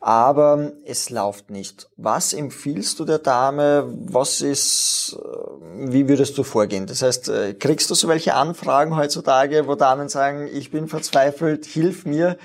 aber 0.00 0.72
es 0.84 1.10
läuft 1.10 1.50
nicht. 1.50 1.88
Was 1.96 2.32
empfiehlst 2.32 3.00
du 3.00 3.04
der 3.04 3.18
Dame? 3.18 3.84
Was 4.06 4.40
ist, 4.40 5.18
äh, 5.18 5.92
wie 5.92 6.08
würdest 6.08 6.38
du 6.38 6.44
vorgehen? 6.44 6.86
Das 6.86 7.02
heißt, 7.02 7.28
äh, 7.28 7.54
kriegst 7.54 7.90
du 7.90 7.94
so 7.94 8.08
welche 8.08 8.34
Anfragen 8.34 8.96
heutzutage, 8.96 9.66
wo 9.66 9.74
Damen 9.74 10.08
sagen, 10.08 10.48
ich 10.52 10.70
bin 10.70 10.88
verzweifelt, 10.88 11.66
hilf 11.66 12.06
mir? 12.06 12.36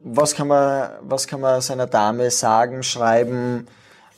Was 0.00 0.34
kann 0.34 0.48
man, 0.48 0.90
was 1.00 1.26
kann 1.26 1.40
man 1.40 1.60
seiner 1.60 1.86
Dame 1.86 2.30
sagen, 2.30 2.82
schreiben? 2.82 3.66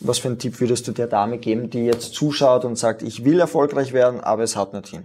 Was 0.01 0.19
für 0.19 0.29
einen 0.29 0.39
Tipp 0.39 0.61
würdest 0.61 0.89
du 0.89 0.93
der 0.93 1.07
Dame 1.07 1.39
geben, 1.39 1.71
die 1.71 1.85
jetzt 1.85 2.15
zuschaut 2.15 2.65
und 2.65 2.77
sagt, 2.77 3.03
ich 3.03 3.25
will 3.25 3.39
erfolgreich 3.39 3.93
werden, 3.93 4.21
aber 4.21 4.43
es 4.43 4.57
haut 4.57 4.73
nicht 4.73 4.89
hin? 4.89 5.05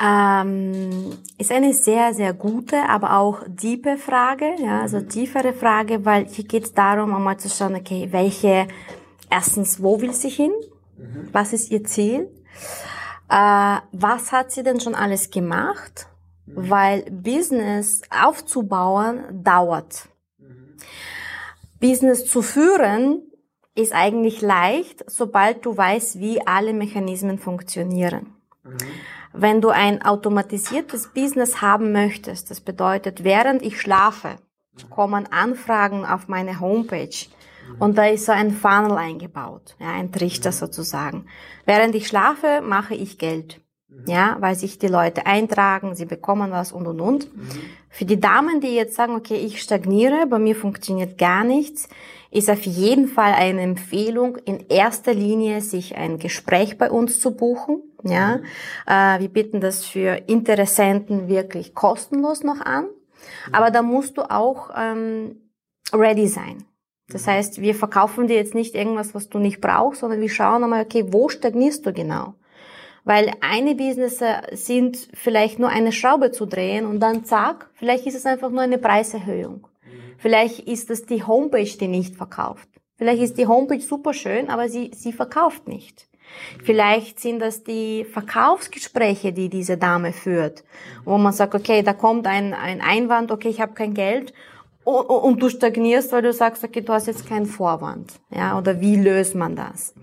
Ähm, 0.00 1.16
ist 1.38 1.52
eine 1.52 1.72
sehr, 1.72 2.14
sehr 2.14 2.32
gute, 2.32 2.88
aber 2.88 3.16
auch 3.16 3.42
tiefe 3.56 3.96
Frage, 3.96 4.56
ja, 4.58 4.80
also 4.80 4.98
mhm. 4.98 5.08
tiefere 5.08 5.52
Frage, 5.52 6.04
weil 6.04 6.26
hier 6.26 6.44
geht 6.44 6.64
es 6.64 6.74
darum, 6.74 7.14
einmal 7.14 7.36
zu 7.36 7.48
schauen, 7.48 7.76
okay, 7.76 8.08
welche, 8.10 8.66
erstens, 9.30 9.80
wo 9.80 10.00
will 10.00 10.12
sie 10.12 10.30
hin? 10.30 10.52
Mhm. 10.96 11.28
Was 11.32 11.52
ist 11.52 11.70
ihr 11.70 11.84
Ziel? 11.84 12.28
Äh, 13.30 13.78
was 13.92 14.32
hat 14.32 14.50
sie 14.50 14.64
denn 14.64 14.80
schon 14.80 14.96
alles 14.96 15.30
gemacht? 15.30 16.08
Mhm. 16.46 16.70
Weil 16.70 17.02
Business 17.10 18.02
aufzubauen 18.10 19.44
dauert. 19.44 20.08
Mhm. 20.38 20.74
Business 21.80 22.26
zu 22.26 22.42
führen 22.42 23.22
ist 23.76 23.92
eigentlich 23.92 24.40
leicht, 24.40 25.04
sobald 25.08 25.64
du 25.64 25.76
weißt, 25.76 26.18
wie 26.18 26.44
alle 26.44 26.72
Mechanismen 26.72 27.38
funktionieren. 27.38 28.34
Mhm. 29.34 29.42
Wenn 29.42 29.60
du 29.60 29.70
ein 29.70 30.02
automatisiertes 30.02 31.08
Business 31.08 31.60
haben 31.60 31.92
möchtest, 31.92 32.50
das 32.50 32.60
bedeutet, 32.60 33.24
während 33.24 33.62
ich 33.62 33.80
schlafe, 33.80 34.36
kommen 34.90 35.26
Anfragen 35.30 36.04
auf 36.04 36.28
meine 36.28 36.60
Homepage 36.60 37.26
und 37.78 37.96
da 37.96 38.06
ist 38.06 38.26
so 38.26 38.32
ein 38.32 38.50
Funnel 38.50 38.96
eingebaut, 38.96 39.76
ja, 39.78 39.92
ein 39.92 40.12
Trichter 40.12 40.52
sozusagen. 40.52 41.26
Während 41.64 41.94
ich 41.94 42.08
schlafe, 42.08 42.60
mache 42.62 42.94
ich 42.94 43.18
Geld. 43.18 43.60
Ja, 44.06 44.36
weil 44.40 44.56
sich 44.56 44.80
die 44.80 44.88
Leute 44.88 45.24
eintragen, 45.24 45.94
sie 45.94 46.04
bekommen 46.04 46.50
was 46.50 46.72
und 46.72 46.86
und 46.88 47.00
und. 47.00 47.28
Für 47.90 48.04
die 48.04 48.18
Damen, 48.18 48.60
die 48.60 48.74
jetzt 48.74 48.96
sagen, 48.96 49.14
okay, 49.14 49.36
ich 49.36 49.62
stagniere, 49.62 50.26
bei 50.26 50.40
mir 50.40 50.56
funktioniert 50.56 51.16
gar 51.16 51.44
nichts, 51.44 51.88
ist 52.32 52.50
auf 52.50 52.62
jeden 52.62 53.06
Fall 53.06 53.32
eine 53.34 53.60
Empfehlung, 53.62 54.36
in 54.36 54.66
erster 54.68 55.14
Linie 55.14 55.60
sich 55.60 55.94
ein 55.96 56.18
Gespräch 56.18 56.76
bei 56.76 56.90
uns 56.90 57.20
zu 57.20 57.36
buchen. 57.36 57.82
Ja, 58.04 58.40
äh, 58.86 59.20
wir 59.20 59.28
bieten 59.28 59.60
das 59.60 59.84
für 59.84 60.22
Interessenten 60.28 61.28
wirklich 61.28 61.74
kostenlos 61.74 62.42
noch 62.42 62.60
an, 62.60 62.86
aber 63.50 63.70
da 63.70 63.80
musst 63.80 64.18
du 64.18 64.30
auch 64.30 64.70
ähm, 64.76 65.50
ready 65.92 66.28
sein. 66.28 66.64
Das 67.08 67.26
heißt, 67.26 67.60
wir 67.60 67.74
verkaufen 67.74 68.26
dir 68.26 68.36
jetzt 68.36 68.54
nicht 68.54 68.74
irgendwas, 68.74 69.14
was 69.14 69.28
du 69.28 69.38
nicht 69.38 69.60
brauchst, 69.60 70.00
sondern 70.00 70.20
wir 70.20 70.28
schauen 70.28 70.64
einmal, 70.64 70.84
okay, 70.84 71.06
wo 71.08 71.28
stagnierst 71.28 71.86
du 71.86 71.92
genau? 71.92 72.34
Weil 73.04 73.32
eine 73.40 73.74
Business 73.74 74.22
sind 74.52 75.08
vielleicht 75.12 75.58
nur 75.58 75.68
eine 75.68 75.92
Schraube 75.92 76.30
zu 76.30 76.46
drehen 76.46 76.86
und 76.86 77.00
dann 77.00 77.24
zack, 77.24 77.70
vielleicht 77.74 78.06
ist 78.06 78.14
es 78.16 78.24
einfach 78.24 78.50
nur 78.50 78.62
eine 78.62 78.78
Preiserhöhung. 78.78 79.66
Vielleicht 80.16 80.60
ist 80.60 80.90
es 80.90 81.04
die 81.04 81.22
Homepage, 81.22 81.64
die 81.64 81.88
nicht 81.88 82.16
verkauft. 82.16 82.68
Vielleicht 82.96 83.22
ist 83.22 83.36
die 83.36 83.46
Homepage 83.46 83.80
super 83.80 84.14
schön, 84.14 84.48
aber 84.48 84.68
sie, 84.68 84.90
sie 84.94 85.12
verkauft 85.12 85.68
nicht. 85.68 86.08
Vielleicht 86.62 87.20
sind 87.20 87.40
das 87.40 87.64
die 87.64 88.04
Verkaufsgespräche, 88.04 89.32
die 89.32 89.48
diese 89.48 89.76
Dame 89.76 90.12
führt, 90.12 90.64
wo 91.04 91.18
man 91.18 91.32
sagt, 91.32 91.54
okay, 91.54 91.82
da 91.82 91.92
kommt 91.92 92.26
ein, 92.26 92.54
ein 92.54 92.80
Einwand, 92.80 93.30
okay, 93.30 93.48
ich 93.48 93.60
habe 93.60 93.74
kein 93.74 93.94
Geld 93.94 94.32
und, 94.84 95.06
und 95.06 95.42
du 95.42 95.48
stagnierst, 95.48 96.12
weil 96.12 96.22
du 96.22 96.32
sagst, 96.32 96.62
okay, 96.62 96.82
du 96.82 96.92
hast 96.92 97.06
jetzt 97.06 97.28
keinen 97.28 97.46
Vorwand. 97.46 98.12
Ja, 98.30 98.58
oder 98.58 98.80
wie 98.80 98.96
löst 98.96 99.34
man 99.34 99.56
das? 99.56 99.94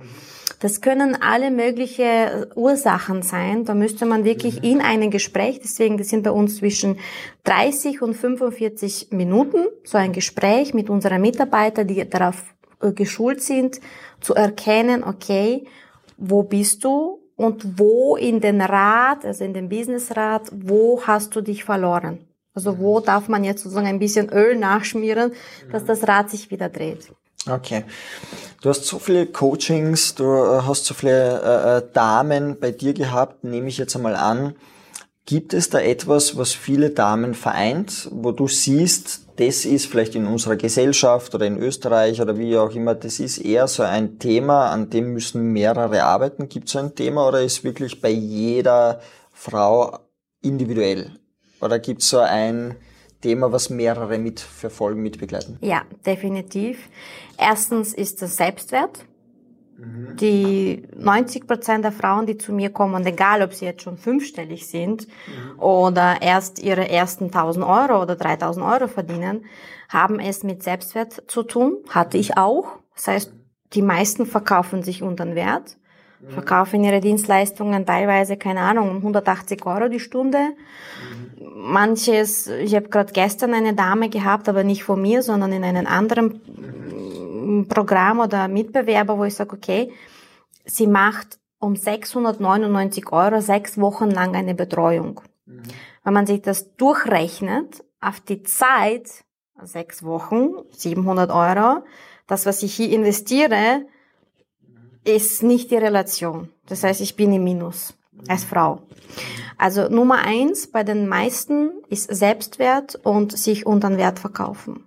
Das 0.59 0.79
können 0.79 1.17
alle 1.19 1.49
mögliche 1.49 2.51
Ursachen 2.53 3.23
sein. 3.23 3.65
Da 3.65 3.73
müsste 3.73 4.05
man 4.05 4.25
wirklich 4.25 4.63
in 4.63 4.79
einem 4.79 5.09
Gespräch, 5.09 5.59
deswegen 5.59 6.01
sind 6.03 6.23
bei 6.23 6.31
uns 6.31 6.57
zwischen 6.57 6.99
30 7.45 8.03
und 8.03 8.13
45 8.13 9.07
Minuten, 9.09 9.65
so 9.83 9.97
ein 9.97 10.13
Gespräch 10.13 10.75
mit 10.75 10.89
unseren 10.89 11.21
Mitarbeitern, 11.21 11.87
die 11.87 12.07
darauf 12.07 12.43
äh, 12.79 12.91
geschult 12.91 13.41
sind, 13.41 13.81
zu 14.19 14.35
erkennen, 14.35 15.03
okay, 15.03 15.65
wo 16.21 16.43
bist 16.43 16.83
du 16.83 17.19
und 17.35 17.79
wo 17.79 18.15
in 18.15 18.39
den 18.39 18.61
Rat, 18.61 19.25
also 19.25 19.43
in 19.43 19.53
den 19.53 19.69
Businessrat, 19.69 20.43
wo 20.51 21.01
hast 21.05 21.35
du 21.35 21.41
dich 21.41 21.63
verloren? 21.63 22.19
Also 22.53 22.77
wo 22.77 22.99
mhm. 22.99 23.05
darf 23.05 23.27
man 23.27 23.43
jetzt 23.43 23.63
sozusagen 23.63 23.87
ein 23.87 23.99
bisschen 23.99 24.29
Öl 24.29 24.55
nachschmieren, 24.55 25.33
dass 25.71 25.83
mhm. 25.83 25.87
das 25.87 26.07
Rad 26.07 26.29
sich 26.29 26.51
wieder 26.51 26.69
dreht? 26.69 27.11
Okay. 27.49 27.85
Du 28.61 28.69
hast 28.69 28.85
so 28.85 28.99
viele 28.99 29.25
Coachings, 29.25 30.13
du 30.13 30.25
äh, 30.25 30.61
hast 30.61 30.85
so 30.85 30.93
viele 30.93 31.41
äh, 31.41 31.77
äh, 31.77 31.93
Damen 31.93 32.59
bei 32.59 32.69
dir 32.69 32.93
gehabt, 32.93 33.43
nehme 33.43 33.67
ich 33.67 33.79
jetzt 33.79 33.95
einmal 33.95 34.15
an. 34.15 34.55
Gibt 35.25 35.53
es 35.53 35.69
da 35.69 35.79
etwas, 35.79 36.35
was 36.35 36.51
viele 36.51 36.89
Damen 36.89 37.35
vereint, 37.35 38.09
wo 38.11 38.31
du 38.31 38.47
siehst, 38.47 39.27
das 39.37 39.65
ist 39.65 39.85
vielleicht 39.85 40.15
in 40.15 40.25
unserer 40.25 40.55
Gesellschaft 40.55 41.33
oder 41.35 41.45
in 41.45 41.57
Österreich 41.57 42.19
oder 42.21 42.37
wie 42.37 42.57
auch 42.57 42.71
immer, 42.71 42.95
das 42.95 43.19
ist 43.19 43.37
eher 43.37 43.67
so 43.67 43.83
ein 43.83 44.17
Thema, 44.17 44.71
an 44.71 44.89
dem 44.89 45.13
müssen 45.13 45.53
mehrere 45.53 46.03
arbeiten. 46.03 46.49
Gibt 46.49 46.67
es 46.67 46.73
so 46.73 46.79
ein 46.79 46.95
Thema 46.95 47.27
oder 47.27 47.41
ist 47.41 47.63
wirklich 47.63 48.01
bei 48.01 48.09
jeder 48.09 48.99
Frau 49.31 49.99
individuell? 50.41 51.11
Oder 51.61 51.77
gibt 51.77 52.01
es 52.01 52.09
so 52.09 52.19
ein 52.19 52.75
Thema, 53.21 53.51
was 53.51 53.69
mehrere 53.69 54.17
mitverfolgen, 54.17 55.01
mitbegleiten? 55.01 55.57
Ja, 55.61 55.83
definitiv. 56.03 56.79
Erstens 57.37 57.93
ist 57.93 58.21
das 58.23 58.37
Selbstwert. 58.37 59.05
Mhm. 59.81 60.15
Die 60.17 60.83
90 60.95 61.47
Prozent 61.47 61.83
der 61.83 61.91
Frauen, 61.91 62.27
die 62.27 62.37
zu 62.37 62.53
mir 62.53 62.69
kommen, 62.69 63.03
egal 63.05 63.41
ob 63.41 63.53
sie 63.53 63.65
jetzt 63.65 63.81
schon 63.81 63.97
fünfstellig 63.97 64.67
sind 64.67 65.07
mhm. 65.07 65.59
oder 65.59 66.21
erst 66.21 66.61
ihre 66.61 66.87
ersten 66.87 67.25
1000 67.25 67.65
Euro 67.65 68.01
oder 68.01 68.15
3000 68.15 68.65
Euro 68.65 68.87
verdienen, 68.87 69.45
haben 69.89 70.19
es 70.19 70.43
mit 70.43 70.61
Selbstwert 70.61 71.23
zu 71.27 71.43
tun. 71.43 71.77
Hatte 71.89 72.17
ich 72.17 72.37
auch. 72.37 72.77
Das 72.95 73.07
heißt, 73.07 73.33
die 73.73 73.81
meisten 73.81 74.25
verkaufen 74.25 74.83
sich 74.83 75.01
unter 75.01 75.25
den 75.25 75.33
Wert, 75.35 75.77
mhm. 76.21 76.29
verkaufen 76.29 76.83
ihre 76.83 77.01
Dienstleistungen 77.01 77.85
teilweise, 77.85 78.37
keine 78.37 78.61
Ahnung, 78.61 78.91
um 78.91 78.97
180 78.97 79.65
Euro 79.65 79.89
die 79.89 79.99
Stunde. 79.99 80.49
Manches, 81.55 82.47
ich 82.47 82.75
habe 82.75 82.89
gerade 82.89 83.13
gestern 83.13 83.53
eine 83.55 83.73
Dame 83.73 84.09
gehabt, 84.09 84.47
aber 84.47 84.63
nicht 84.63 84.83
von 84.83 85.01
mir, 85.01 85.23
sondern 85.23 85.51
in 85.51 85.63
einem 85.63 85.87
anderen 85.87 86.39
Programm 87.67 88.19
oder 88.19 88.47
Mitbewerber, 88.47 89.17
wo 89.17 89.23
ich 89.23 89.35
sage, 89.35 89.55
okay, 89.55 89.91
sie 90.65 90.87
macht 90.87 91.39
um 91.59 91.75
699 91.75 93.11
Euro 93.11 93.39
sechs 93.41 93.77
Wochen 93.79 94.09
lang 94.09 94.35
eine 94.35 94.55
Betreuung. 94.55 95.21
Mhm. 95.45 95.63
Wenn 96.03 96.13
man 96.13 96.25
sich 96.25 96.41
das 96.41 96.75
durchrechnet, 96.75 97.83
auf 97.99 98.19
die 98.19 98.41
Zeit, 98.43 99.23
sechs 99.61 100.03
Wochen, 100.03 100.53
700 100.71 101.29
Euro, 101.31 101.83
das, 102.27 102.45
was 102.45 102.63
ich 102.63 102.73
hier 102.73 102.89
investiere, 102.89 103.85
ist 105.03 105.43
nicht 105.43 105.71
die 105.71 105.77
Relation. 105.77 106.49
Das 106.67 106.83
heißt, 106.83 107.01
ich 107.01 107.15
bin 107.15 107.33
im 107.33 107.43
Minus 107.43 107.93
als 108.27 108.43
Frau. 108.43 108.81
Also 109.57 109.89
Nummer 109.89 110.19
eins 110.19 110.67
bei 110.71 110.83
den 110.83 111.07
meisten 111.07 111.71
ist 111.89 112.13
Selbstwert 112.13 112.95
und 113.03 113.37
sich 113.37 113.65
unter 113.65 113.89
den 113.89 113.97
Wert 113.97 114.19
verkaufen. 114.19 114.85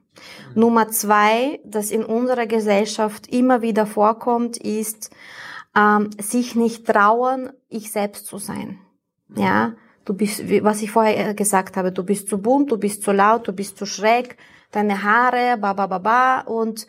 Nummer 0.55 0.89
zwei, 0.89 1.61
das 1.65 1.91
in 1.91 2.05
unserer 2.05 2.47
Gesellschaft 2.47 3.27
immer 3.29 3.63
wieder 3.63 3.87
vorkommt, 3.87 4.57
ist, 4.57 5.11
ähm, 5.77 6.11
sich 6.21 6.55
nicht 6.55 6.87
trauen, 6.87 7.51
ich 7.69 7.91
selbst 7.91 8.27
zu 8.27 8.39
sein. 8.39 8.79
Ja, 9.35 9.75
du 10.05 10.15
bist, 10.15 10.43
was 10.63 10.83
ich 10.83 10.91
vorher 10.91 11.35
gesagt 11.35 11.77
habe, 11.77 11.91
du 11.91 12.05
bist 12.05 12.29
zu 12.29 12.39
bunt, 12.39 12.71
du 12.71 12.79
bist 12.79 13.03
zu 13.03 13.13
laut, 13.13 13.49
du 13.49 13.53
bist 13.53 13.77
zu 13.77 13.87
schräg, 13.87 14.37
deine 14.71 15.03
Haare, 15.03 15.57
ba 15.59 15.73
ba 15.73 15.87
ba 15.87 15.99
ba 15.99 16.41
und 16.41 16.87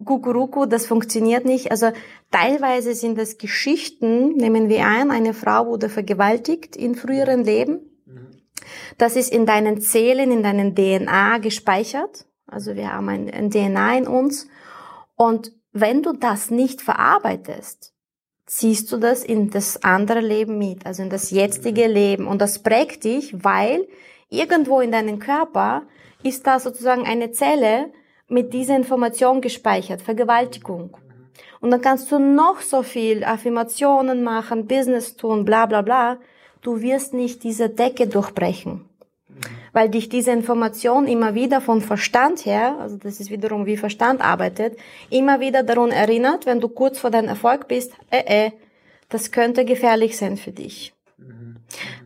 Kukuruku, 0.04 0.66
das 0.66 0.86
funktioniert 0.86 1.44
nicht. 1.44 1.70
Also 1.70 1.90
teilweise 2.30 2.94
sind 2.94 3.18
das 3.18 3.38
Geschichten, 3.38 4.36
nehmen 4.36 4.68
wir 4.68 4.86
ein, 4.86 5.10
eine 5.10 5.34
Frau 5.34 5.66
wurde 5.66 5.88
vergewaltigt 5.88 6.76
in 6.76 6.94
früheren 6.94 7.44
Leben. 7.44 7.80
Das 8.98 9.16
ist 9.16 9.32
in 9.32 9.46
deinen 9.46 9.80
Zellen, 9.80 10.30
in 10.30 10.42
deinen 10.42 10.74
DNA 10.74 11.38
gespeichert. 11.38 12.26
Also 12.46 12.74
wir 12.74 12.92
haben 12.92 13.08
ein, 13.08 13.30
ein 13.30 13.50
DNA 13.50 13.98
in 13.98 14.06
uns. 14.06 14.48
Und 15.16 15.52
wenn 15.72 16.02
du 16.02 16.12
das 16.12 16.50
nicht 16.50 16.82
verarbeitest, 16.82 17.94
ziehst 18.50 18.90
du 18.90 18.96
das 18.96 19.22
in 19.22 19.50
das 19.50 19.84
andere 19.84 20.18
Leben 20.18 20.58
mit, 20.58 20.84
also 20.84 21.04
in 21.04 21.08
das 21.08 21.30
jetzige 21.30 21.86
Leben. 21.86 22.26
Und 22.26 22.42
das 22.42 22.58
prägt 22.58 23.04
dich, 23.04 23.32
weil 23.44 23.86
irgendwo 24.28 24.80
in 24.80 24.90
deinem 24.90 25.20
Körper 25.20 25.82
ist 26.24 26.48
da 26.48 26.58
sozusagen 26.58 27.04
eine 27.04 27.30
Zelle 27.30 27.92
mit 28.26 28.52
dieser 28.52 28.74
Information 28.74 29.40
gespeichert, 29.40 30.02
Vergewaltigung. 30.02 30.96
Und 31.60 31.70
dann 31.70 31.80
kannst 31.80 32.10
du 32.10 32.18
noch 32.18 32.60
so 32.60 32.82
viel 32.82 33.22
Affirmationen 33.22 34.24
machen, 34.24 34.66
Business 34.66 35.14
tun, 35.14 35.44
bla 35.44 35.66
bla 35.66 35.82
bla. 35.82 36.18
Du 36.60 36.80
wirst 36.80 37.14
nicht 37.14 37.44
diese 37.44 37.68
Decke 37.68 38.08
durchbrechen 38.08 38.89
weil 39.72 39.88
dich 39.88 40.08
diese 40.08 40.32
Information 40.32 41.06
immer 41.06 41.34
wieder 41.34 41.60
vom 41.60 41.80
Verstand 41.80 42.44
her, 42.44 42.76
also 42.80 42.96
das 42.96 43.20
ist 43.20 43.30
wiederum 43.30 43.66
wie 43.66 43.76
Verstand 43.76 44.20
arbeitet, 44.20 44.76
immer 45.10 45.40
wieder 45.40 45.62
daran 45.62 45.90
erinnert, 45.90 46.46
wenn 46.46 46.60
du 46.60 46.68
kurz 46.68 46.98
vor 46.98 47.10
deinem 47.10 47.28
Erfolg 47.28 47.68
bist, 47.68 47.92
äh, 48.10 48.46
äh, 48.46 48.50
das 49.08 49.32
könnte 49.32 49.64
gefährlich 49.64 50.16
sein 50.16 50.36
für 50.36 50.52
dich. 50.52 50.94
Mhm. 51.18 51.56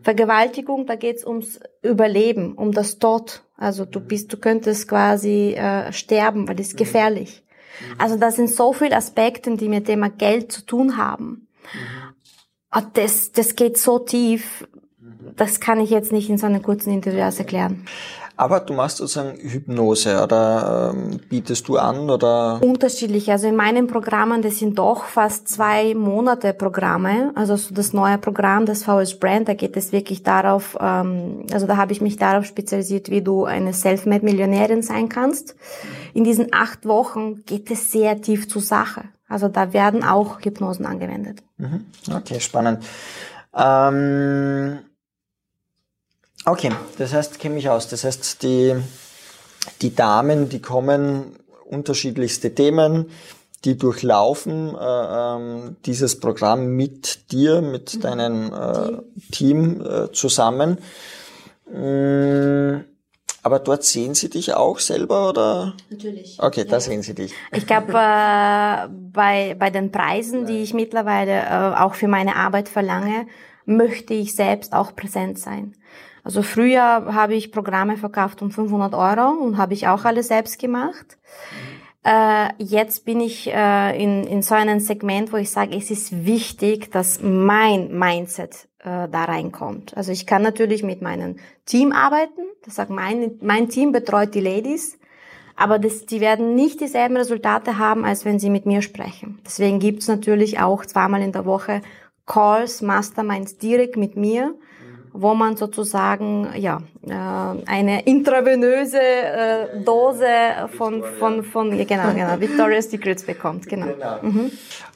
Vergewaltigung, 0.01 0.85
da 0.85 0.95
geht's 0.95 1.25
ums 1.25 1.59
Überleben, 1.81 2.53
um 2.53 2.71
das 2.71 2.99
Tod. 2.99 3.43
Also 3.57 3.85
du 3.85 3.99
bist, 3.99 4.33
du 4.33 4.37
könntest 4.37 4.87
quasi 4.87 5.53
äh, 5.53 5.91
sterben, 5.93 6.47
weil 6.47 6.55
das 6.55 6.67
ist 6.67 6.73
mhm. 6.73 6.79
gefährlich. 6.79 7.43
Mhm. 7.79 7.95
Also 7.99 8.17
das 8.17 8.35
sind 8.35 8.49
so 8.49 8.73
viele 8.73 8.95
Aspekte, 8.95 9.55
die 9.55 9.69
mit 9.69 9.87
dem 9.87 10.17
Geld 10.17 10.51
zu 10.51 10.65
tun 10.65 10.97
haben. 10.97 11.47
Mhm. 11.73 12.15
Das, 12.93 13.31
das 13.31 13.55
geht 13.55 13.77
so 13.77 13.99
tief 13.99 14.67
das 15.35 15.59
kann 15.59 15.79
ich 15.79 15.89
jetzt 15.89 16.11
nicht 16.11 16.29
in 16.29 16.37
so 16.37 16.45
einem 16.45 16.61
kurzen 16.61 16.91
Interview 16.91 17.19
erklären. 17.19 17.85
Aber 18.37 18.59
du 18.59 18.73
machst 18.73 18.97
sozusagen 18.97 19.37
Hypnose 19.37 20.21
oder 20.21 20.93
ähm, 20.93 21.21
bietest 21.29 21.67
du 21.69 21.77
an 21.77 22.09
oder? 22.09 22.59
Unterschiedlich. 22.61 23.31
Also 23.31 23.47
in 23.47 23.55
meinen 23.55 23.87
Programmen, 23.87 24.41
das 24.41 24.59
sind 24.59 24.77
doch 24.77 25.05
fast 25.05 25.47
zwei 25.47 25.93
Monate 25.95 26.53
Programme. 26.53 27.31
Also 27.35 27.55
so 27.55 27.73
das 27.73 27.93
neue 27.93 28.17
Programm, 28.17 28.65
das 28.65 28.83
VS 28.83 29.19
Brand, 29.19 29.47
da 29.47 29.53
geht 29.53 29.77
es 29.77 29.93
wirklich 29.93 30.23
darauf, 30.23 30.77
ähm, 30.81 31.45
also 31.53 31.65
da 31.65 31.77
habe 31.77 31.93
ich 31.93 32.01
mich 32.01 32.17
darauf 32.17 32.45
spezialisiert, 32.45 33.09
wie 33.09 33.21
du 33.21 33.45
eine 33.45 33.71
Selfmade-Millionärin 33.71 34.81
sein 34.81 35.07
kannst. 35.07 35.55
In 36.13 36.25
diesen 36.25 36.53
acht 36.53 36.85
Wochen 36.85 37.45
geht 37.45 37.71
es 37.71 37.91
sehr 37.91 38.21
tief 38.21 38.49
zur 38.49 38.61
Sache. 38.61 39.05
Also 39.29 39.47
da 39.47 39.71
werden 39.71 40.03
auch 40.03 40.41
Hypnosen 40.41 40.85
angewendet. 40.85 41.41
Mhm. 41.57 41.85
Okay, 42.13 42.41
spannend. 42.41 42.83
Ähm 43.55 44.79
Okay, 46.45 46.71
das 46.99 47.13
heißt, 47.13 47.39
kenne 47.39 47.55
mich 47.55 47.69
aus. 47.69 47.87
Das 47.87 48.03
heißt, 48.03 48.43
die, 48.43 48.75
die 49.81 49.95
Damen, 49.95 50.47
die 50.47 50.61
kommen 50.61 51.35
unterschiedlichste 51.65 52.53
Themen, 52.53 53.09
die 53.65 53.77
durchlaufen 53.77 54.75
äh, 54.75 54.79
ähm, 54.79 55.75
dieses 55.85 56.19
Programm 56.19 56.67
mit 56.75 57.31
dir, 57.31 57.61
mit 57.61 57.95
mhm. 57.95 58.01
deinem 58.01 58.53
äh, 58.53 59.31
Team 59.31 59.81
äh, 59.81 60.11
zusammen. 60.11 60.77
Mm, 61.71 62.81
aber 63.41 63.59
dort 63.59 63.83
sehen 63.83 64.13
sie 64.13 64.29
dich 64.29 64.53
auch 64.53 64.77
selber 64.79 65.29
oder? 65.29 65.73
Natürlich. 65.89 66.37
Okay, 66.39 66.61
ja. 66.61 66.67
da 66.67 66.79
sehen 66.79 67.01
sie 67.01 67.15
dich. 67.15 67.33
Ich 67.51 67.65
glaube, 67.65 67.93
äh, 67.93 68.87
bei, 68.89 69.55
bei 69.57 69.71
den 69.71 69.91
Preisen, 69.91 70.45
die 70.45 70.61
ich 70.61 70.75
mittlerweile 70.75 71.41
äh, 71.41 71.79
auch 71.79 71.95
für 71.95 72.07
meine 72.07 72.35
Arbeit 72.35 72.69
verlange, 72.69 73.25
möchte 73.65 74.13
ich 74.13 74.35
selbst 74.35 74.73
auch 74.73 74.95
präsent 74.95 75.39
sein. 75.39 75.73
Also 76.25 76.41
früher 76.41 76.81
habe 76.81 77.35
ich 77.35 77.51
Programme 77.51 77.97
verkauft 77.97 78.41
um 78.41 78.49
500 78.49 78.95
Euro 78.95 79.29
und 79.29 79.57
habe 79.57 79.75
ich 79.75 79.87
auch 79.87 80.05
alles 80.05 80.29
selbst 80.29 80.57
gemacht. 80.57 81.19
Äh, 82.03 82.49
jetzt 82.57 83.05
bin 83.05 83.21
ich 83.21 83.47
äh, 83.53 84.03
in, 84.03 84.23
in 84.23 84.41
so 84.41 84.55
einem 84.55 84.79
Segment, 84.79 85.31
wo 85.31 85.37
ich 85.37 85.51
sage, 85.51 85.77
es 85.77 85.91
ist 85.91 86.25
wichtig, 86.25 86.91
dass 86.91 87.21
mein 87.21 87.95
Mindset 87.95 88.67
äh, 88.79 89.07
da 89.07 89.25
reinkommt. 89.25 89.95
Also 89.95 90.11
ich 90.11 90.25
kann 90.25 90.41
natürlich 90.41 90.81
mit 90.81 91.03
meinem 91.03 91.35
Team 91.65 91.91
arbeiten. 91.91 92.41
Das 92.63 92.75
sagt 92.75 92.89
mein, 92.89 93.37
mein 93.41 93.69
Team 93.69 93.91
betreut 93.91 94.33
die 94.33 94.41
Ladies. 94.41 94.97
Aber 95.55 95.77
das, 95.77 96.07
die 96.07 96.21
werden 96.21 96.55
nicht 96.55 96.81
dieselben 96.81 97.17
Resultate 97.17 97.77
haben, 97.77 98.03
als 98.03 98.25
wenn 98.25 98.39
sie 98.39 98.49
mit 98.49 98.65
mir 98.65 98.81
sprechen. 98.81 99.39
Deswegen 99.45 99.77
gibt's 99.77 100.07
natürlich 100.07 100.59
auch 100.59 100.87
zweimal 100.87 101.21
in 101.21 101.33
der 101.33 101.45
Woche 101.45 101.83
Calls, 102.25 102.81
Masterminds 102.81 103.59
direkt 103.59 103.95
mit 103.95 104.17
mir, 104.17 104.55
wo 105.15 105.33
man 105.33 105.55
sozusagen 105.55 106.49
ja 106.55 106.81
äh, 107.07 107.11
eine 107.65 108.03
intravenöse 108.05 108.99
äh, 108.99 109.83
Dose 109.83 110.27
von 110.77 111.03
von 111.19 111.43
von 111.43 111.71
genau 111.71 112.13
genau 112.13 112.39
Victoria's 112.39 112.89
Secrets 112.89 113.23
bekommt 113.23 113.67
genau. 113.67 113.87
genau. 113.87 114.17
Mhm. 114.21 114.51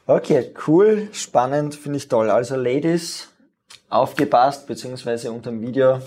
Okay, 0.05 0.51
cool, 0.67 1.07
spannend, 1.11 1.75
finde 1.75 1.97
ich 1.97 2.07
toll. 2.07 2.31
Also 2.31 2.55
Ladies, 2.55 3.29
aufgepasst, 3.89 4.67
beziehungsweise 4.67 5.31
unter 5.31 5.51
dem 5.51 5.61
Video 5.61 5.99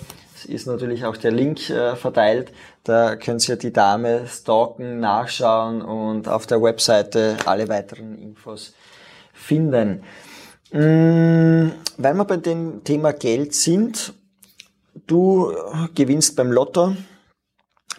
ist 0.48 0.66
natürlich 0.66 1.04
auch 1.04 1.16
der 1.16 1.30
Link 1.30 1.70
äh, 1.70 1.94
verteilt. 1.96 2.52
Da 2.84 3.16
könnt 3.16 3.48
ihr 3.48 3.56
die 3.56 3.72
Dame 3.72 4.26
stalken, 4.26 4.98
nachschauen 4.98 5.82
und 5.82 6.28
auf 6.28 6.46
der 6.46 6.60
Webseite 6.60 7.36
alle 7.46 7.68
weiteren 7.68 8.18
Infos 8.18 8.74
finden. 9.32 10.02
Mm, 10.72 11.70
weil 11.98 12.14
wir 12.14 12.24
bei 12.24 12.38
dem 12.38 12.82
Thema 12.82 13.12
Geld 13.12 13.54
sind, 13.54 14.14
du 15.06 15.52
gewinnst 15.94 16.34
beim 16.34 16.50
Lotto, 16.50 16.96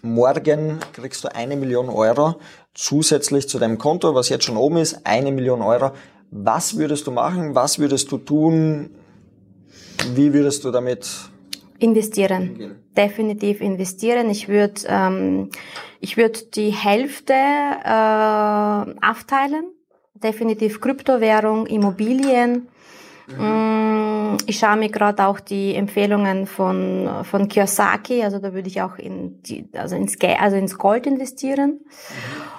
morgen 0.01 0.80
kriegst 0.91 1.24
du 1.24 1.34
eine 1.34 1.55
Million 1.55 1.89
Euro 1.89 2.36
zusätzlich 2.74 3.47
zu 3.47 3.59
deinem 3.59 3.78
Konto, 3.78 4.15
was 4.15 4.30
jetzt 4.30 4.45
schon 4.45 4.57
oben 4.57 4.78
ist, 4.78 5.05
eine 5.05 5.32
Million 5.32 5.61
Euro. 5.61 5.91
Was 6.32 6.78
würdest 6.78 7.05
du 7.05 7.11
machen? 7.11 7.53
Was 7.53 7.78
würdest 7.78 8.11
du 8.11 8.17
tun? 8.17 8.89
Wie 10.15 10.34
würdest 10.34 10.63
du 10.63 10.71
damit 10.71 11.07
investieren? 11.78 12.49
Umgehen? 12.49 12.76
Definitiv 12.97 13.61
investieren. 13.61 14.32
Ich 14.32 14.47
würde 14.47 14.82
ähm, 14.88 15.49
ich 15.99 16.17
würde 16.17 16.39
die 16.55 16.71
Hälfte 16.71 17.34
äh, 17.34 19.07
aufteilen 19.07 19.65
definitiv 20.24 20.82
Kryptowährung, 20.82 21.65
Immobilien. 21.65 22.67
Mhm. 23.28 24.38
Ich 24.47 24.57
schaue 24.59 24.78
mir 24.78 24.89
gerade 24.89 25.26
auch 25.26 25.39
die 25.39 25.76
Empfehlungen 25.76 26.47
von, 26.47 27.09
von 27.24 27.47
Kiyosaki, 27.47 28.24
also 28.24 28.39
da 28.39 28.53
würde 28.53 28.67
ich 28.67 28.82
auch 28.82 28.97
in 28.97 29.41
die, 29.43 29.69
also 29.74 29.95
ins, 29.95 30.17
also 30.39 30.57
ins 30.57 30.78
Gold 30.78 31.07
investieren. 31.07 31.82
Mhm. 31.82 32.53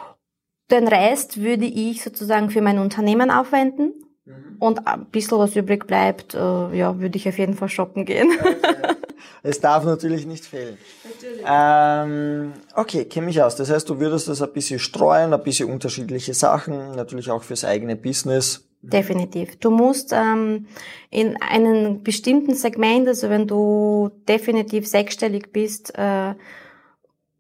Den 0.70 0.88
Rest 0.88 1.42
würde 1.42 1.66
ich 1.66 2.02
sozusagen 2.02 2.50
für 2.50 2.62
mein 2.62 2.78
Unternehmen 2.78 3.30
aufwenden. 3.30 3.92
Mhm. 4.24 4.56
Und 4.58 4.86
ein 4.86 5.06
bisschen 5.06 5.38
was 5.38 5.54
übrig 5.56 5.86
bleibt, 5.86 6.34
äh, 6.34 6.38
ja, 6.38 6.98
würde 6.98 7.16
ich 7.18 7.28
auf 7.28 7.38
jeden 7.38 7.54
Fall 7.54 7.68
shoppen 7.68 8.04
gehen. 8.06 8.30
Okay. 8.40 8.93
Es 9.42 9.60
darf 9.60 9.84
natürlich 9.84 10.26
nicht 10.26 10.44
fehlen. 10.44 10.78
Natürlich. 11.04 11.44
Ähm, 11.46 12.52
okay, 12.74 13.04
kenne 13.04 13.26
mich 13.26 13.42
aus. 13.42 13.56
Das 13.56 13.70
heißt, 13.70 13.88
du 13.88 14.00
würdest 14.00 14.28
das 14.28 14.40
ein 14.40 14.52
bisschen 14.52 14.78
streuen, 14.78 15.32
ein 15.32 15.42
bisschen 15.42 15.70
unterschiedliche 15.70 16.34
Sachen, 16.34 16.92
natürlich 16.96 17.30
auch 17.30 17.42
fürs 17.42 17.64
eigene 17.64 17.96
Business. 17.96 18.64
Definitiv. 18.82 19.56
Du 19.60 19.70
musst 19.70 20.12
ähm, 20.12 20.66
in 21.10 21.40
einem 21.40 22.02
bestimmten 22.02 22.54
Segment, 22.54 23.08
also 23.08 23.30
wenn 23.30 23.46
du 23.46 24.10
definitiv 24.28 24.86
sechsstellig 24.86 25.52
bist, 25.52 25.92
äh, 25.96 26.34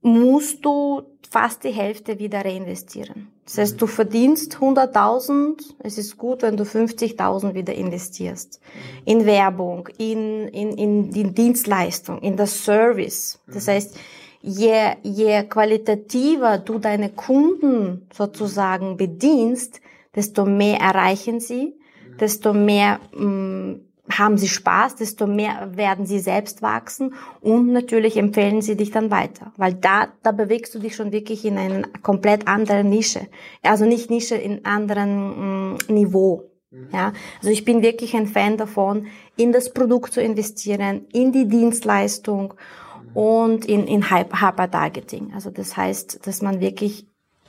musst 0.04 0.64
du 0.64 1.02
fast 1.28 1.64
die 1.64 1.70
Hälfte 1.70 2.18
wieder 2.18 2.44
reinvestieren. 2.44 3.28
Das 3.44 3.58
heißt, 3.58 3.82
du 3.82 3.86
verdienst 3.86 4.56
100.000, 4.56 5.60
es 5.80 5.98
ist 5.98 6.16
gut, 6.16 6.42
wenn 6.42 6.56
du 6.56 6.64
50.000 6.64 7.54
wieder 7.54 7.74
investierst. 7.74 8.60
In 9.04 9.26
Werbung, 9.26 9.88
in, 9.98 10.48
in, 10.48 10.72
in 10.78 11.10
die 11.10 11.34
Dienstleistung, 11.34 12.20
in 12.20 12.36
das 12.36 12.64
Service. 12.64 13.40
Das 13.46 13.66
heißt, 13.66 13.96
je, 14.42 14.92
je 15.02 15.42
qualitativer 15.44 16.58
du 16.58 16.78
deine 16.78 17.10
Kunden 17.10 18.06
sozusagen 18.12 18.96
bedienst, 18.96 19.80
desto 20.14 20.44
mehr 20.44 20.78
erreichen 20.80 21.40
sie, 21.40 21.74
desto 22.20 22.52
mehr 22.52 23.00
mh, 23.12 23.24
mm, 23.24 23.83
haben 24.10 24.36
sie 24.36 24.48
Spaß, 24.48 24.96
desto 24.96 25.26
mehr 25.26 25.76
werden 25.76 26.04
sie 26.04 26.18
selbst 26.18 26.60
wachsen 26.60 27.14
und 27.40 27.72
natürlich 27.72 28.16
empfehlen 28.16 28.60
sie 28.60 28.76
dich 28.76 28.90
dann 28.90 29.10
weiter, 29.10 29.52
weil 29.56 29.74
da, 29.74 30.08
da 30.22 30.32
bewegst 30.32 30.74
du 30.74 30.78
dich 30.78 30.94
schon 30.94 31.10
wirklich 31.10 31.44
in 31.44 31.56
eine 31.56 31.82
komplett 32.02 32.46
andere 32.46 32.84
Nische, 32.84 33.26
also 33.62 33.86
nicht 33.86 34.10
Nische 34.10 34.34
in 34.34 34.64
anderen 34.66 35.74
mm, 35.74 35.78
Niveau. 35.88 36.50
Mhm. 36.70 36.88
Ja, 36.92 37.12
also 37.38 37.50
ich 37.50 37.64
bin 37.64 37.82
wirklich 37.82 38.14
ein 38.14 38.26
Fan 38.26 38.58
davon, 38.58 39.06
in 39.36 39.52
das 39.52 39.72
Produkt 39.72 40.12
zu 40.12 40.20
investieren, 40.20 41.06
in 41.12 41.32
die 41.32 41.48
Dienstleistung 41.48 42.54
mhm. 42.54 43.16
und 43.16 43.64
in, 43.64 43.86
in 43.86 44.10
Hyper-Targeting. 44.10 45.32
Also 45.34 45.50
das 45.50 45.76
heißt, 45.76 46.26
dass 46.26 46.42
man 46.42 46.60
wirklich 46.60 47.06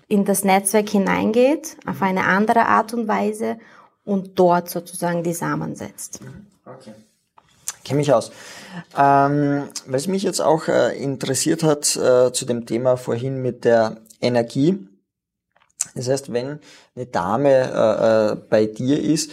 in 0.07 0.23
das 0.23 0.43
Netzwerk 0.43 0.89
hineingeht, 0.89 1.77
auf 1.85 2.01
eine 2.01 2.25
andere 2.25 2.67
Art 2.67 2.93
und 2.93 3.07
Weise 3.07 3.57
und 4.05 4.39
dort 4.39 4.69
sozusagen 4.69 5.23
die 5.23 5.33
Samen 5.33 5.75
setzt. 5.75 6.19
Okay. 6.65 6.93
Kenne 7.83 7.97
mich 7.97 8.13
aus. 8.13 8.31
Ähm, 8.97 9.69
was 9.85 10.07
mich 10.07 10.23
jetzt 10.23 10.41
auch 10.41 10.67
äh, 10.67 10.97
interessiert 10.97 11.63
hat 11.63 11.95
äh, 11.95 12.31
zu 12.31 12.45
dem 12.45 12.65
Thema 12.65 12.97
vorhin 12.97 13.41
mit 13.41 13.65
der 13.65 13.97
Energie. 14.21 14.87
Das 15.93 16.09
heißt, 16.09 16.33
wenn 16.33 16.59
eine 16.95 17.05
Dame 17.05 17.49
äh, 17.51 18.31
äh, 18.31 18.35
bei 18.49 18.65
dir 18.65 19.01
ist, 19.01 19.31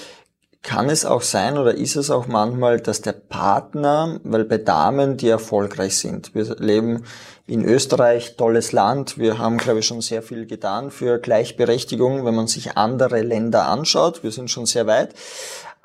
kann 0.62 0.88
es 0.90 1.04
auch 1.04 1.22
sein 1.22 1.58
oder 1.58 1.74
ist 1.74 1.96
es 1.96 2.10
auch 2.10 2.28
manchmal, 2.28 2.80
dass 2.80 3.00
der 3.00 3.12
Partner, 3.12 4.20
weil 4.22 4.44
bei 4.44 4.58
Damen, 4.58 5.16
die 5.16 5.28
erfolgreich 5.28 5.98
sind, 5.98 6.34
wir 6.34 6.44
leben 6.56 7.04
in 7.52 7.66
Österreich, 7.66 8.36
tolles 8.36 8.72
Land, 8.72 9.18
wir 9.18 9.36
haben, 9.36 9.58
glaube 9.58 9.80
ich, 9.80 9.86
schon 9.86 10.00
sehr 10.00 10.22
viel 10.22 10.46
getan 10.46 10.90
für 10.90 11.18
Gleichberechtigung, 11.18 12.24
wenn 12.24 12.34
man 12.34 12.46
sich 12.46 12.78
andere 12.78 13.20
Länder 13.20 13.66
anschaut, 13.66 14.22
wir 14.22 14.32
sind 14.32 14.50
schon 14.50 14.64
sehr 14.64 14.86
weit. 14.86 15.14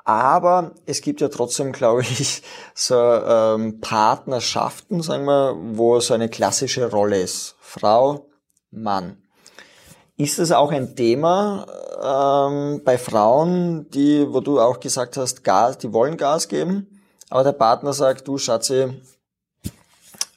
Aber 0.02 0.72
es 0.86 1.02
gibt 1.02 1.20
ja 1.20 1.28
trotzdem, 1.28 1.72
glaube 1.72 2.00
ich, 2.00 2.42
so 2.74 2.94
ähm, 2.96 3.82
Partnerschaften, 3.82 5.02
sagen 5.02 5.26
wir, 5.26 5.56
wo 5.74 6.00
so 6.00 6.14
eine 6.14 6.30
klassische 6.30 6.90
Rolle 6.90 7.20
ist. 7.20 7.54
Frau, 7.60 8.30
Mann. 8.70 9.18
Ist 10.16 10.38
es 10.38 10.52
auch 10.52 10.72
ein 10.72 10.96
Thema 10.96 11.66
ähm, 12.02 12.80
bei 12.82 12.96
Frauen, 12.96 13.90
die, 13.90 14.26
wo 14.32 14.40
du 14.40 14.58
auch 14.58 14.80
gesagt 14.80 15.18
hast, 15.18 15.44
Gas, 15.44 15.76
die 15.76 15.92
wollen 15.92 16.16
Gas 16.16 16.48
geben, 16.48 17.02
aber 17.28 17.44
der 17.44 17.52
Partner 17.52 17.92
sagt, 17.92 18.26
du 18.26 18.38
Schatzi, 18.38 18.86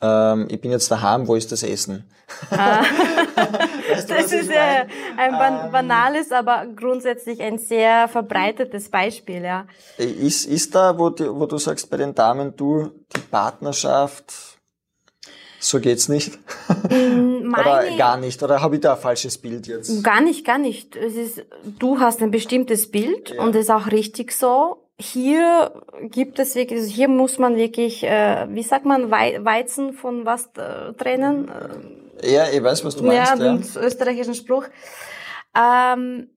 ähm, 0.02 0.48
ich 0.50 0.60
bin 0.60 0.72
jetzt 0.72 0.90
daheim, 0.90 1.28
wo 1.28 1.36
ist 1.36 1.52
das 1.52 1.64
Essen? 1.64 2.10
Ah. 2.50 2.82
weißt 3.92 4.10
du, 4.10 4.14
das 4.14 4.32
ist 4.32 4.50
äh, 4.50 4.86
ein 5.18 5.34
ähm, 5.34 5.72
banales, 5.72 6.32
aber 6.32 6.66
grundsätzlich 6.76 7.42
ein 7.42 7.60
sehr 7.60 8.08
verbreitetes 8.08 8.90
Beispiel, 8.90 9.44
ja. 9.44 9.68
Ist, 9.98 10.46
ist 10.46 10.74
da, 10.74 10.98
wo, 10.98 11.10
die, 11.10 11.30
wo 11.30 11.46
du 11.46 11.58
sagst 11.58 11.90
bei 11.90 11.98
den 11.98 12.16
Damen, 12.16 12.56
du, 12.56 12.92
die 13.16 13.20
Partnerschaft, 13.20 14.34
so 15.60 15.80
geht's 15.80 16.10
nicht? 16.10 16.40
Mm, 16.90 17.44
meine, 17.44 17.62
oder 17.62 17.98
gar 17.98 18.18
nicht? 18.18 18.42
Oder 18.42 18.62
habe 18.62 18.76
ich 18.76 18.82
da 18.82 18.96
ein 18.96 19.00
falsches 19.00 19.38
Bild 19.38 19.68
jetzt? 19.68 20.04
Gar 20.04 20.22
nicht, 20.22 20.44
gar 20.44 20.58
nicht. 20.58 20.96
Es 20.96 21.16
ist, 21.16 21.46
du 21.64 22.00
hast 22.00 22.22
ein 22.22 22.32
bestimmtes 22.32 22.90
Bild 22.90 23.30
ja. 23.30 23.44
und 23.44 23.56
es 23.56 23.66
ist 23.66 23.70
auch 23.70 23.92
richtig 23.92 24.32
so 24.32 24.81
hier 25.02 25.72
gibt 26.04 26.40
es 26.40 26.56
wirklich, 26.56 26.80
also 26.80 26.92
hier 26.92 27.08
muss 27.08 27.38
man 27.40 27.56
wirklich, 27.56 28.04
äh, 28.04 28.48
wie 28.50 28.64
sagt 28.64 28.86
man, 28.86 29.12
Weizen 29.12 29.94
von 29.94 30.26
was 30.26 30.50
äh, 30.58 30.94
trennen? 30.94 31.52
Ja, 32.24 32.50
ich 32.50 32.64
weiß, 32.64 32.86
was 32.86 32.96
du 32.96 33.04
meinst. 33.04 33.38
Ja, 33.40 33.46
ja. 33.46 33.58
den 33.58 33.64
österreichischen 33.84 34.36
Spruch. 34.36 34.66
Ähm, 35.56 36.30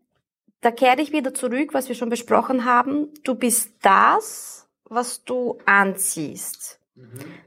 da 0.61 0.71
kehre 0.71 1.01
ich 1.01 1.13
wieder 1.13 1.35
zurück, 1.35 1.75
was 1.75 1.89
wir 1.89 1.95
schon 1.95 2.09
besprochen 2.09 2.65
haben. 2.65 3.09
Du 3.23 3.35
bist 3.35 3.73
das, 3.83 4.67
was 4.85 5.25
du 5.25 5.59
anziehst. 5.67 6.81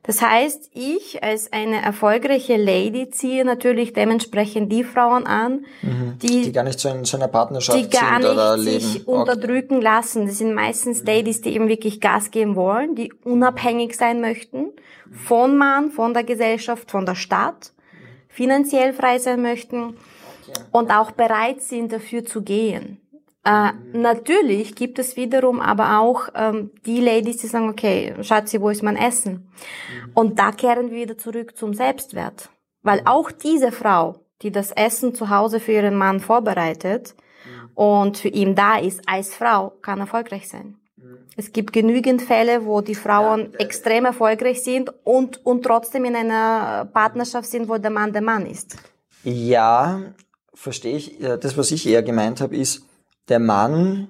Das 0.04 0.22
heißt, 0.22 0.72
ich 0.74 1.24
als 1.24 1.54
eine 1.54 1.82
erfolgreiche 1.82 2.58
Lady 2.58 3.10
ziehe 3.10 3.46
natürlich 3.46 3.94
dementsprechend 3.94 4.72
die 4.72 4.84
Frauen 4.84 5.26
an, 5.26 5.66
mhm. 5.82 6.18
die, 6.22 6.44
die 6.44 6.52
gar 6.52 6.64
nicht 6.64 6.80
so 6.80 6.90
in 6.90 7.06
so 7.06 7.16
einer 7.16 7.30
Partnerschaft 7.30 7.78
die 7.78 7.90
gar 7.90 8.22
sind 8.22 8.30
oder 8.30 8.58
nicht 8.58 8.82
sich 8.82 9.08
unterdrücken 9.08 9.82
lassen. 9.82 10.28
Das 10.28 10.38
sind 10.40 10.54
meistens 10.54 11.04
Ladies, 11.06 11.42
die 11.42 11.56
eben 11.56 11.70
wirklich 11.70 12.02
Gas 12.02 12.32
geben 12.32 12.58
wollen, 12.58 12.96
die 12.96 13.14
unabhängig 13.24 13.96
sein 13.96 14.20
möchten 14.20 14.68
von 15.12 15.58
Mann, 15.58 15.92
von 15.92 16.14
der 16.14 16.24
Gesellschaft, 16.24 16.92
von 16.92 17.06
der 17.06 17.16
Stadt, 17.16 17.72
finanziell 18.28 18.92
frei 18.92 19.18
sein 19.18 19.42
möchten 19.42 19.96
und 20.72 20.92
auch 20.92 21.12
bereit 21.12 21.62
sind, 21.62 21.94
dafür 21.94 22.26
zu 22.26 22.42
gehen. 22.42 23.00
Äh, 23.48 23.72
natürlich 23.94 24.76
gibt 24.76 25.00
es 25.00 25.16
wiederum 25.16 25.62
aber 25.62 26.00
auch 26.02 26.28
ähm, 26.36 26.72
die 26.86 27.00
Ladies, 27.00 27.38
die 27.38 27.48
sagen, 27.48 27.70
okay, 27.70 28.14
Schatzi, 28.22 28.60
wo 28.60 28.70
ist 28.70 28.84
mein 28.84 28.98
Essen? 28.98 29.32
Mhm. 29.32 30.12
Und 30.16 30.40
da 30.40 30.52
kehren 30.52 30.92
wir 30.92 30.98
wieder 30.98 31.18
zurück 31.18 31.56
zum 31.56 31.74
Selbstwert. 31.74 32.50
Weil 32.84 33.00
mhm. 33.02 33.08
auch 33.08 33.32
diese 33.32 33.72
Frau, 33.72 34.20
die 34.42 34.52
das 34.52 34.72
Essen 34.72 35.16
zu 35.16 35.30
Hause 35.30 35.62
für 35.62 35.72
ihren 35.72 35.96
Mann 35.96 36.20
vorbereitet 36.20 37.16
mhm. 37.46 37.70
und 37.74 38.18
für 38.18 38.28
ihn 38.28 38.54
da 38.54 38.80
ist 38.80 39.08
als 39.08 39.34
Frau, 39.34 39.72
kann 39.82 40.02
erfolgreich 40.02 40.50
sein. 40.50 40.76
Mhm. 40.98 41.20
Es 41.38 41.54
gibt 41.54 41.72
genügend 41.72 42.22
Fälle, 42.22 42.66
wo 42.66 42.82
die 42.82 42.96
Frauen 42.96 43.54
ja, 43.54 43.60
extrem 43.60 44.04
erfolgreich 44.04 44.62
sind 44.62 44.92
und, 45.06 45.46
und 45.46 45.64
trotzdem 45.64 46.04
in 46.04 46.18
einer 46.18 46.90
Partnerschaft 46.92 47.50
sind, 47.50 47.70
wo 47.70 47.78
der 47.78 47.92
Mann 47.92 48.12
der 48.12 48.24
Mann 48.24 48.46
ist. 48.46 48.76
Ja, 49.24 50.02
verstehe 50.54 50.98
ich. 50.98 51.18
Das, 51.20 51.56
was 51.58 51.72
ich 51.72 51.88
eher 51.88 52.04
gemeint 52.04 52.42
habe, 52.42 52.58
ist, 52.58 52.84
der 53.30 53.40
Mann 53.40 54.10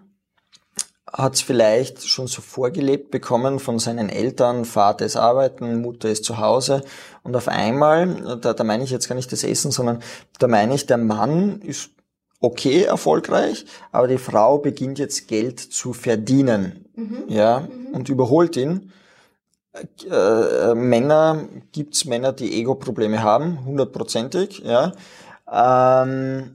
hat 1.12 1.36
es 1.36 1.42
vielleicht 1.42 2.08
schon 2.08 2.28
so 2.28 2.42
vorgelebt 2.42 3.12
bekommen 3.12 3.60
von 3.60 3.80
seinen 3.80 4.10
Eltern, 4.10 4.66
Vater 4.66 5.06
ist 5.06 5.16
arbeiten, 5.16 5.82
Mutter 5.82 6.10
ist 6.10 6.26
zu 6.26 6.38
Hause 6.38 6.82
und 7.24 7.36
auf 7.36 7.48
einmal, 7.48 8.38
da, 8.42 8.54
da 8.54 8.64
meine 8.64 8.84
ich 8.84 8.92
jetzt 8.92 9.08
gar 9.08 9.16
nicht 9.16 9.32
das 9.32 9.44
Essen, 9.44 9.72
sondern 9.72 10.00
da 10.40 10.48
meine 10.48 10.76
ich, 10.76 10.86
der 10.86 10.98
Mann 10.98 11.62
ist 11.62 11.92
okay 12.40 12.84
erfolgreich, 12.84 13.66
aber 13.92 14.08
die 14.08 14.18
Frau 14.18 14.60
beginnt 14.60 15.00
jetzt 15.00 15.28
Geld 15.28 15.60
zu 15.60 15.94
verdienen, 15.94 16.86
mhm. 16.96 17.24
ja, 17.28 17.62
mhm. 17.62 17.96
und 17.96 18.10
überholt 18.10 18.58
ihn. 18.58 18.92
Äh, 19.74 20.72
äh, 20.72 20.76
Männer, 20.76 21.48
gibt's 21.72 22.06
Männer, 22.06 22.34
die 22.34 22.54
Ego-Probleme 22.60 23.24
haben, 23.24 23.66
hundertprozentig, 23.66 24.60
ja. 24.60 24.92
Ähm, 25.52 26.54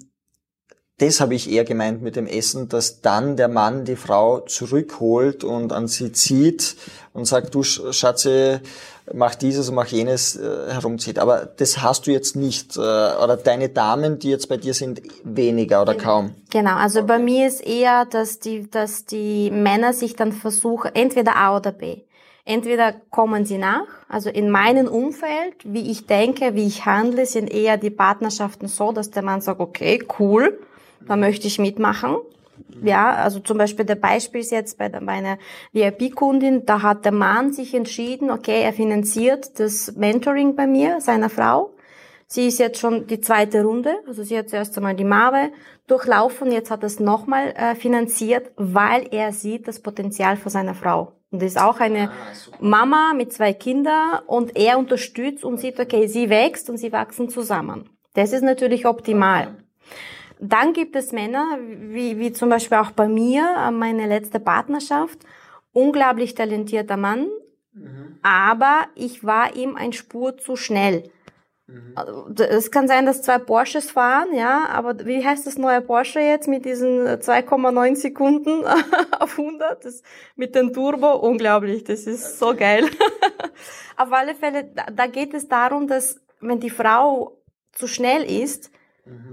das 1.03 1.21
habe 1.21 1.35
ich 1.35 1.51
eher 1.51 1.65
gemeint 1.65 2.01
mit 2.01 2.15
dem 2.15 2.29
Essen, 2.29 2.69
dass 2.69 3.01
dann 3.01 3.37
der 3.37 3.49
Mann 3.49 3.85
die 3.85 3.97
Frau 3.97 4.39
zurückholt 4.41 5.43
und 5.43 5.73
an 5.73 5.89
sie 5.89 6.13
zieht 6.13 6.77
und 7.13 7.25
sagt, 7.25 7.57
du 7.57 7.65
Schatze, 7.65 8.61
mach 9.13 9.35
dieses 9.35 9.69
und 9.69 9.75
mach 9.75 9.89
jenes 9.89 10.37
äh, 10.37 10.73
herumzieht. 10.73 11.19
Aber 11.19 11.45
das 11.57 11.83
hast 11.83 12.07
du 12.07 12.13
jetzt 12.13 12.37
nicht. 12.37 12.77
Äh, 12.77 12.81
oder 12.81 13.37
deine 13.37 13.69
Damen, 13.69 14.21
die 14.21 14.31
jetzt 14.31 14.49
bei 14.49 14.57
dir 14.57 14.75
sind, 14.75 15.03
weniger 15.25 15.83
oder 15.83 15.97
kaum. 15.97 16.37
Genau, 16.51 16.77
also 16.77 17.01
okay. 17.01 17.09
bei 17.09 17.19
mir 17.19 17.49
ist 17.49 17.67
eher, 17.67 18.05
dass 18.05 18.39
die, 18.39 18.71
dass 18.71 19.05
die 19.05 19.51
Männer 19.51 19.95
sich 19.95 20.15
dann 20.15 20.31
versuchen, 20.31 20.95
entweder 20.95 21.35
A 21.35 21.57
oder 21.57 21.73
B. 21.73 22.03
Entweder 22.45 22.93
kommen 23.11 23.45
sie 23.45 23.59
nach, 23.59 23.87
also 24.09 24.31
in 24.31 24.51
meinem 24.51 24.87
Umfeld, 24.87 25.55
wie 25.65 25.91
ich 25.91 26.07
denke, 26.07 26.55
wie 26.55 26.67
ich 26.67 26.87
handle, 26.87 27.27
sind 27.27 27.53
eher 27.53 27.77
die 27.77 27.91
Partnerschaften 27.91 28.69
so, 28.69 28.93
dass 28.93 29.11
der 29.11 29.23
Mann 29.23 29.41
sagt, 29.41 29.61
okay, 29.61 30.05
cool, 30.19 30.59
da 31.07 31.17
möchte 31.17 31.47
ich 31.47 31.59
mitmachen. 31.59 32.17
Ja, 32.83 33.13
also 33.15 33.41
zum 33.41 33.59
Beispiel 33.59 33.85
der 33.85 33.97
Beispiel 33.97 34.41
ist 34.41 34.51
jetzt 34.51 34.79
bei, 34.79 34.89
meiner 35.01 35.39
VIP-Kundin, 35.73 36.65
da 36.67 36.83
hat 36.83 37.05
der 37.05 37.13
Mann 37.13 37.53
sich 37.53 37.75
entschieden, 37.75 38.31
okay, 38.31 38.63
er 38.63 38.73
finanziert 38.73 39.59
das 39.61 39.95
Mentoring 39.97 40.57
bei 40.57 40.67
mir, 40.67 41.01
seiner 41.01 41.31
Frau. 41.31 41.71
Sie 42.27 42.47
ist 42.49 42.59
jetzt 42.59 42.79
schon 42.79 43.07
die 43.07 43.21
zweite 43.21 43.63
Runde, 43.63 43.95
also 44.07 44.23
sie 44.23 44.39
hat 44.39 44.49
zuerst 44.49 44.77
einmal 44.79 44.95
die 44.95 45.05
Mabe 45.05 45.51
durchlaufen, 45.87 46.51
jetzt 46.51 46.71
hat 46.71 46.83
er 46.83 46.87
es 46.87 46.99
nochmal 46.99 47.49
äh, 47.49 47.75
finanziert, 47.75 48.53
weil 48.57 49.07
er 49.11 49.33
sieht 49.33 49.69
das 49.69 49.81
Potenzial 49.81 50.37
von 50.37 50.51
seiner 50.51 50.75
Frau. 50.75 51.13
Und 51.31 51.43
das 51.43 51.53
ist 51.53 51.61
auch 51.61 51.81
eine 51.81 52.11
ah, 52.11 52.13
Mama 52.61 53.13
mit 53.15 53.33
zwei 53.33 53.53
Kindern 53.53 54.21
und 54.27 54.57
er 54.57 54.79
unterstützt 54.79 55.45
und 55.45 55.59
sieht, 55.59 55.79
okay, 55.79 56.07
sie 56.07 56.31
wächst 56.31 56.71
und 56.71 56.79
sie 56.79 56.93
wachsen 56.93 57.29
zusammen. 57.29 57.91
Das 58.15 58.33
ist 58.33 58.43
natürlich 58.43 58.87
optimal. 58.87 59.57
Dann 60.45 60.73
gibt 60.73 60.97
es 60.97 61.13
Männer, 61.13 61.57
wie, 61.61 62.19
wie 62.19 62.33
zum 62.33 62.49
Beispiel 62.49 62.79
auch 62.79 62.91
bei 62.91 63.07
mir, 63.07 63.49
äh, 63.57 63.71
meine 63.71 64.09
letzte 64.09 64.41
Partnerschaft, 64.41 65.21
unglaublich 65.73 66.35
talentierter 66.35 66.97
Mann, 66.97 67.29
mhm. 67.73 68.19
aber 68.23 68.89
ich 68.97 69.23
war 69.23 69.55
ihm 69.55 69.77
ein 69.77 69.93
Spur 69.93 70.37
zu 70.37 70.57
schnell. 70.57 71.05
Mhm. 71.69 71.93
Also, 71.95 72.27
es 72.43 72.73
kann 72.73 72.89
sein, 72.89 73.07
dass 73.07 73.23
zwei 73.23 73.39
Porsches 73.39 73.93
fahren, 73.93 74.35
ja, 74.35 74.67
aber 74.67 75.07
wie 75.07 75.25
heißt 75.25 75.47
das 75.47 75.59
neue 75.59 75.81
Porsche 75.81 76.19
jetzt 76.19 76.49
mit 76.49 76.65
diesen 76.65 77.07
2,9 77.07 77.95
Sekunden 77.95 78.65
auf 79.21 79.39
100? 79.39 79.85
Das, 79.85 80.03
mit 80.35 80.57
dem 80.57 80.73
Turbo, 80.73 81.13
unglaublich, 81.13 81.85
das 81.85 82.09
ist 82.09 82.41
so 82.41 82.57
geil. 82.57 82.91
auf 83.97 84.13
alle 84.13 84.35
Fälle, 84.35 84.73
da 84.93 85.07
geht 85.07 85.35
es 85.35 85.47
darum, 85.47 85.87
dass 85.87 86.21
wenn 86.41 86.59
die 86.59 86.71
Frau 86.71 87.39
zu 87.71 87.87
schnell 87.87 88.25
ist. 88.25 88.73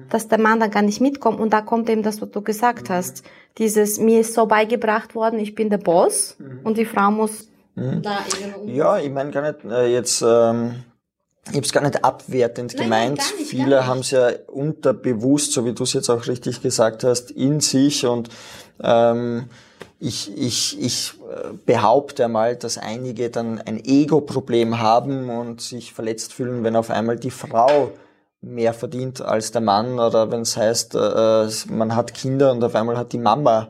Dass 0.10 0.28
der 0.28 0.40
Mann 0.40 0.60
dann 0.60 0.72
gar 0.72 0.82
nicht 0.82 1.02
mitkommt. 1.02 1.40
Und 1.40 1.52
da 1.52 1.62
kommt 1.62 1.90
eben 1.90 2.04
das, 2.04 2.22
was 2.22 2.32
du 2.32 2.42
gesagt 2.42 2.90
mhm. 2.90 2.94
hast. 2.94 3.24
Dieses, 3.58 4.00
mir 4.00 4.22
ist 4.22 4.34
so 4.34 4.46
beigebracht 4.46 5.16
worden, 5.16 5.40
ich 5.40 5.56
bin 5.56 5.70
der 5.70 5.78
Boss 5.78 6.36
mhm. 6.40 6.62
und 6.64 6.78
die 6.78 6.86
Frau 6.86 7.12
muss 7.12 7.48
mhm. 7.76 8.02
da 8.02 8.20
irgendwie. 8.40 8.76
Ja, 8.76 8.98
ich 8.98 9.12
meine 9.12 9.32
gar 9.32 9.42
nicht 9.42 9.64
äh, 9.66 9.88
jetzt, 9.94 10.22
ähm, 10.22 10.84
ich 11.46 11.56
habe 11.56 11.66
es 11.66 11.72
gar 11.72 11.84
nicht 11.84 12.04
abwertend 12.04 12.74
Nein, 12.76 12.84
gemeint. 12.84 13.18
Nicht, 13.38 13.50
Viele 13.50 13.86
haben 13.86 14.00
es 14.00 14.12
ja 14.12 14.30
unterbewusst, 14.48 15.52
so 15.54 15.66
wie 15.66 15.74
du 15.74 15.84
es 15.84 15.94
jetzt 15.94 16.10
auch 16.10 16.28
richtig 16.28 16.62
gesagt 16.62 17.04
hast, 17.04 17.32
in 17.32 17.60
sich 17.60 18.06
und 18.06 18.30
ähm, 18.82 19.50
ich, 20.02 20.32
ich, 20.38 20.82
ich 20.82 21.14
äh, 21.30 21.50
behaupte 21.66 22.26
einmal, 22.26 22.56
dass 22.56 22.78
einige 22.78 23.30
dann 23.30 23.60
ein 23.60 23.84
Ego-Problem 23.84 24.80
haben 24.80 25.30
und 25.30 25.60
sich 25.60 25.94
verletzt 25.94 26.34
fühlen, 26.34 26.64
wenn 26.64 26.78
auf 26.78 26.90
einmal 26.90 27.18
die 27.18 27.32
Frau 27.32 27.92
mehr 28.42 28.74
verdient 28.74 29.22
als 29.22 29.52
der 29.52 29.62
Mann 29.62 30.00
oder 30.00 30.32
wenn 30.32 30.42
es 30.42 30.56
heißt, 30.56 30.96
äh, 30.96 31.48
man 31.70 31.96
hat 31.96 32.14
Kinder 32.14 32.52
und 32.52 32.64
auf 32.64 32.76
einmal 32.76 32.98
hat 32.98 33.12
die 33.14 33.18
Mama 33.18 33.70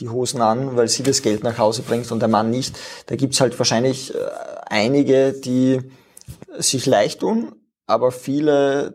die 0.00 0.08
Hosen 0.08 0.42
an, 0.42 0.76
weil 0.76 0.88
sie 0.88 1.02
das 1.02 1.22
Geld 1.22 1.42
nach 1.42 1.58
Hause 1.58 1.82
bringt 1.82 2.10
und 2.12 2.20
der 2.20 2.28
Mann 2.28 2.50
nicht. 2.50 2.78
Da 3.06 3.16
gibt's 3.16 3.40
halt 3.40 3.58
wahrscheinlich 3.58 4.14
äh, 4.14 4.18
einige, 4.68 5.32
die 5.32 5.80
sich 6.58 6.86
leicht 6.86 7.20
tun, 7.20 7.54
aber 7.86 8.10
viele, 8.12 8.94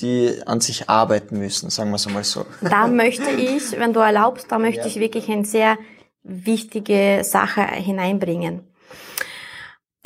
die 0.00 0.40
an 0.46 0.60
sich 0.60 0.88
arbeiten 0.88 1.38
müssen, 1.38 1.70
sagen 1.70 1.90
wir 1.90 1.96
es 1.96 2.06
einmal 2.06 2.24
so. 2.24 2.46
Da 2.60 2.86
möchte 2.86 3.30
ich, 3.30 3.72
wenn 3.72 3.92
du 3.92 4.00
erlaubst, 4.00 4.46
da 4.50 4.58
möchte 4.58 4.82
ja. 4.82 4.86
ich 4.86 4.96
wirklich 4.96 5.28
eine 5.28 5.44
sehr 5.44 5.76
wichtige 6.22 7.20
Sache 7.24 7.62
hineinbringen. 7.62 8.68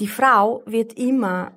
Die 0.00 0.08
Frau 0.08 0.62
wird 0.66 0.94
immer 0.94 1.52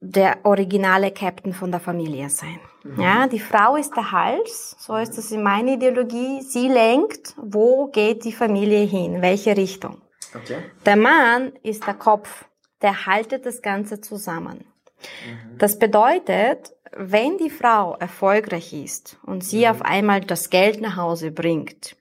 der 0.00 0.38
originale 0.44 1.10
Captain 1.10 1.52
von 1.52 1.70
der 1.70 1.80
Familie 1.80 2.30
sein. 2.30 2.58
Mhm. 2.84 3.00
Ja, 3.00 3.26
die 3.26 3.38
Frau 3.38 3.76
ist 3.76 3.94
der 3.94 4.10
Hals, 4.10 4.76
so 4.78 4.96
ist 4.96 5.18
es 5.18 5.30
in 5.30 5.42
meiner 5.42 5.74
Ideologie. 5.74 6.40
Sie 6.40 6.68
lenkt, 6.68 7.34
wo 7.36 7.86
geht 7.88 8.24
die 8.24 8.32
Familie 8.32 8.84
hin, 8.86 9.20
welche 9.20 9.56
Richtung. 9.56 10.00
Okay. 10.34 10.58
Der 10.86 10.96
Mann 10.96 11.52
ist 11.62 11.86
der 11.86 11.94
Kopf, 11.94 12.46
der 12.80 13.04
haltet 13.04 13.44
das 13.44 13.60
Ganze 13.60 14.00
zusammen. 14.00 14.64
Mhm. 14.98 15.58
Das 15.58 15.78
bedeutet, 15.78 16.72
wenn 16.96 17.36
die 17.36 17.50
Frau 17.50 17.94
erfolgreich 17.96 18.72
ist 18.72 19.18
und 19.26 19.44
sie 19.44 19.66
mhm. 19.66 19.70
auf 19.70 19.82
einmal 19.82 20.22
das 20.22 20.48
Geld 20.48 20.80
nach 20.80 20.96
Hause 20.96 21.30
bringt, 21.30 21.96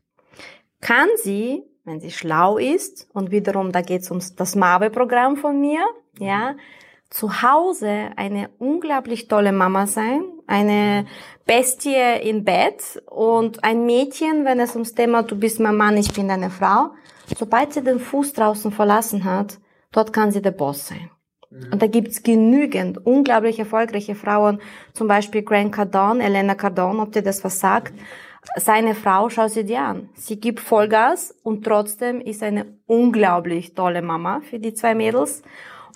kann 0.80 1.10
sie, 1.22 1.64
wenn 1.84 2.00
sie 2.00 2.12
schlau 2.12 2.58
ist, 2.58 3.10
und 3.14 3.32
wiederum 3.32 3.74
da 3.74 3.82
geht 3.82 4.04
es 4.04 4.12
um 4.12 4.22
das 4.38 4.56
Mabe-Programm 4.56 5.36
von 5.36 5.60
mir, 5.60 5.82
ja, 6.18 6.54
mhm 6.54 6.60
zu 7.10 7.41
Hause 7.41 8.10
eine 8.16 8.49
unglaublich 8.60 9.28
tolle 9.28 9.51
Mama 9.51 9.88
sein, 9.88 10.24
eine 10.45 11.05
Bestie 11.45 11.95
im 12.24 12.43
Bett 12.43 13.01
und 13.07 13.64
ein 13.64 13.86
Mädchen, 13.86 14.45
wenn 14.45 14.60
es 14.60 14.74
ums 14.74 14.93
Thema 14.93 15.24
du 15.24 15.36
bist 15.36 15.60
mein 15.60 15.76
Mann, 15.76 15.97
ich 15.97 16.14
bin 16.14 16.28
deine 16.28 16.49
Frau. 16.51 16.91
Sobald 17.38 17.74
sie 17.74 17.84
den 17.84 17.99
Fuß 17.99 18.34
draußen 18.34 18.72
verlassen 18.72 19.24
hat, 19.24 19.60
dort 19.91 20.14
kann 20.14 20.32
sie 20.32 20.41
der 20.41 20.51
Boss 20.51 20.88
sein. 20.88 21.10
Mhm. 21.49 21.74
Und 21.74 21.82
da 21.82 21.88
gibt's 21.88 22.24
genügend 22.24 23.05
unglaublich 23.05 23.60
erfolgreiche 23.60 24.16
Frauen, 24.16 24.62
zum 24.93 25.07
Beispiel 25.07 25.41
Grant 25.41 25.72
Cardone, 25.72 26.24
Elena 26.24 26.55
Cardone, 26.55 27.01
ob 27.01 27.12
dir 27.12 27.24
das 27.24 27.43
was 27.43 27.60
sagt. 27.60 27.93
Seine 28.55 28.95
Frau, 28.95 29.30
schau 29.30 29.47
sie 29.47 29.66
dir 29.66 29.82
an. 29.82 30.10
Sie 30.16 30.39
gibt 30.39 30.60
Vollgas 30.60 31.36
und 31.43 31.66
trotzdem 31.66 32.22
ist 32.22 32.41
eine 32.41 32.66
unglaublich 32.86 33.74
tolle 33.74 34.01
Mama 34.01 34.41
für 34.41 34.60
die 34.60 34.74
zwei 34.74 34.95
Mädels. 34.95 35.43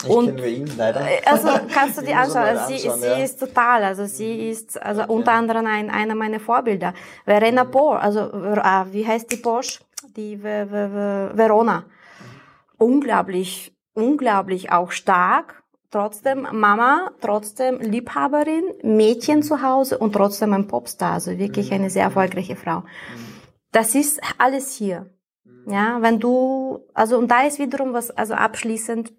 Und, 0.08 0.40
ihn 0.40 0.70
leider. 0.78 1.02
Äh, 1.02 1.22
also 1.26 1.50
kannst 1.74 1.98
du 1.98 2.02
dir 2.06 2.18
anschauen. 2.18 2.58
Sie, 2.68 2.76
anschauen, 2.76 3.02
sie 3.02 3.08
ja. 3.08 3.18
ist 3.18 3.40
total, 3.40 3.84
also 3.84 4.06
sie 4.06 4.50
ist 4.50 4.82
also 4.82 5.04
okay. 5.04 5.12
unter 5.12 5.32
anderem 5.34 5.66
ein, 5.66 5.90
einer 5.90 6.16
meiner 6.16 6.40
Vorbilder. 6.40 6.94
Verena 7.26 7.64
mhm. 7.64 7.72
Pohr, 7.72 8.02
also 8.02 8.20
äh, 8.20 8.86
wie 8.92 9.08
heißt 9.08 9.32
die 9.32 9.38
Bosch? 9.38 9.80
Die 10.16 10.38
Ver 10.38 10.68
Ver 10.68 11.32
Verona. 11.34 11.80
Mhm. 11.80 11.86
Unglaublich, 12.78 13.74
unglaublich 13.94 14.72
auch 14.72 14.92
stark. 14.92 15.64
Trotzdem 15.92 16.48
Mama, 16.52 17.12
trotzdem 17.22 17.80
Liebhaberin, 17.80 18.64
Mädchen 18.82 19.44
zu 19.44 19.62
Hause 19.62 20.00
und 20.00 20.14
trotzdem 20.14 20.52
ein 20.54 20.68
Popstar. 20.68 21.14
Also 21.14 21.38
wirklich 21.38 21.70
mhm. 21.70 21.76
eine 21.76 21.90
sehr 21.90 22.04
erfolgreiche 22.04 22.56
Frau. 22.56 22.80
Mhm. 22.80 23.34
Das 23.72 23.96
ist 23.96 24.22
alles 24.38 24.74
hier. 24.74 25.12
Mhm. 25.44 25.72
Ja, 25.72 26.02
wenn 26.02 26.20
du, 26.20 26.80
also 26.94 27.18
und 27.18 27.30
da 27.30 27.42
ist 27.42 27.60
wiederum 27.60 27.94
was, 27.94 28.12
also 28.12 28.34
abschließend, 28.34 29.14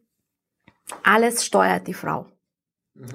alles 1.03 1.45
steuert 1.45 1.87
die 1.87 1.95
Frau. 1.95 2.27
Mhm. 2.95 3.07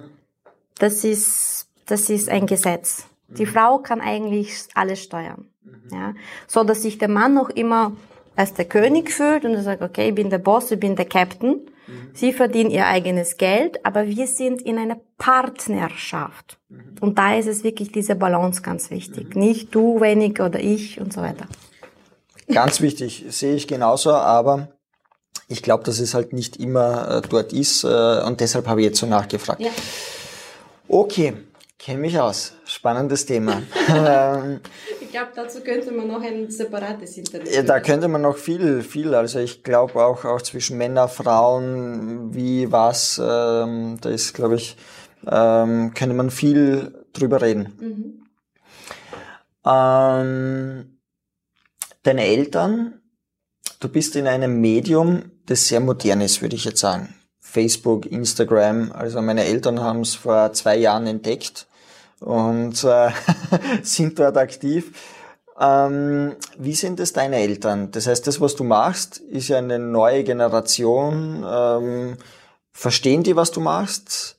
Das 0.78 1.04
ist, 1.04 1.68
das 1.86 2.10
ist 2.10 2.30
ein 2.30 2.46
Gesetz. 2.46 3.06
Die 3.28 3.46
mhm. 3.46 3.50
Frau 3.50 3.78
kann 3.80 4.02
eigentlich 4.02 4.68
alles 4.74 5.04
steuern. 5.04 5.46
Mhm. 5.64 5.90
Ja, 5.92 6.14
so 6.48 6.64
dass 6.64 6.82
sich 6.82 6.98
der 6.98 7.10
Mann 7.10 7.34
noch 7.34 7.50
immer 7.50 7.94
als 8.36 8.54
der 8.54 8.66
König 8.66 9.12
fühlt 9.12 9.44
und 9.44 9.54
er 9.54 9.64
sagt, 9.64 9.82
okay, 9.82 10.10
ich 10.10 10.16
bin 10.16 10.30
der 10.30 10.38
Boss, 10.38 10.72
ich 10.72 10.80
bin 10.80 10.96
der 10.96 11.06
Captain. 11.06 11.70
Mhm. 11.88 12.10
Sie 12.14 12.34
verdienen 12.34 12.72
ihr 12.72 12.88
eigenes 12.88 13.38
Geld, 13.38 13.86
aber 13.86 14.08
wir 14.08 14.28
sind 14.28 14.62
in 14.62 14.78
einer 14.78 14.98
Partnerschaft. 15.18 16.58
Mhm. 16.70 16.96
Und 17.02 17.18
da 17.18 17.36
ist 17.38 17.48
es 17.48 17.64
wirklich 17.64 17.92
diese 17.92 18.16
Balance 18.16 18.62
ganz 18.62 18.90
wichtig. 18.92 19.36
Mhm. 19.36 19.42
Nicht 19.42 19.76
du 19.76 20.00
wenig 20.00 20.42
oder 20.42 20.60
ich 20.60 21.00
und 21.02 21.12
so 21.12 21.22
weiter. 21.22 21.48
Ganz 22.48 22.82
wichtig, 22.82 23.26
sehe 23.30 23.54
ich 23.54 23.68
genauso, 23.68 24.12
aber 24.12 24.70
ich 25.50 25.62
glaube, 25.62 25.84
dass 25.84 26.00
es 26.00 26.14
halt 26.14 26.32
nicht 26.32 26.58
immer 26.58 27.18
äh, 27.18 27.28
dort 27.28 27.52
ist 27.52 27.84
äh, 27.84 28.22
und 28.26 28.40
deshalb 28.40 28.68
habe 28.68 28.82
ich 28.82 28.88
jetzt 28.88 29.00
so 29.00 29.06
nachgefragt. 29.06 29.60
Ja. 29.60 29.72
Okay, 30.88 31.34
Kenne 31.80 32.00
mich 32.02 32.20
aus. 32.20 32.52
Spannendes 32.66 33.26
Thema. 33.26 33.64
ich 35.00 35.12
glaube, 35.12 35.32
dazu 35.34 35.62
könnte 35.62 35.94
man 35.94 36.10
noch 36.10 36.22
ein 36.22 36.52
separates 36.52 37.18
Interview. 37.18 37.50
Ja, 37.50 37.64
da 37.64 37.80
könnte 37.80 38.10
man 38.10 38.22
noch 38.22 38.36
viel, 38.36 38.84
viel. 38.84 39.16
Also 39.16 39.40
ich 39.40 39.64
glaube 39.64 39.96
auch, 39.96 40.26
auch 40.26 40.42
zwischen 40.42 40.78
Männer, 40.78 41.08
Frauen, 41.08 42.36
wie 42.36 42.70
was, 42.70 43.18
ähm, 43.18 43.98
da 44.02 44.10
ist, 44.10 44.34
glaube 44.34 44.56
ich, 44.56 44.76
ähm, 45.26 45.94
könnte 45.94 46.16
man 46.16 46.32
viel 46.32 47.06
drüber 47.14 47.42
reden. 47.42 47.74
Mhm. 47.80 48.26
Ähm, 49.66 51.00
deine 52.04 52.26
Eltern, 52.26 53.02
du 53.80 53.88
bist 53.88 54.18
in 54.18 54.28
einem 54.28 54.60
Medium, 54.60 55.32
das 55.50 55.68
sehr 55.68 55.80
modern 55.80 56.22
ist, 56.22 56.42
würde 56.42 56.56
ich 56.56 56.66
jetzt 56.66 56.80
sagen. 56.80 57.16
Facebook, 57.40 58.06
Instagram. 58.06 58.92
Also 58.92 59.22
meine 59.22 59.46
Eltern 59.46 59.80
haben 59.80 60.02
es 60.02 60.16
vor 60.16 60.54
zwei 60.54 60.78
Jahren 60.78 61.08
entdeckt 61.08 61.68
und 62.20 62.84
äh, 62.84 63.10
sind 63.82 64.20
dort 64.20 64.38
aktiv. 64.38 64.92
Ähm, 65.60 66.36
wie 66.58 66.76
sind 66.76 67.00
es 67.00 67.14
deine 67.14 67.38
Eltern? 67.38 67.92
Das 67.92 68.08
heißt, 68.08 68.28
das, 68.28 68.40
was 68.40 68.56
du 68.56 68.64
machst, 68.64 69.18
ist 69.18 69.48
ja 69.48 69.58
eine 69.58 69.80
neue 69.80 70.24
Generation. 70.24 71.44
Ähm, 71.48 72.18
verstehen 72.72 73.24
die, 73.24 73.36
was 73.36 73.52
du 73.52 73.60
machst? 73.60 74.38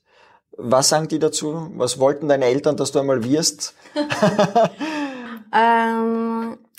Was 0.57 0.91
sagen 0.91 1.09
die 1.09 1.19
dazu? 1.19 1.71
Was 1.77 1.99
wollten 1.99 2.29
deine 2.29 2.45
Eltern, 2.47 2.77
dass 2.77 2.93
du 2.93 3.01
einmal 3.01 3.25
wirst? 3.25 3.75
ähm, 5.53 6.53
äh, 6.53 6.70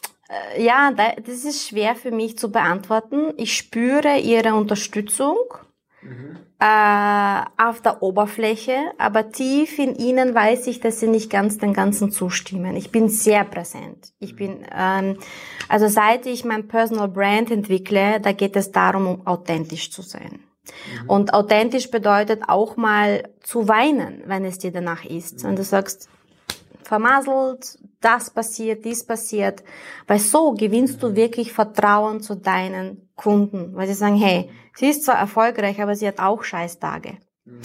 ja, 0.57 0.91
das 0.91 1.43
ist 1.43 1.67
schwer 1.67 1.95
für 1.95 2.11
mich 2.11 2.37
zu 2.37 2.51
beantworten. 2.51 3.33
Ich 3.37 3.55
spüre 3.55 4.17
ihre 4.17 4.53
Unterstützung 4.55 5.37
mhm. 6.01 6.37
äh, 6.59 7.41
auf 7.57 7.81
der 7.81 8.01
Oberfläche, 8.01 8.77
aber 8.97 9.31
tief 9.31 9.77
in 9.77 9.95
ihnen 9.95 10.33
weiß 10.33 10.67
ich, 10.67 10.79
dass 10.79 10.99
sie 10.99 11.07
nicht 11.07 11.29
ganz 11.29 11.57
den 11.57 11.73
Ganzen 11.73 12.11
zustimmen. 12.11 12.75
Ich 12.75 12.91
bin 12.91 13.09
sehr 13.09 13.43
präsent. 13.43 14.13
Ich 14.19 14.35
bin, 14.35 14.65
ähm, 14.73 15.17
also 15.67 15.87
seit 15.87 16.25
ich 16.25 16.45
mein 16.45 16.67
Personal 16.67 17.09
Brand 17.09 17.51
entwickle, 17.51 18.19
da 18.21 18.31
geht 18.31 18.55
es 18.55 18.71
darum, 18.71 19.07
um 19.07 19.27
authentisch 19.27 19.91
zu 19.91 20.01
sein. 20.01 20.39
Mhm. 21.03 21.09
Und 21.09 21.33
authentisch 21.33 21.91
bedeutet 21.91 22.43
auch 22.47 22.77
mal 22.77 23.23
zu 23.41 23.67
weinen, 23.67 24.23
wenn 24.27 24.45
es 24.45 24.59
dir 24.59 24.71
danach 24.71 25.03
ist. 25.03 25.43
Mhm. 25.43 25.49
Und 25.49 25.59
du 25.59 25.63
sagst, 25.63 26.07
vermasselt, 26.83 27.79
das 28.01 28.29
passiert, 28.29 28.85
dies 28.85 29.05
passiert. 29.05 29.63
Weil 30.07 30.19
so 30.19 30.53
gewinnst 30.53 31.01
du 31.01 31.15
wirklich 31.15 31.53
Vertrauen 31.53 32.21
zu 32.21 32.35
deinen 32.35 33.09
Kunden, 33.15 33.75
weil 33.75 33.87
sie 33.87 33.93
sagen, 33.93 34.17
hey, 34.17 34.49
sie 34.75 34.87
ist 34.87 35.05
zwar 35.05 35.15
erfolgreich, 35.17 35.81
aber 35.81 35.95
sie 35.95 36.07
hat 36.07 36.19
auch 36.19 36.43
Scheißtage. 36.43 37.17
Mhm. 37.45 37.61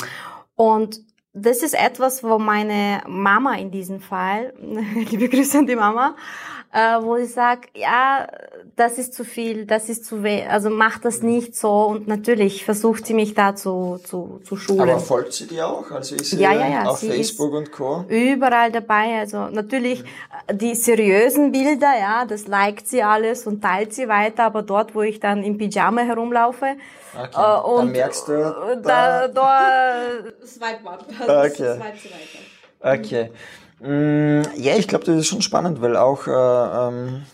Und 0.55 1.01
das 1.37 1.63
ist 1.63 1.75
etwas, 1.75 2.25
wo 2.25 2.39
meine 2.39 3.03
Mama 3.07 3.57
in 3.57 3.71
diesem 3.71 4.01
Fall, 4.01 4.55
liebe 5.11 5.29
Grüße 5.29 5.59
an 5.59 5.67
die 5.67 5.77
Mama, 5.77 6.17
äh, 6.73 6.97
wo 7.03 7.17
ich 7.17 7.31
sage, 7.31 7.69
ja, 7.75 8.27
das 8.75 8.97
ist 8.97 9.13
zu 9.13 9.23
viel, 9.23 9.67
das 9.67 9.91
ist 9.91 10.07
zu 10.07 10.23
weh, 10.23 10.45
also 10.45 10.71
mach 10.71 10.99
das 10.99 11.23
nicht 11.23 11.55
so 11.55 11.87
und 11.87 12.09
natürlich 12.09 12.65
versucht 12.65 13.07
sie 13.07 13.13
mich 13.13 13.35
da 13.35 13.55
zu, 13.55 14.01
zu, 14.03 14.41
zu 14.45 14.57
schulen. 14.57 14.81
Aber 14.81 14.99
folgt 14.99 15.35
sie 15.35 15.47
dir 15.47 15.69
auch? 15.69 15.91
Also 15.91 16.15
ist 16.15 16.31
sie 16.31 16.41
ja, 16.41 16.53
ja, 16.53 16.69
ja, 16.69 16.85
auf 16.85 16.99
sie 16.99 17.11
Facebook 17.11 17.53
und 17.53 17.71
Co? 17.71 18.07
Überall 18.09 18.73
dabei, 18.73 19.19
also 19.19 19.49
natürlich 19.49 20.05
mhm. 20.05 20.59
die 20.59 20.75
seriösen 20.75 21.53
Bilder, 21.53 21.99
ja, 21.99 22.25
das 22.25 22.47
liked 22.47 22.89
sie 22.89 23.03
alles 23.03 23.47
und 23.47 23.61
teilt 23.61 23.93
sie 23.93 24.09
weiter, 24.09 24.45
aber 24.45 24.63
dort, 24.63 24.95
wo 24.95 25.03
ich 25.03 25.21
dann 25.21 25.45
im 25.45 25.59
Pyjama 25.59 26.01
herumlaufe, 26.01 26.77
Okay. 27.15 27.31
Äh, 27.35 27.61
und 27.61 27.77
dann 27.79 27.93
merkst 27.93 28.29
du, 28.29 28.33
da, 28.83 29.29
da, 29.29 29.29
da 29.29 30.01
swipe 30.47 30.83
man. 30.83 30.99
Okay. 31.27 31.81
Okay. 32.81 33.31
Mm, 33.81 34.43
ja, 34.57 34.77
ich 34.77 34.89
glaube, 34.89 35.05
das 35.05 35.17
ist 35.17 35.27
schon 35.27 35.43
spannend, 35.43 35.83
weil 35.83 35.97
auch 35.97 36.27
äh, 36.27 36.89
ähm, 36.89 37.27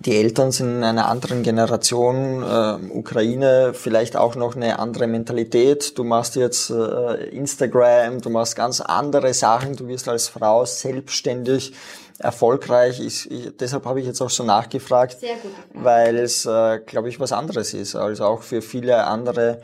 die 0.00 0.16
Eltern 0.16 0.52
sind 0.52 0.78
in 0.78 0.84
einer 0.84 1.08
anderen 1.08 1.42
Generation, 1.42 2.42
äh, 2.42 2.96
Ukraine 2.96 3.72
vielleicht 3.74 4.16
auch 4.16 4.34
noch 4.34 4.54
eine 4.54 4.78
andere 4.78 5.06
Mentalität. 5.06 5.96
Du 5.96 6.04
machst 6.04 6.36
jetzt 6.36 6.70
äh, 6.70 7.28
Instagram, 7.30 8.20
du 8.20 8.30
machst 8.30 8.56
ganz 8.56 8.80
andere 8.80 9.32
Sachen, 9.34 9.76
du 9.76 9.88
wirst 9.88 10.08
als 10.08 10.28
Frau 10.28 10.64
selbstständig 10.64 11.72
erfolgreich. 12.18 13.00
Ich, 13.00 13.30
ich, 13.30 13.56
deshalb 13.56 13.84
habe 13.84 14.00
ich 14.00 14.06
jetzt 14.06 14.20
auch 14.20 14.30
so 14.30 14.44
nachgefragt, 14.44 15.18
Sehr 15.20 15.36
gut. 15.36 15.52
weil 15.74 16.16
es, 16.16 16.44
äh, 16.46 16.80
glaube 16.80 17.08
ich, 17.08 17.20
was 17.20 17.32
anderes 17.32 17.74
ist. 17.74 17.94
Also 17.94 18.24
auch 18.24 18.42
für 18.42 18.62
viele 18.62 19.04
andere 19.04 19.60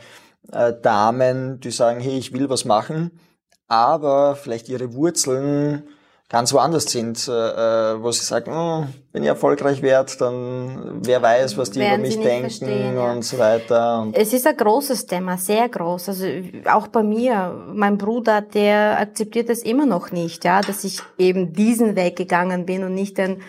äh, 0.52 0.72
Damen, 0.80 1.60
die 1.60 1.70
sagen, 1.70 2.00
hey, 2.00 2.16
ich 2.18 2.32
will 2.32 2.48
was 2.48 2.64
machen, 2.64 3.18
aber 3.66 4.36
vielleicht 4.36 4.68
ihre 4.68 4.94
Wurzeln 4.94 5.88
ganz 6.28 6.52
woanders 6.52 6.84
sind, 6.84 7.28
äh, 7.28 7.32
äh, 7.32 8.02
wo 8.02 8.10
sie 8.10 8.24
sagen, 8.24 8.52
oh, 8.52 8.86
wenn 9.12 9.22
ich 9.22 9.28
erfolgreich 9.28 9.82
werde, 9.82 10.12
dann 10.18 11.00
wer 11.02 11.22
weiß, 11.22 11.56
was 11.58 11.70
die 11.70 11.80
Werden 11.80 12.04
über 12.04 12.08
mich 12.08 12.20
denken 12.20 12.98
und 12.98 13.16
ja. 13.16 13.22
so 13.22 13.38
weiter. 13.38 14.02
Und 14.02 14.16
es 14.16 14.32
ist 14.32 14.46
ein 14.46 14.56
großes 14.56 15.06
Thema, 15.06 15.36
sehr 15.36 15.68
groß. 15.68 16.08
Also 16.08 16.26
auch 16.72 16.88
bei 16.88 17.02
mir, 17.02 17.54
mein 17.72 17.98
Bruder, 17.98 18.40
der 18.40 18.98
akzeptiert 18.98 19.50
es 19.50 19.62
immer 19.62 19.86
noch 19.86 20.10
nicht, 20.10 20.44
ja, 20.44 20.60
dass 20.60 20.84
ich 20.84 21.00
eben 21.18 21.52
diesen 21.52 21.94
Weg 21.94 22.16
gegangen 22.16 22.66
bin 22.66 22.84
und 22.84 22.94
nicht 22.94 23.18
den 23.18 23.42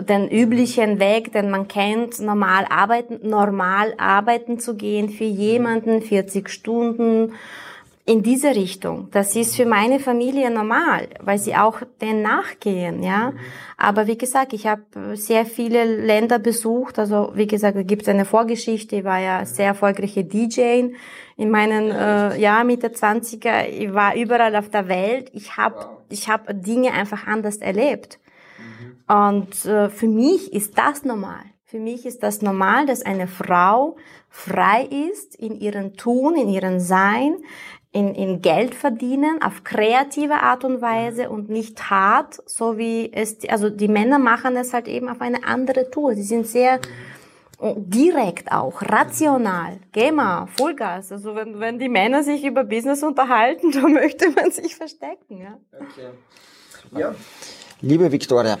den 0.00 0.28
üblichen 0.28 0.98
Weg, 0.98 1.32
den 1.32 1.50
man 1.50 1.68
kennt, 1.68 2.18
normal 2.18 2.66
arbeiten, 2.68 3.20
normal 3.28 3.94
arbeiten 3.96 4.58
zu 4.58 4.74
gehen 4.74 5.08
für 5.08 5.24
jemanden 5.24 6.02
40 6.02 6.48
Stunden 6.48 7.34
in 8.08 8.22
diese 8.22 8.56
Richtung. 8.56 9.08
Das 9.10 9.36
ist 9.36 9.54
für 9.54 9.66
meine 9.66 10.00
Familie 10.00 10.50
normal, 10.50 11.08
weil 11.20 11.38
sie 11.38 11.54
auch 11.54 11.82
den 12.00 12.22
nachgehen, 12.22 13.02
ja. 13.02 13.34
Aber 13.76 14.06
wie 14.06 14.16
gesagt, 14.16 14.54
ich 14.54 14.66
habe 14.66 15.14
sehr 15.14 15.44
viele 15.44 15.84
Länder 15.84 16.38
besucht. 16.38 16.98
Also 16.98 17.32
wie 17.34 17.46
gesagt, 17.46 17.76
da 17.76 17.82
gibt 17.82 18.02
es 18.02 18.08
eine 18.08 18.24
Vorgeschichte. 18.24 18.96
Ich 18.96 19.04
war 19.04 19.20
ja 19.20 19.44
sehr 19.44 19.66
erfolgreiche 19.66 20.24
DJ 20.24 20.88
in 21.36 21.50
meinen 21.50 21.90
äh, 21.90 22.40
ja 22.40 22.64
Mitte 22.64 22.88
20er. 22.88 23.66
Ich 23.66 23.92
war 23.92 24.16
überall 24.16 24.56
auf 24.56 24.70
der 24.70 24.88
Welt. 24.88 25.28
Ich 25.34 25.58
habe 25.58 25.90
ich 26.08 26.30
habe 26.30 26.54
Dinge 26.54 26.92
einfach 26.92 27.26
anders 27.26 27.58
erlebt. 27.58 28.18
Mhm. 28.58 29.14
Und 29.14 29.66
äh, 29.66 29.90
für 29.90 30.08
mich 30.08 30.54
ist 30.54 30.78
das 30.78 31.04
normal. 31.04 31.44
Für 31.70 31.78
mich 31.78 32.06
ist 32.06 32.22
das 32.22 32.40
normal, 32.40 32.86
dass 32.86 33.02
eine 33.02 33.28
Frau 33.28 33.96
frei 34.30 34.88
ist 35.10 35.34
in 35.34 35.60
ihrem 35.60 35.98
Tun, 35.98 36.34
in 36.36 36.48
ihrem 36.48 36.80
Sein, 36.80 37.36
in, 37.92 38.14
in 38.14 38.42
Geld 38.42 38.74
verdienen 38.74 39.40
auf 39.42 39.64
kreative 39.64 40.34
Art 40.34 40.64
und 40.64 40.82
Weise 40.82 41.30
und 41.30 41.48
nicht 41.48 41.90
hart, 41.90 42.38
so 42.46 42.76
wie 42.76 43.10
es, 43.12 43.38
also 43.48 43.70
die 43.70 43.88
Männer 43.88 44.18
machen 44.18 44.56
es 44.56 44.74
halt 44.74 44.88
eben 44.88 45.08
auf 45.08 45.20
eine 45.20 45.44
andere 45.44 45.90
Tour. 45.90 46.14
Sie 46.14 46.22
sind 46.22 46.46
sehr 46.46 46.80
direkt 47.60 48.52
auch, 48.52 48.82
rational. 48.82 49.78
Geh 49.92 50.12
mal, 50.12 50.46
Vollgas. 50.46 51.10
Also 51.10 51.34
wenn, 51.34 51.58
wenn 51.58 51.78
die 51.78 51.88
Männer 51.88 52.22
sich 52.22 52.44
über 52.44 52.64
Business 52.64 53.02
unterhalten, 53.02 53.72
dann 53.72 53.92
möchte 53.92 54.30
man 54.30 54.50
sich 54.50 54.76
verstecken. 54.76 55.38
Ja. 55.38 55.58
Okay. 55.72 56.10
Ja. 56.96 57.14
Liebe 57.80 58.10
Victoria, 58.12 58.58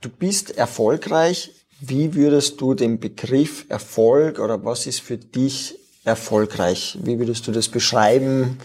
du 0.00 0.08
bist 0.08 0.56
erfolgreich. 0.56 1.52
Wie 1.80 2.14
würdest 2.14 2.60
du 2.60 2.74
den 2.74 3.00
Begriff 3.00 3.66
Erfolg 3.68 4.38
oder 4.38 4.64
was 4.64 4.86
ist 4.86 5.00
für 5.00 5.16
dich 5.16 5.78
erfolgreich? 6.04 6.98
Wie 7.02 7.18
würdest 7.18 7.46
du 7.46 7.52
das 7.52 7.68
beschreiben 7.68 8.58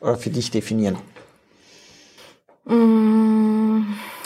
oder 0.00 0.16
für 0.16 0.30
dich 0.30 0.50
definieren? 0.50 0.98
Mm, 2.64 3.82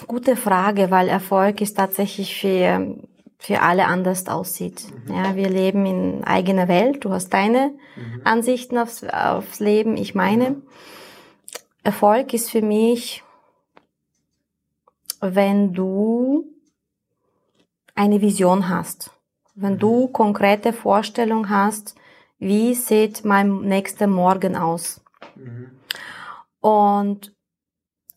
gute 0.07 0.37
Frage, 0.37 0.91
weil 0.91 1.09
Erfolg 1.09 1.61
ist 1.61 1.75
tatsächlich 1.75 2.37
für, 2.41 2.97
für 3.39 3.61
alle 3.61 3.87
anders 3.87 4.27
aussieht. 4.27 4.85
Mhm. 5.07 5.15
Ja, 5.15 5.37
wir 5.37 5.49
leben 5.49 5.87
in 5.87 6.25
eigener 6.25 6.69
Welt. 6.69 7.05
Du 7.05 7.11
hast 7.11 7.31
deine 7.31 7.73
mhm. 7.97 8.21
Ansichten 8.25 8.79
aufs, 8.79 9.05
aufs 9.05 9.61
Leben, 9.61 9.97
ich 9.97 10.15
meine. 10.15 10.51
Mhm. 10.51 10.63
Erfolg 11.85 12.33
ist 12.33 12.51
für 12.51 12.63
mich, 12.63 13.25
wenn 15.21 15.73
du 15.73 16.45
eine 17.95 18.21
Vision 18.21 18.69
hast, 18.69 19.11
wenn 19.55 19.79
du 19.79 20.07
mhm. 20.07 20.13
konkrete 20.13 20.73
Vorstellungen 20.73 21.51
hast, 21.51 21.95
wie 22.43 22.75
sieht 22.75 23.25
mein 23.25 23.61
nächster 23.61 24.09
Morgen 24.09 24.57
aus? 24.57 25.01
Mhm. 25.37 25.71
Und 26.61 27.33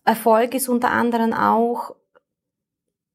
Erfolg 0.03 0.55
ist 0.55 0.67
unter 0.67 0.89
anderem 0.89 1.31
auch 1.31 1.95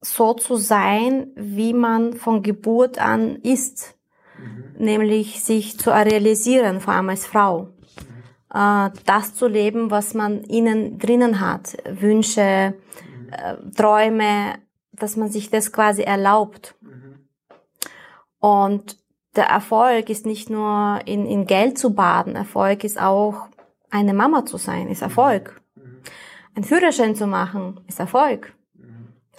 so 0.00 0.34
zu 0.34 0.54
sein, 0.54 1.32
wie 1.34 1.72
man 1.72 2.14
von 2.14 2.44
Geburt 2.44 3.00
an 3.00 3.36
ist, 3.42 3.98
mhm. 4.38 4.74
nämlich 4.78 5.42
sich 5.42 5.78
zu 5.78 5.90
realisieren, 5.90 6.80
vor 6.80 6.94
allem 6.94 7.08
als 7.08 7.26
Frau. 7.26 7.62
Mhm. 7.62 8.54
Äh, 8.54 8.90
das 9.04 9.34
zu 9.34 9.48
leben, 9.48 9.90
was 9.90 10.14
man 10.14 10.44
innen 10.44 11.00
drinnen 11.00 11.40
hat, 11.40 11.76
Wünsche, 11.86 12.74
mhm. 13.04 13.32
äh, 13.32 13.56
Träume, 13.72 14.60
dass 14.92 15.16
man 15.16 15.28
sich 15.28 15.50
das 15.50 15.72
quasi 15.72 16.02
erlaubt. 16.02 16.76
Mhm. 16.80 17.28
Und 18.38 18.99
der 19.36 19.44
Erfolg 19.44 20.10
ist 20.10 20.26
nicht 20.26 20.50
nur 20.50 21.00
in, 21.04 21.26
in 21.26 21.46
Geld 21.46 21.78
zu 21.78 21.94
baden, 21.94 22.36
Erfolg 22.36 22.84
ist 22.84 23.00
auch 23.00 23.48
eine 23.90 24.14
Mama 24.14 24.44
zu 24.44 24.56
sein, 24.56 24.88
ist 24.88 25.02
Erfolg. 25.02 25.60
Ein 26.54 26.64
Führerschein 26.64 27.14
zu 27.14 27.26
machen 27.26 27.80
ist 27.86 28.00
Erfolg. 28.00 28.54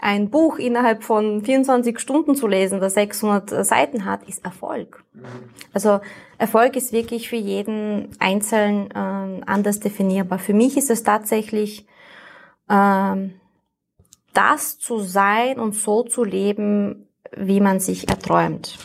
Ein 0.03 0.31
Buch 0.31 0.57
innerhalb 0.57 1.03
von 1.03 1.43
24 1.43 1.99
Stunden 1.99 2.35
zu 2.35 2.47
lesen, 2.47 2.79
das 2.79 2.95
600 2.95 3.63
Seiten 3.63 4.05
hat, 4.05 4.27
ist 4.27 4.43
Erfolg. 4.43 5.03
Also 5.73 5.99
Erfolg 6.39 6.75
ist 6.75 6.91
wirklich 6.91 7.29
für 7.29 7.35
jeden 7.35 8.09
Einzelnen 8.17 8.89
äh, 8.89 9.43
anders 9.45 9.79
definierbar. 9.79 10.39
Für 10.39 10.55
mich 10.55 10.75
ist 10.75 10.89
es 10.89 11.03
tatsächlich 11.03 11.85
ähm, 12.67 13.33
das 14.33 14.79
zu 14.79 14.99
sein 14.99 15.59
und 15.59 15.75
so 15.75 16.01
zu 16.01 16.23
leben, 16.23 17.07
wie 17.37 17.59
man 17.59 17.79
sich 17.79 18.09
erträumt. 18.09 18.79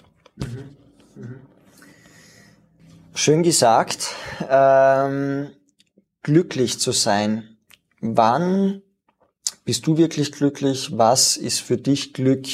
Schön 3.19 3.43
gesagt. 3.43 4.15
Ähm, 4.47 5.49
glücklich 6.23 6.79
zu 6.79 6.93
sein. 6.93 7.57
Wann 8.03 8.83
bist 9.65 9.87
du 9.87 9.97
wirklich 9.97 10.33
glücklich? 10.33 10.91
Was 10.99 11.39
ist 11.39 11.61
für 11.61 11.79
dich 11.79 12.13
Glück? 12.13 12.47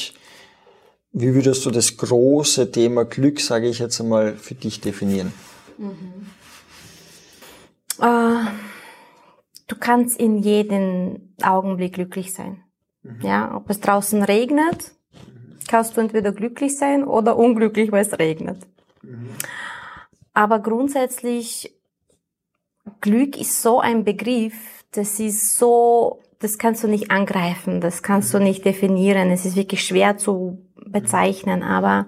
Wie 1.11 1.35
würdest 1.35 1.67
du 1.67 1.73
das 1.73 1.97
große 1.97 2.71
Thema 2.71 3.05
Glück, 3.05 3.41
sage 3.41 3.69
ich 3.69 3.81
jetzt 3.81 4.01
einmal, 4.01 4.37
für 4.37 4.55
dich 4.55 4.81
definieren? 4.81 5.33
Mhm. 5.79 6.31
Äh, 8.01 8.47
du 9.67 9.77
kannst 9.81 10.17
in 10.21 10.39
jedem 10.39 11.35
Augenblick 11.43 11.95
glücklich 11.95 12.33
sein. 12.33 12.63
Mhm. 13.03 13.21
Ja, 13.23 13.57
ob 13.57 13.69
es 13.69 13.81
draußen 13.81 14.23
regnet, 14.23 14.93
kannst 15.67 15.97
du 15.97 16.01
entweder 16.01 16.31
glücklich 16.31 16.79
sein 16.79 17.03
oder 17.03 17.37
unglücklich, 17.37 17.91
weil 17.91 18.07
es 18.07 18.17
regnet. 18.17 18.59
Mhm. 19.03 19.31
Aber 20.35 20.61
grundsätzlich, 20.61 21.75
Glück 23.01 23.39
ist 23.39 23.63
so 23.63 23.81
ein 23.81 24.05
Begriff, 24.05 24.85
das 24.93 25.21
ist 25.21 25.59
so, 25.59 26.21
das 26.39 26.59
kannst 26.59 26.83
du 26.83 26.89
nicht 26.89 27.11
angreifen, 27.11 27.81
das 27.81 28.03
kannst 28.03 28.33
du 28.33 28.39
mhm. 28.39 28.45
nicht 28.45 28.65
definieren, 28.65 29.31
es 29.31 29.45
ist 29.45 29.57
wirklich 29.57 29.85
schwer 29.85 30.17
zu 30.17 30.67
bezeichnen, 30.87 31.63
aber 31.63 32.07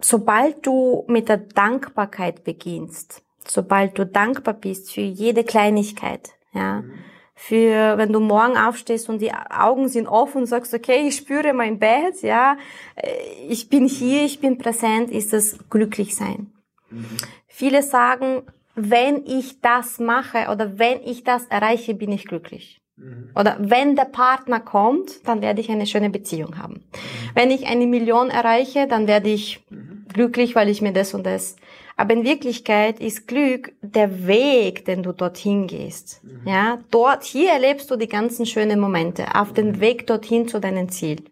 sobald 0.00 0.66
du 0.66 1.04
mit 1.08 1.28
der 1.28 1.38
Dankbarkeit 1.38 2.44
beginnst, 2.44 3.22
sobald 3.46 3.98
du 3.98 4.06
dankbar 4.06 4.54
bist 4.54 4.92
für 4.92 5.02
jede 5.02 5.44
Kleinigkeit, 5.44 6.30
ja, 6.52 6.82
mhm 6.82 7.04
für, 7.38 7.98
wenn 7.98 8.12
du 8.12 8.18
morgen 8.18 8.56
aufstehst 8.56 9.10
und 9.10 9.20
die 9.20 9.32
Augen 9.32 9.88
sind 9.88 10.08
offen 10.08 10.38
und 10.42 10.46
sagst, 10.46 10.72
okay, 10.72 11.06
ich 11.06 11.16
spüre 11.16 11.52
mein 11.52 11.78
Bett, 11.78 12.22
ja, 12.22 12.56
äh, 12.96 13.12
ich 13.46 13.68
bin 13.68 13.86
hier, 13.86 14.24
ich 14.24 14.40
bin 14.40 14.56
präsent, 14.56 15.10
ist 15.10 15.34
das 15.34 15.58
glücklich 15.68 16.16
sein. 16.16 16.50
Mhm. 16.90 17.06
Viele 17.46 17.82
sagen, 17.82 18.42
wenn 18.74 19.24
ich 19.26 19.60
das 19.60 19.98
mache 19.98 20.48
oder 20.50 20.78
wenn 20.78 21.02
ich 21.02 21.24
das 21.24 21.46
erreiche, 21.46 21.94
bin 21.94 22.10
ich 22.10 22.24
glücklich. 22.24 22.80
Mhm. 22.96 23.30
Oder 23.34 23.56
wenn 23.60 23.96
der 23.96 24.04
Partner 24.04 24.60
kommt, 24.60 25.26
dann 25.28 25.42
werde 25.42 25.60
ich 25.60 25.70
eine 25.70 25.86
schöne 25.86 26.10
Beziehung 26.10 26.58
haben. 26.58 26.74
Mhm. 26.74 27.30
Wenn 27.34 27.50
ich 27.50 27.66
eine 27.66 27.86
Million 27.86 28.30
erreiche, 28.30 28.86
dann 28.86 29.06
werde 29.06 29.28
ich 29.30 29.64
mhm. 29.70 30.06
glücklich, 30.12 30.54
weil 30.54 30.68
ich 30.68 30.82
mir 30.82 30.92
das 30.92 31.14
und 31.14 31.24
das 31.24 31.56
aber 31.96 32.12
in 32.12 32.24
Wirklichkeit 32.24 33.00
ist 33.00 33.26
Glück 33.26 33.72
der 33.80 34.26
Weg, 34.26 34.84
den 34.84 35.02
du 35.02 35.12
dorthin 35.12 35.66
gehst. 35.66 36.20
Ja, 36.44 36.78
dort, 36.90 37.24
hier 37.24 37.50
erlebst 37.50 37.90
du 37.90 37.96
die 37.96 38.08
ganzen 38.08 38.44
schönen 38.44 38.78
Momente 38.78 39.34
auf 39.34 39.54
dem. 39.54 39.80
Weg 39.80 40.06
dorthin 40.06 40.46
zu 40.46 40.60
deinem 40.60 40.90
Ziel. 40.90 41.24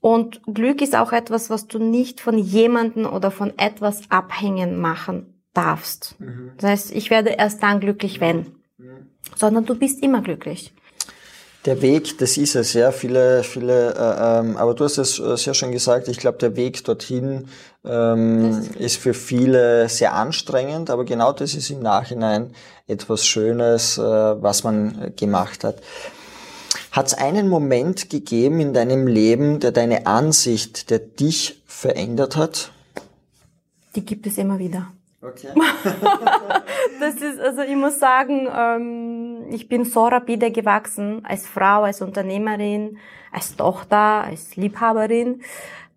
Und 0.00 0.42
Glück 0.46 0.82
ist 0.82 0.94
auch 0.94 1.12
etwas, 1.12 1.50
was 1.50 1.66
du 1.66 1.78
nicht 1.78 2.20
von 2.20 2.38
jemanden 2.38 3.06
oder 3.06 3.30
von 3.30 3.52
etwas 3.58 4.02
abhängen 4.10 4.78
machen 4.78 5.42
darfst. 5.52 6.16
Das 6.58 6.70
heißt, 6.70 6.92
ich 6.94 7.10
werde 7.10 7.30
erst 7.30 7.62
dann 7.62 7.80
glücklich, 7.80 8.20
wenn. 8.20 8.55
Sondern 9.36 9.64
du 9.64 9.76
bist 9.76 10.02
immer 10.02 10.22
glücklich. 10.22 10.72
Der 11.66 11.82
Weg, 11.82 12.18
das 12.18 12.36
ist 12.36 12.54
es, 12.54 12.74
ja. 12.74 12.92
Viele, 12.92 13.42
viele, 13.42 13.94
äh, 13.94 14.38
ähm, 14.38 14.56
aber 14.56 14.74
du 14.74 14.84
hast 14.84 14.98
es 14.98 15.18
äh, 15.18 15.36
sehr 15.36 15.52
schön 15.52 15.72
gesagt, 15.72 16.06
ich 16.06 16.18
glaube, 16.18 16.38
der 16.38 16.54
Weg 16.54 16.84
dorthin 16.84 17.48
ähm, 17.84 18.62
ist 18.78 18.98
für 18.98 19.14
viele 19.14 19.88
sehr 19.88 20.14
anstrengend, 20.14 20.90
aber 20.90 21.04
genau 21.04 21.32
das 21.32 21.54
ist 21.54 21.70
im 21.70 21.80
Nachhinein 21.80 22.52
etwas 22.86 23.26
Schönes, 23.26 23.98
äh, 23.98 24.02
was 24.02 24.62
man 24.62 25.12
gemacht 25.16 25.64
hat. 25.64 25.82
Hat 26.92 27.08
es 27.08 27.14
einen 27.14 27.48
Moment 27.48 28.10
gegeben 28.10 28.60
in 28.60 28.72
deinem 28.72 29.08
Leben, 29.08 29.58
der 29.58 29.72
deine 29.72 30.06
Ansicht, 30.06 30.88
der 30.88 31.00
dich 31.00 31.62
verändert 31.66 32.36
hat? 32.36 32.70
Die 33.96 34.04
gibt 34.04 34.26
es 34.26 34.38
immer 34.38 34.58
wieder. 34.58 34.92
Okay. 35.26 35.48
das 37.00 37.16
ist, 37.16 37.40
also 37.40 37.62
ich 37.62 37.74
muss 37.74 37.98
sagen, 37.98 38.48
ähm, 38.54 39.46
ich 39.50 39.68
bin 39.68 39.84
so 39.84 40.06
rapide 40.06 40.52
gewachsen, 40.52 41.24
als 41.24 41.46
Frau, 41.46 41.82
als 41.82 42.00
Unternehmerin, 42.00 42.98
als 43.32 43.56
Tochter, 43.56 44.24
als 44.24 44.54
Liebhaberin, 44.56 45.42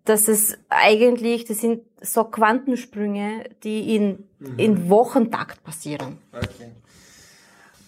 dass 0.04 0.26
es 0.26 0.58
eigentlich, 0.68 1.44
das 1.44 1.58
sind 1.58 1.82
so 2.00 2.24
Quantensprünge, 2.24 3.44
die 3.62 3.94
in, 3.94 4.24
mhm. 4.38 4.58
in 4.58 4.90
Wochentakt 4.90 5.62
passieren. 5.62 6.18
Okay. 6.32 6.72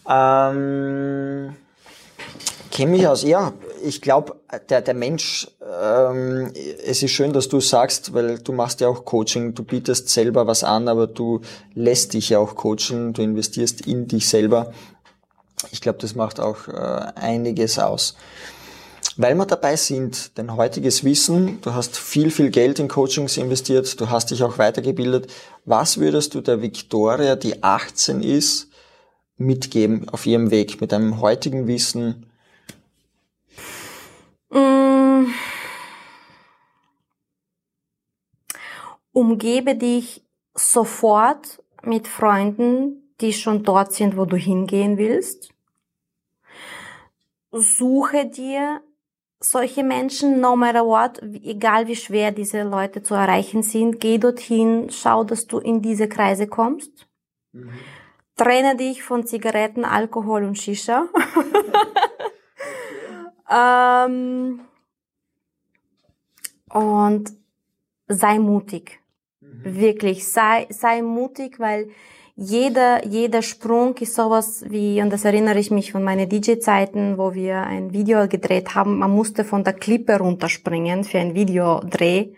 Ähm 0.08 1.56
kenne 2.72 2.92
mich 2.92 3.06
aus. 3.06 3.22
Ja, 3.22 3.52
ich 3.84 4.00
glaube, 4.00 4.40
der, 4.68 4.80
der 4.80 4.94
Mensch, 4.94 5.48
ähm, 5.60 6.52
es 6.84 7.02
ist 7.02 7.12
schön, 7.12 7.32
dass 7.32 7.48
du 7.48 7.60
sagst, 7.60 8.14
weil 8.14 8.38
du 8.38 8.52
machst 8.52 8.80
ja 8.80 8.88
auch 8.88 9.04
Coaching, 9.04 9.54
du 9.54 9.62
bietest 9.62 10.08
selber 10.08 10.46
was 10.46 10.64
an, 10.64 10.88
aber 10.88 11.06
du 11.06 11.42
lässt 11.74 12.14
dich 12.14 12.30
ja 12.30 12.40
auch 12.40 12.56
coachen, 12.56 13.12
du 13.12 13.22
investierst 13.22 13.86
in 13.86 14.08
dich 14.08 14.28
selber. 14.28 14.72
Ich 15.70 15.80
glaube, 15.80 15.98
das 16.00 16.16
macht 16.16 16.40
auch 16.40 16.66
äh, 16.66 16.72
einiges 17.14 17.78
aus. 17.78 18.16
Weil 19.18 19.34
wir 19.34 19.44
dabei 19.44 19.76
sind, 19.76 20.38
dein 20.38 20.56
heutiges 20.56 21.04
Wissen, 21.04 21.60
du 21.60 21.74
hast 21.74 21.98
viel, 21.98 22.30
viel 22.30 22.48
Geld 22.48 22.78
in 22.78 22.88
Coachings 22.88 23.36
investiert, 23.36 24.00
du 24.00 24.08
hast 24.08 24.30
dich 24.30 24.42
auch 24.42 24.56
weitergebildet. 24.56 25.30
Was 25.66 25.98
würdest 25.98 26.34
du 26.34 26.40
der 26.40 26.62
Victoria, 26.62 27.36
die 27.36 27.62
18 27.62 28.22
ist, 28.22 28.68
mitgeben 29.36 30.08
auf 30.08 30.24
ihrem 30.24 30.50
Weg 30.50 30.80
mit 30.80 30.92
deinem 30.92 31.20
heutigen 31.20 31.66
Wissen? 31.66 32.31
Mm. 34.52 35.32
Umgebe 39.12 39.74
dich 39.74 40.24
sofort 40.54 41.62
mit 41.82 42.08
Freunden, 42.08 43.14
die 43.20 43.32
schon 43.32 43.62
dort 43.62 43.92
sind, 43.92 44.16
wo 44.16 44.24
du 44.24 44.36
hingehen 44.36 44.98
willst. 44.98 45.50
Suche 47.50 48.26
dir 48.26 48.80
solche 49.40 49.82
Menschen, 49.82 50.40
no 50.40 50.56
matter 50.56 50.84
what, 50.86 51.20
egal 51.22 51.88
wie 51.88 51.96
schwer 51.96 52.32
diese 52.32 52.62
Leute 52.62 53.02
zu 53.02 53.14
erreichen 53.14 53.62
sind, 53.62 54.00
geh 54.00 54.18
dorthin, 54.18 54.88
schau, 54.90 55.24
dass 55.24 55.46
du 55.46 55.58
in 55.58 55.82
diese 55.82 56.08
Kreise 56.08 56.46
kommst. 56.46 57.06
Mhm. 57.52 57.72
Trenne 58.36 58.76
dich 58.76 59.02
von 59.02 59.26
Zigaretten, 59.26 59.84
Alkohol 59.84 60.44
und 60.44 60.56
Shisha. 60.56 61.08
Ähm, 63.52 64.60
und 66.70 67.32
sei 68.08 68.38
mutig. 68.38 69.00
Mhm. 69.40 69.60
Wirklich, 69.64 70.28
sei, 70.28 70.66
sei 70.70 71.02
mutig, 71.02 71.60
weil 71.60 71.90
jeder, 72.34 73.04
jeder 73.06 73.42
Sprung 73.42 73.94
ist 73.98 74.14
sowas 74.14 74.64
wie, 74.68 75.02
und 75.02 75.10
das 75.10 75.24
erinnere 75.24 75.58
ich 75.58 75.70
mich 75.70 75.92
von 75.92 76.02
meinen 76.02 76.28
DJ-Zeiten, 76.28 77.18
wo 77.18 77.34
wir 77.34 77.58
ein 77.58 77.92
Video 77.92 78.26
gedreht 78.26 78.74
haben, 78.74 78.98
man 78.98 79.10
musste 79.10 79.44
von 79.44 79.64
der 79.64 79.74
Klippe 79.74 80.18
runterspringen 80.18 81.04
für 81.04 81.18
ein 81.18 81.34
Videodreh. 81.34 82.32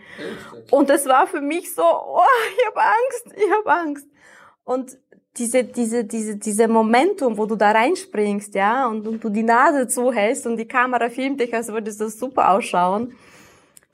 Und 0.70 0.90
es 0.90 1.06
war 1.06 1.28
für 1.28 1.40
mich 1.40 1.72
so, 1.72 1.82
oh, 1.82 2.22
ich 2.58 2.66
habe 2.66 2.80
Angst, 2.80 3.36
ich 3.36 3.52
habe 3.52 3.72
Angst. 3.72 4.08
Und 4.64 4.98
diese, 5.36 5.64
diese, 5.64 6.04
diese, 6.04 6.36
diese 6.36 6.68
Momentum, 6.68 7.36
wo 7.36 7.46
du 7.46 7.56
da 7.56 7.72
reinspringst, 7.72 8.54
ja, 8.54 8.86
und, 8.86 9.06
und 9.06 9.22
du 9.22 9.28
die 9.28 9.42
Nase 9.42 9.88
zuhältst 9.88 10.46
und 10.46 10.56
die 10.56 10.68
Kamera 10.68 11.08
filmt 11.08 11.40
dich, 11.40 11.52
als 11.52 11.68
würde 11.68 11.92
das 11.92 12.18
super 12.18 12.50
ausschauen. 12.50 13.14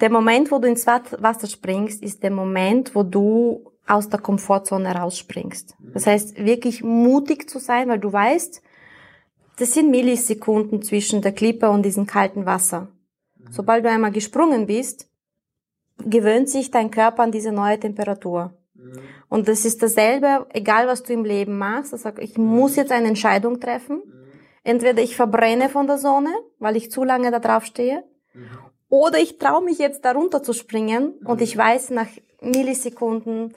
Der 0.01 0.11
Moment, 0.11 0.51
wo 0.51 0.59
du 0.59 0.69
ins 0.69 0.87
Wasser 0.87 1.47
springst, 1.47 2.03
ist 2.03 2.23
der 2.23 2.31
Moment, 2.31 2.95
wo 2.95 3.03
du 3.03 3.71
aus 3.87 4.09
der 4.09 4.21
Komfortzone 4.21 4.95
rausspringst. 4.95 5.75
Das 5.93 6.07
heißt, 6.07 6.39
wirklich 6.39 6.83
mutig 6.83 7.51
zu 7.51 7.59
sein, 7.59 7.89
weil 7.89 7.99
du 7.99 8.13
weißt, 8.13 8.63
das 9.59 9.75
sind 9.75 9.91
Millisekunden 9.91 10.83
zwischen 10.83 11.21
der 11.23 11.33
Klippe 11.33 11.69
und 11.69 11.83
diesem 11.85 12.07
kalten 12.07 12.47
Wasser. 12.47 12.89
Sobald 13.51 13.85
du 13.85 13.91
einmal 13.91 14.13
gesprungen 14.13 14.67
bist, 14.67 15.11
gewöhnt 15.99 16.49
sich 16.49 16.71
dein 16.71 16.91
Körper 16.91 17.25
an 17.25 17.33
diese 17.33 17.53
neue 17.53 17.79
Temperatur. 17.79 18.55
Und 19.29 19.49
das 19.49 19.65
ist 19.65 19.83
dasselbe, 19.83 20.47
egal 20.53 20.87
was 20.87 21.03
du 21.03 21.13
im 21.13 21.25
Leben 21.25 21.59
machst. 21.59 21.93
Ich, 21.93 22.01
sage, 22.01 22.27
muss 22.37 22.77
jetzt 22.77 22.93
eine 22.93 23.09
Entscheidung 23.09 23.61
treffen. 23.61 24.03
Entweder 24.63 25.03
ich 25.03 25.17
verbrenne 25.17 25.69
von 25.69 25.87
der 25.87 25.99
Sonne, 25.99 26.31
weil 26.59 26.77
ich 26.77 26.91
zu 26.91 27.05
lange 27.05 27.31
da 27.31 27.39
drauf 27.39 27.65
stehe, 27.65 28.05
oder 28.89 29.19
ich 29.19 29.39
traue 29.39 29.65
mich 29.65 29.79
jetzt 29.79 30.05
darunter 30.05 30.43
zu 30.43 30.53
springen 30.53 31.15
und 31.25 31.41
ich 31.41 31.57
weiß, 31.57 31.91
nach 31.91 32.09
Millisekunden 32.41 33.55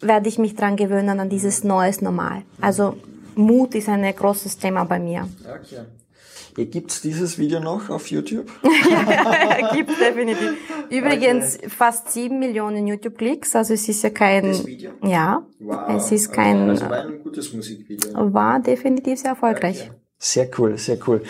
werde 0.00 0.28
ich 0.28 0.38
mich 0.38 0.56
dran 0.56 0.76
gewöhnen 0.76 1.20
an 1.20 1.28
dieses 1.28 1.62
neues 1.62 2.00
Normal. 2.00 2.42
Also 2.60 2.96
Mut 3.34 3.74
ist 3.74 3.88
ein 3.88 4.02
großes 4.02 4.58
Thema 4.58 4.84
bei 4.84 4.98
mir. 4.98 5.28
Okay. 5.42 5.84
Gibt 6.54 6.90
es 6.90 7.00
dieses 7.00 7.38
Video 7.38 7.60
noch 7.60 7.88
auf 7.88 8.10
YouTube? 8.10 8.50
Gibt 9.72 9.90
definitiv. 9.98 10.54
Übrigens 10.90 11.56
okay. 11.56 11.68
fast 11.70 12.12
sieben 12.12 12.38
Millionen 12.38 12.86
YouTube-Klicks, 12.86 13.56
also 13.56 13.72
es 13.72 13.88
ist 13.88 14.02
ja 14.02 14.10
kein... 14.10 14.48
Das 14.48 14.66
Video? 14.66 14.90
Ja, 15.02 15.46
wow. 15.60 15.96
es 15.96 16.12
ist 16.12 16.30
kein... 16.30 16.68
Also 16.68 16.90
war 16.90 17.06
ein 17.06 17.22
gutes 17.22 17.52
Musikvideo. 17.54 18.34
War 18.34 18.60
definitiv 18.60 19.18
sehr 19.18 19.30
erfolgreich. 19.30 19.88
Okay. 19.88 19.92
Sehr 20.18 20.50
cool, 20.58 20.76
sehr 20.76 20.98
cool. 21.06 21.22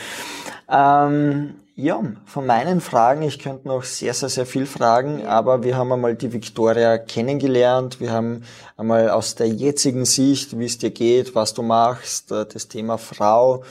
Ähm, 0.68 1.54
ja, 1.74 2.02
von 2.26 2.44
meinen 2.44 2.82
Fragen, 2.82 3.22
ich 3.22 3.38
könnte 3.38 3.66
noch 3.66 3.82
sehr, 3.82 4.12
sehr, 4.12 4.28
sehr 4.28 4.44
viel 4.44 4.66
fragen, 4.66 5.26
aber 5.26 5.62
wir 5.62 5.74
haben 5.74 5.90
einmal 5.90 6.14
die 6.14 6.30
Victoria 6.30 6.98
kennengelernt. 6.98 7.98
Wir 7.98 8.12
haben 8.12 8.42
einmal 8.76 9.08
aus 9.08 9.36
der 9.36 9.48
jetzigen 9.48 10.04
Sicht, 10.04 10.58
wie 10.58 10.66
es 10.66 10.76
dir 10.76 10.90
geht, 10.90 11.34
was 11.34 11.54
du 11.54 11.62
machst, 11.62 12.30
äh, 12.30 12.44
das 12.44 12.68
Thema 12.68 12.98
Frau 12.98 13.62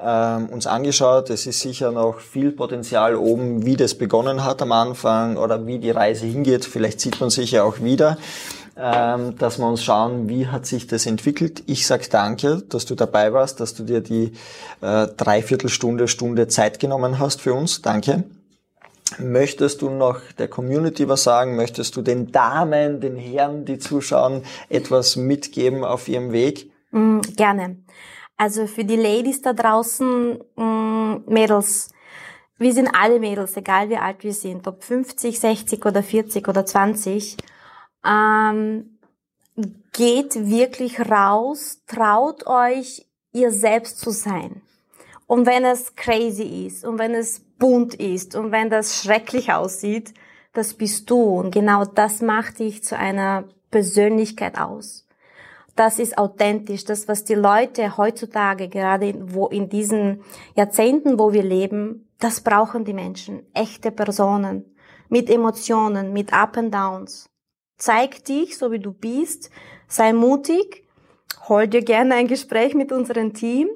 ähm, 0.00 0.50
uns 0.50 0.68
angeschaut. 0.68 1.30
Es 1.30 1.46
ist 1.46 1.58
sicher 1.58 1.90
noch 1.90 2.20
viel 2.20 2.52
Potenzial 2.52 3.16
oben, 3.16 3.66
wie 3.66 3.76
das 3.76 3.96
begonnen 3.96 4.44
hat 4.44 4.62
am 4.62 4.70
Anfang 4.70 5.36
oder 5.36 5.66
wie 5.66 5.80
die 5.80 5.90
Reise 5.90 6.26
hingeht. 6.26 6.64
Vielleicht 6.64 7.00
sieht 7.00 7.20
man 7.20 7.30
sich 7.30 7.50
ja 7.50 7.64
auch 7.64 7.80
wieder 7.80 8.18
dass 8.78 9.58
wir 9.58 9.66
uns 9.66 9.82
schauen, 9.82 10.28
wie 10.28 10.46
hat 10.46 10.64
sich 10.64 10.86
das 10.86 11.06
entwickelt. 11.06 11.64
Ich 11.66 11.86
sag 11.86 12.08
danke, 12.10 12.62
dass 12.68 12.86
du 12.86 12.94
dabei 12.94 13.32
warst, 13.32 13.58
dass 13.58 13.74
du 13.74 13.82
dir 13.82 14.00
die 14.00 14.32
äh, 14.80 15.08
Dreiviertelstunde, 15.08 16.06
Stunde 16.06 16.46
Zeit 16.46 16.78
genommen 16.78 17.18
hast 17.18 17.40
für 17.40 17.54
uns. 17.54 17.82
Danke. 17.82 18.22
Möchtest 19.18 19.82
du 19.82 19.90
noch 19.90 20.20
der 20.38 20.46
Community 20.46 21.08
was 21.08 21.24
sagen? 21.24 21.56
Möchtest 21.56 21.96
du 21.96 22.02
den 22.02 22.30
Damen, 22.30 23.00
den 23.00 23.16
Herren, 23.16 23.64
die 23.64 23.78
zuschauen, 23.78 24.42
etwas 24.68 25.16
mitgeben 25.16 25.82
auf 25.82 26.06
ihrem 26.06 26.30
Weg? 26.30 26.70
Mm, 26.92 27.20
gerne. 27.36 27.78
Also 28.36 28.68
für 28.68 28.84
die 28.84 28.96
Ladies 28.96 29.42
da 29.42 29.54
draußen, 29.54 30.38
mm, 30.54 31.24
Mädels, 31.26 31.88
wir 32.58 32.72
sind 32.72 32.90
alle 32.92 33.18
Mädels, 33.18 33.56
egal 33.56 33.88
wie 33.88 33.96
alt 33.96 34.22
wir 34.22 34.34
sind, 34.34 34.68
ob 34.68 34.84
50, 34.84 35.40
60 35.40 35.84
oder 35.84 36.02
40 36.02 36.46
oder 36.46 36.64
20 36.64 37.36
ähm, 38.08 38.98
geht 39.92 40.48
wirklich 40.48 41.00
raus, 41.00 41.82
traut 41.86 42.46
euch, 42.46 43.06
ihr 43.32 43.50
selbst 43.50 44.00
zu 44.00 44.10
sein. 44.10 44.62
Und 45.26 45.46
wenn 45.46 45.64
es 45.64 45.94
crazy 45.94 46.66
ist 46.66 46.84
und 46.84 46.98
wenn 46.98 47.14
es 47.14 47.40
bunt 47.58 47.94
ist 47.94 48.34
und 48.34 48.50
wenn 48.52 48.70
das 48.70 49.02
schrecklich 49.02 49.52
aussieht, 49.52 50.14
das 50.54 50.74
bist 50.74 51.10
du. 51.10 51.40
Und 51.40 51.50
genau 51.52 51.84
das 51.84 52.22
macht 52.22 52.60
dich 52.60 52.82
zu 52.82 52.96
einer 52.96 53.44
Persönlichkeit 53.70 54.58
aus. 54.58 55.06
Das 55.76 55.98
ist 55.98 56.18
authentisch. 56.18 56.84
Das, 56.84 57.06
was 57.06 57.24
die 57.24 57.34
Leute 57.34 57.96
heutzutage, 57.96 58.68
gerade 58.68 59.14
wo 59.32 59.46
in 59.46 59.68
diesen 59.68 60.22
Jahrzehnten, 60.56 61.18
wo 61.18 61.32
wir 61.32 61.44
leben, 61.44 62.08
das 62.18 62.40
brauchen 62.40 62.84
die 62.84 62.94
Menschen. 62.94 63.42
Echte 63.54 63.92
Personen. 63.92 64.74
Mit 65.08 65.30
Emotionen, 65.30 66.12
mit 66.12 66.32
Up 66.32 66.56
and 66.56 66.74
Downs. 66.74 67.28
Zeig 67.78 68.24
dich, 68.24 68.58
so 68.58 68.72
wie 68.72 68.80
du 68.80 68.92
bist. 68.92 69.50
Sei 69.86 70.12
mutig. 70.12 70.84
Hol 71.48 71.68
dir 71.68 71.82
gerne 71.82 72.16
ein 72.16 72.26
Gespräch 72.26 72.74
mit 72.74 72.92
unserem 72.92 73.32
Team. 73.32 73.68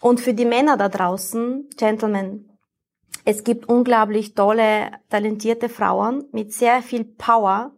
Und 0.00 0.20
für 0.20 0.34
die 0.34 0.44
Männer 0.44 0.76
da 0.76 0.88
draußen, 0.88 1.68
Gentlemen, 1.76 2.50
es 3.24 3.44
gibt 3.44 3.68
unglaublich 3.68 4.34
tolle, 4.34 4.90
talentierte 5.08 5.68
Frauen 5.68 6.24
mit 6.32 6.52
sehr 6.52 6.82
viel 6.82 7.04
Power. 7.04 7.72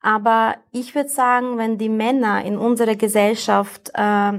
Aber 0.00 0.56
ich 0.72 0.94
würde 0.94 1.08
sagen, 1.08 1.58
wenn 1.58 1.78
die 1.78 1.88
Männer 1.88 2.44
in 2.44 2.56
unserer 2.56 2.94
Gesellschaft 2.94 3.90
äh, 3.94 4.32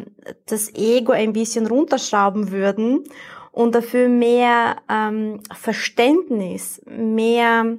das 0.45 0.73
Ego 0.75 1.11
ein 1.11 1.33
bisschen 1.33 1.67
runterschrauben 1.67 2.51
würden 2.51 3.03
und 3.51 3.75
dafür 3.75 4.07
mehr 4.07 4.77
ähm, 4.89 5.41
Verständnis, 5.53 6.81
mehr 6.85 7.77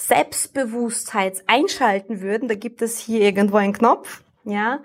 Selbstbewusstheit 0.00 1.44
einschalten 1.46 2.20
würden, 2.22 2.48
da 2.48 2.54
gibt 2.54 2.80
es 2.82 2.98
hier 2.98 3.20
irgendwo 3.20 3.58
einen 3.58 3.74
Knopf, 3.74 4.22
ja, 4.44 4.80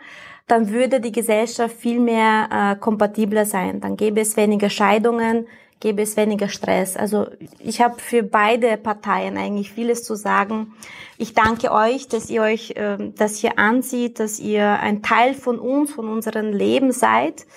dann 0.48 0.70
würde 0.72 1.00
die 1.00 1.14
Gesellschaft 1.14 1.76
viel 1.76 2.00
mehr 2.00 2.50
äh, 2.52 2.80
kompatibler 2.80 3.46
sein. 3.46 3.82
Dann 3.82 3.98
gäbe 3.98 4.22
es 4.22 4.38
weniger 4.38 4.70
Scheidungen, 4.70 5.48
gäbe 5.80 6.04
es 6.04 6.18
weniger 6.18 6.50
Stress. 6.50 6.96
Also 6.98 7.28
ich 7.60 7.82
habe 7.82 8.00
für 8.00 8.22
beide 8.22 8.78
Parteien 8.78 9.38
eigentlich 9.38 9.72
vieles 9.72 10.04
zu 10.04 10.16
sagen. 10.16 10.74
Ich 11.18 11.34
danke 11.34 11.72
euch, 11.72 12.08
dass 12.08 12.30
ihr 12.30 12.42
euch 12.42 12.72
äh, 12.72 12.98
das 13.16 13.38
hier 13.38 13.58
ansieht, 13.58 14.20
dass 14.20 14.40
ihr 14.40 14.80
ein 14.82 15.02
Teil 15.02 15.34
von 15.34 15.58
uns, 15.58 15.94
von 15.94 16.10
unserem 16.10 16.52
Leben 16.52 16.92
seid. 16.92 17.48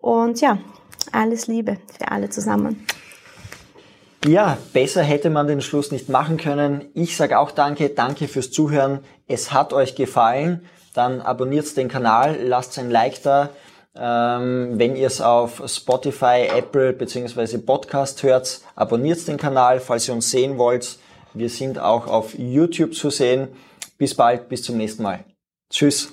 Und 0.00 0.40
ja, 0.40 0.58
alles 1.12 1.46
Liebe 1.46 1.76
für 1.96 2.10
alle 2.10 2.30
zusammen. 2.30 2.84
Ja, 4.26 4.56
besser 4.72 5.02
hätte 5.02 5.28
man 5.28 5.46
den 5.46 5.60
Schluss 5.60 5.92
nicht 5.92 6.08
machen 6.08 6.38
können. 6.38 6.86
Ich 6.94 7.16
sage 7.16 7.38
auch 7.38 7.50
danke, 7.50 7.90
danke 7.90 8.26
fürs 8.26 8.50
Zuhören. 8.50 9.00
Es 9.26 9.52
hat 9.52 9.74
euch 9.74 9.96
gefallen, 9.96 10.64
dann 10.94 11.20
abonniert 11.20 11.76
den 11.76 11.88
Kanal, 11.88 12.38
lasst 12.42 12.78
ein 12.78 12.90
Like 12.90 13.22
da. 13.22 13.50
Ähm, 13.96 14.78
wenn 14.78 14.96
ihr 14.96 15.06
es 15.06 15.20
auf 15.20 15.62
Spotify, 15.66 16.48
Apple 16.48 16.94
bzw. 16.94 17.58
Podcast 17.58 18.22
hört, 18.22 18.60
abonniert 18.74 19.28
den 19.28 19.36
Kanal, 19.36 19.78
falls 19.78 20.08
ihr 20.08 20.14
uns 20.14 20.30
sehen 20.30 20.56
wollt. 20.56 20.98
Wir 21.34 21.50
sind 21.50 21.78
auch 21.78 22.06
auf 22.06 22.34
YouTube 22.36 22.94
zu 22.94 23.10
sehen. 23.10 23.48
Bis 23.98 24.14
bald, 24.14 24.48
bis 24.48 24.62
zum 24.62 24.78
nächsten 24.78 25.02
Mal. 25.02 25.24
Tschüss. 25.70 26.10